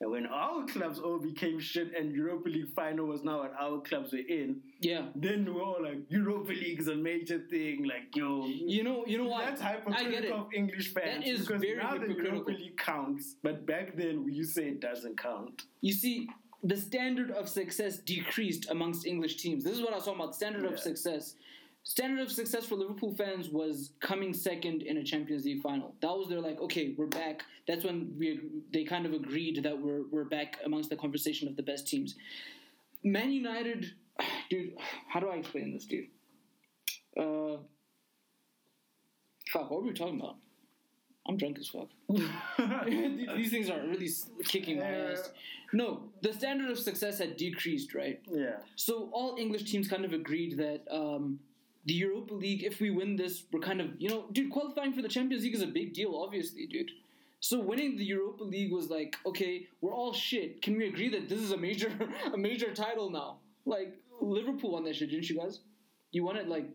[0.00, 3.80] And when our clubs all became shit and Europa League final was now what our
[3.80, 5.06] clubs were in, Yeah.
[5.16, 7.82] then we were all like, Europa League is a major thing.
[7.84, 9.58] Like, yo, You know, you know what?
[9.58, 10.30] that's it.
[10.30, 11.24] of English fans.
[11.24, 12.14] That is because very now the.
[12.14, 15.64] Europa League counts, but back then you say it doesn't count.
[15.80, 16.28] You see,
[16.62, 19.64] the standard of success decreased amongst English teams.
[19.64, 20.34] This is what I was talking about.
[20.36, 20.70] Standard Yeah.
[20.74, 21.34] of success.
[21.84, 25.94] Standard of success for Liverpool fans was coming second in a Champions League final.
[26.02, 27.44] That was their like, okay, we're back.
[27.66, 28.40] That's when we
[28.72, 32.14] they kind of agreed that we're we're back amongst the conversation of the best teams.
[33.02, 33.92] Man United,
[34.50, 34.74] dude,
[35.08, 36.08] how do I explain this, dude?
[37.16, 37.56] Uh,
[39.50, 40.36] fuck, what were we talking about?
[41.28, 41.88] I'm drunk as fuck.
[43.36, 44.08] these, things are really
[44.44, 45.30] kicking my ass.
[45.74, 48.20] No, the standard of success had decreased, right?
[48.30, 48.56] Yeah.
[48.76, 51.38] So all English teams kind of agreed that um,
[51.88, 55.00] the Europa League, if we win this, we're kind of, you know, dude, qualifying for
[55.00, 56.90] the Champions League is a big deal, obviously, dude.
[57.40, 60.60] So winning the Europa League was like, okay, we're all shit.
[60.60, 61.90] Can we agree that this is a major,
[62.34, 63.38] a major title now?
[63.64, 65.60] Like Liverpool won that shit, didn't you guys?
[66.12, 66.66] You won it like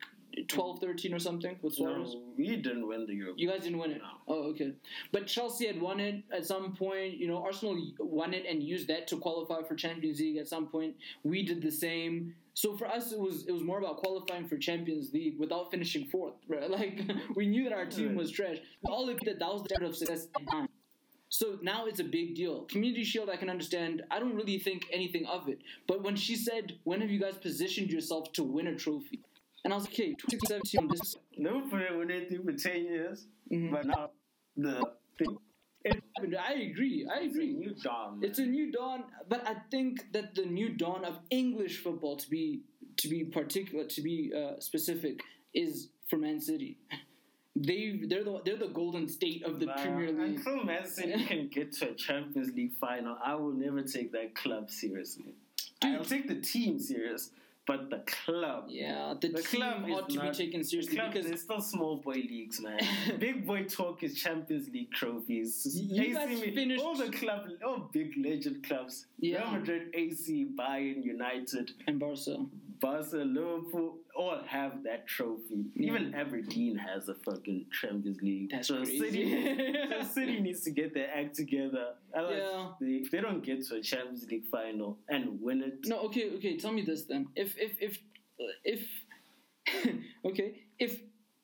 [0.47, 2.15] 12, 13 or something with Suarez.
[2.15, 4.01] No, we didn't win the Europa You guys didn't win it.
[4.27, 4.73] Oh, okay.
[5.11, 7.17] But Chelsea had won it at some point.
[7.17, 10.67] You know, Arsenal won it and used that to qualify for Champions League at some
[10.67, 10.95] point.
[11.23, 12.33] We did the same.
[12.55, 16.05] So for us, it was it was more about qualifying for Champions League without finishing
[16.05, 16.35] fourth.
[16.47, 16.69] Right?
[16.69, 17.01] Like
[17.35, 18.57] we knew that our team was trash.
[18.85, 20.69] All agreed that that was the start of success at the time.
[21.29, 22.65] So now it's a big deal.
[22.65, 24.03] Community Shield, I can understand.
[24.11, 25.59] I don't really think anything of it.
[25.87, 29.21] But when she said, "When have you guys positioned yourself to win a trophy?"
[29.63, 33.25] and I was like, "Okay, 2017 on this Liverpool didn't win anything for 10 years,
[33.51, 33.71] Mhm.
[33.71, 34.11] but now
[34.55, 34.75] the
[35.17, 35.37] thing,
[35.83, 37.07] it's happened." I agree.
[37.11, 37.53] I a agree.
[37.53, 38.19] new dawn.
[38.21, 42.29] It's a new dawn, but I think that the new dawn of English football, to
[42.29, 42.61] be
[42.97, 45.21] to be particular, to be uh, specific,
[45.53, 46.77] is for Man City.
[47.55, 50.37] They they're the they're the golden state of the Premier League.
[50.37, 54.33] Until Man City can get to a Champions League final, I will never take that
[54.35, 55.35] club seriously.
[55.83, 57.29] I'll take the team serious,
[57.65, 58.65] but the club.
[58.67, 61.61] Yeah, the, The club ought to not- be taken The seriously club, because they're still
[61.61, 62.79] small boy leagues, man.
[63.19, 65.65] big boy talk is Champions League trophies.
[65.81, 69.05] You guys finished- all the club, all big legend clubs.
[69.19, 69.41] Yeah.
[69.43, 72.37] Real Madrid, AC, Bayern, United, and Barca.
[72.81, 75.65] Barca, Liverpool, all have that trophy.
[75.75, 76.15] Even mm.
[76.15, 78.51] Aberdeen has a fucking Champions League.
[78.51, 78.99] That's so crazy.
[78.99, 81.93] City, so City needs to get their act together.
[82.15, 82.69] Otherwise, Yeah.
[82.79, 86.31] they, if they don't get to a Champions League final and win it, No, okay,
[86.35, 86.57] okay.
[86.57, 87.27] Tell me this then.
[87.35, 87.99] If if if
[88.39, 88.87] uh, if
[90.25, 91.01] okay, if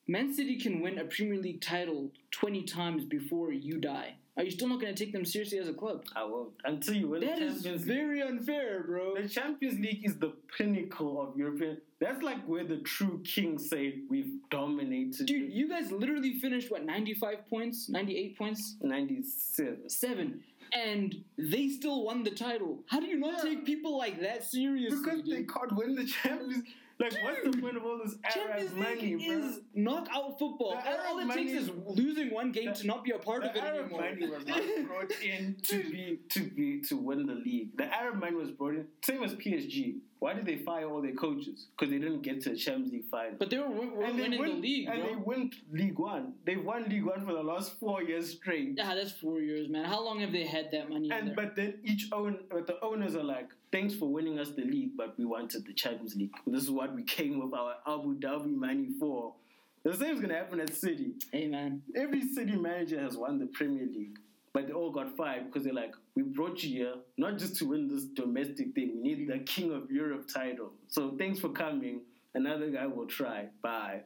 [0.07, 4.51] Man City can win a Premier League title twenty times before you die, are you
[4.51, 6.05] still not going to take them seriously as a club?
[6.15, 6.51] I won't.
[6.63, 7.97] Until you win That the is Champions League.
[7.97, 9.21] very unfair, bro.
[9.21, 11.77] The Champions League is the pinnacle of European.
[11.99, 15.25] That's like where the true kings say we've dominated.
[15.25, 19.89] Dude, you guys literally finished what ninety five points, ninety eight points, 97.
[19.89, 20.41] seven,
[20.71, 22.79] and they still won the title.
[22.87, 23.49] How do you not Yeah.
[23.49, 24.97] take people like that seriously?
[25.03, 25.53] Because they dude?
[25.53, 26.63] can't win the Champions
[26.99, 29.37] Like, what's the point of all this Arab money, bro?
[29.47, 30.77] is knockout football.
[31.07, 33.63] All it takes is losing one game to not be a part of The it
[33.63, 34.01] Arab anymore.
[34.01, 37.77] money was not brought in to be to be to win the league.
[37.77, 39.99] The Arab money was brought in same as PSG.
[40.19, 41.67] Why did they fire all their coaches?
[41.71, 43.35] Because they didn't get to the Champions League final.
[43.39, 45.09] But they were, were and they winning win, the league, and bro.
[45.09, 46.33] they win League One.
[46.45, 48.73] They've won League One for the last four years straight.
[48.77, 49.85] Yeah, that's four years, man.
[49.85, 53.15] How long have they had that money And but then each own, but the owners
[53.15, 56.33] are like, thanks for winning us the league, but we wanted the Champions League.
[56.45, 59.35] This is what we came with our Abu Dhabi money for.
[59.83, 61.13] The same is gonna happen at City.
[61.31, 61.81] hey, man.
[61.95, 64.17] Every City manager has won the Premier League,
[64.53, 67.65] but they all got fired because they're like, we brought you here not just to
[67.65, 68.91] win this domestic thing.
[68.95, 70.71] We need the King of Europe title.
[70.87, 72.01] So thanks for coming.
[72.33, 73.47] Another guy will try.
[73.61, 74.01] Bye.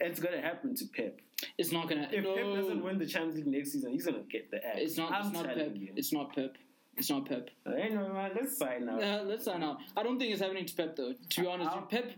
[0.00, 1.20] It's gonna happen to Pep.
[1.58, 2.08] It's not gonna.
[2.12, 4.78] If no, Pep doesn't win the Champions League next season, he's gonna get the axe.
[4.80, 5.12] it's not.
[5.12, 5.72] I'm it's not Pep.
[5.74, 5.92] you.
[5.96, 6.56] It's not Pep.
[6.96, 7.48] It's not Pep.
[7.66, 9.02] Anyway, man, let's sign out.
[9.02, 9.78] Uh, let's sign out.
[9.96, 11.14] I don't think it's happening to Pep though.
[11.30, 12.12] To be honest, I'll- Pep.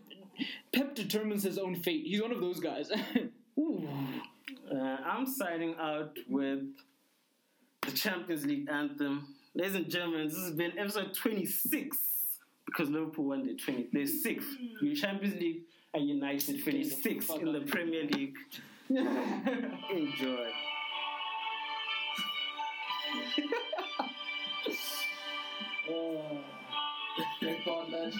[0.72, 2.04] Pep determines his own fate.
[2.04, 2.90] He's one of those guys.
[3.58, 3.88] Ooh.
[4.70, 6.60] Uh, I'm signing out with
[7.82, 9.34] the Champions League anthem.
[9.54, 11.96] Ladies and gentlemen, this has been episode 26
[12.64, 14.48] because Liverpool won the 20, their sixth.
[14.80, 18.36] You Champions League and United finished sixth in the Premier League.
[18.88, 20.48] Enjoy.
[27.40, 28.12] Thank God, man.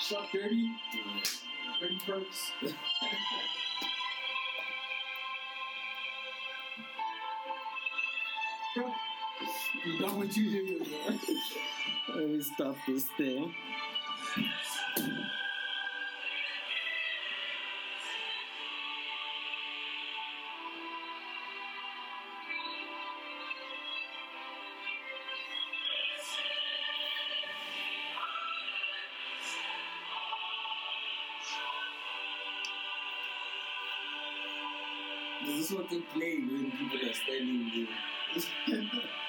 [0.00, 0.70] Shot dirty.
[1.80, 2.50] Dirty perks.
[9.84, 10.84] you done what you do.
[12.14, 13.54] Let me stop this thing.
[35.46, 37.86] This is what they play when people are standing
[38.66, 38.84] there.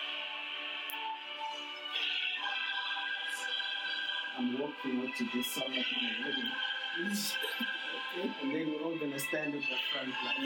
[4.83, 5.81] I'm walking to this song of my
[6.23, 6.51] wedding.
[8.41, 10.37] and then we're all gonna stand at the front like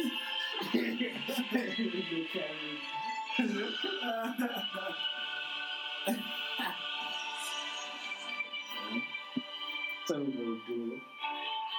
[10.07, 10.99] They gonna do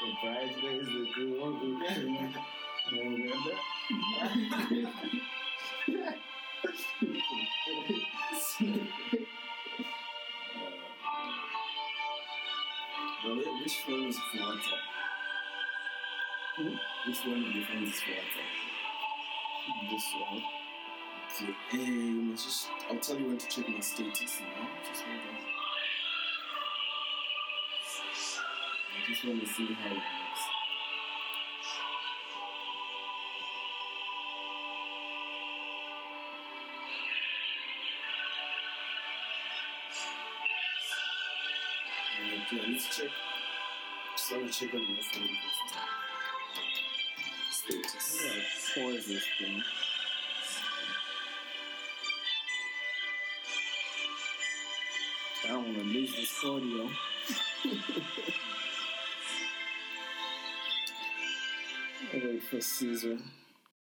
[0.00, 1.86] the bridesmaids, the groom, the
[2.92, 3.54] Remember?
[13.24, 14.84] Well, which phone is for WhatsApp?
[17.06, 18.52] Which one of your phones is for WhatsApp?
[19.90, 20.42] This one.
[21.42, 24.68] Okay, um, just, I'll tell you when to check my status now.
[24.86, 25.36] Just hold on.
[28.92, 30.23] I just want to see how
[42.50, 43.10] check.
[44.16, 45.28] Just want to check on phone.
[47.50, 48.22] Status.
[48.24, 49.62] Yeah, pause this thing.
[55.44, 56.90] I don't want to lose this audio.
[62.12, 63.18] Wait for Caesar.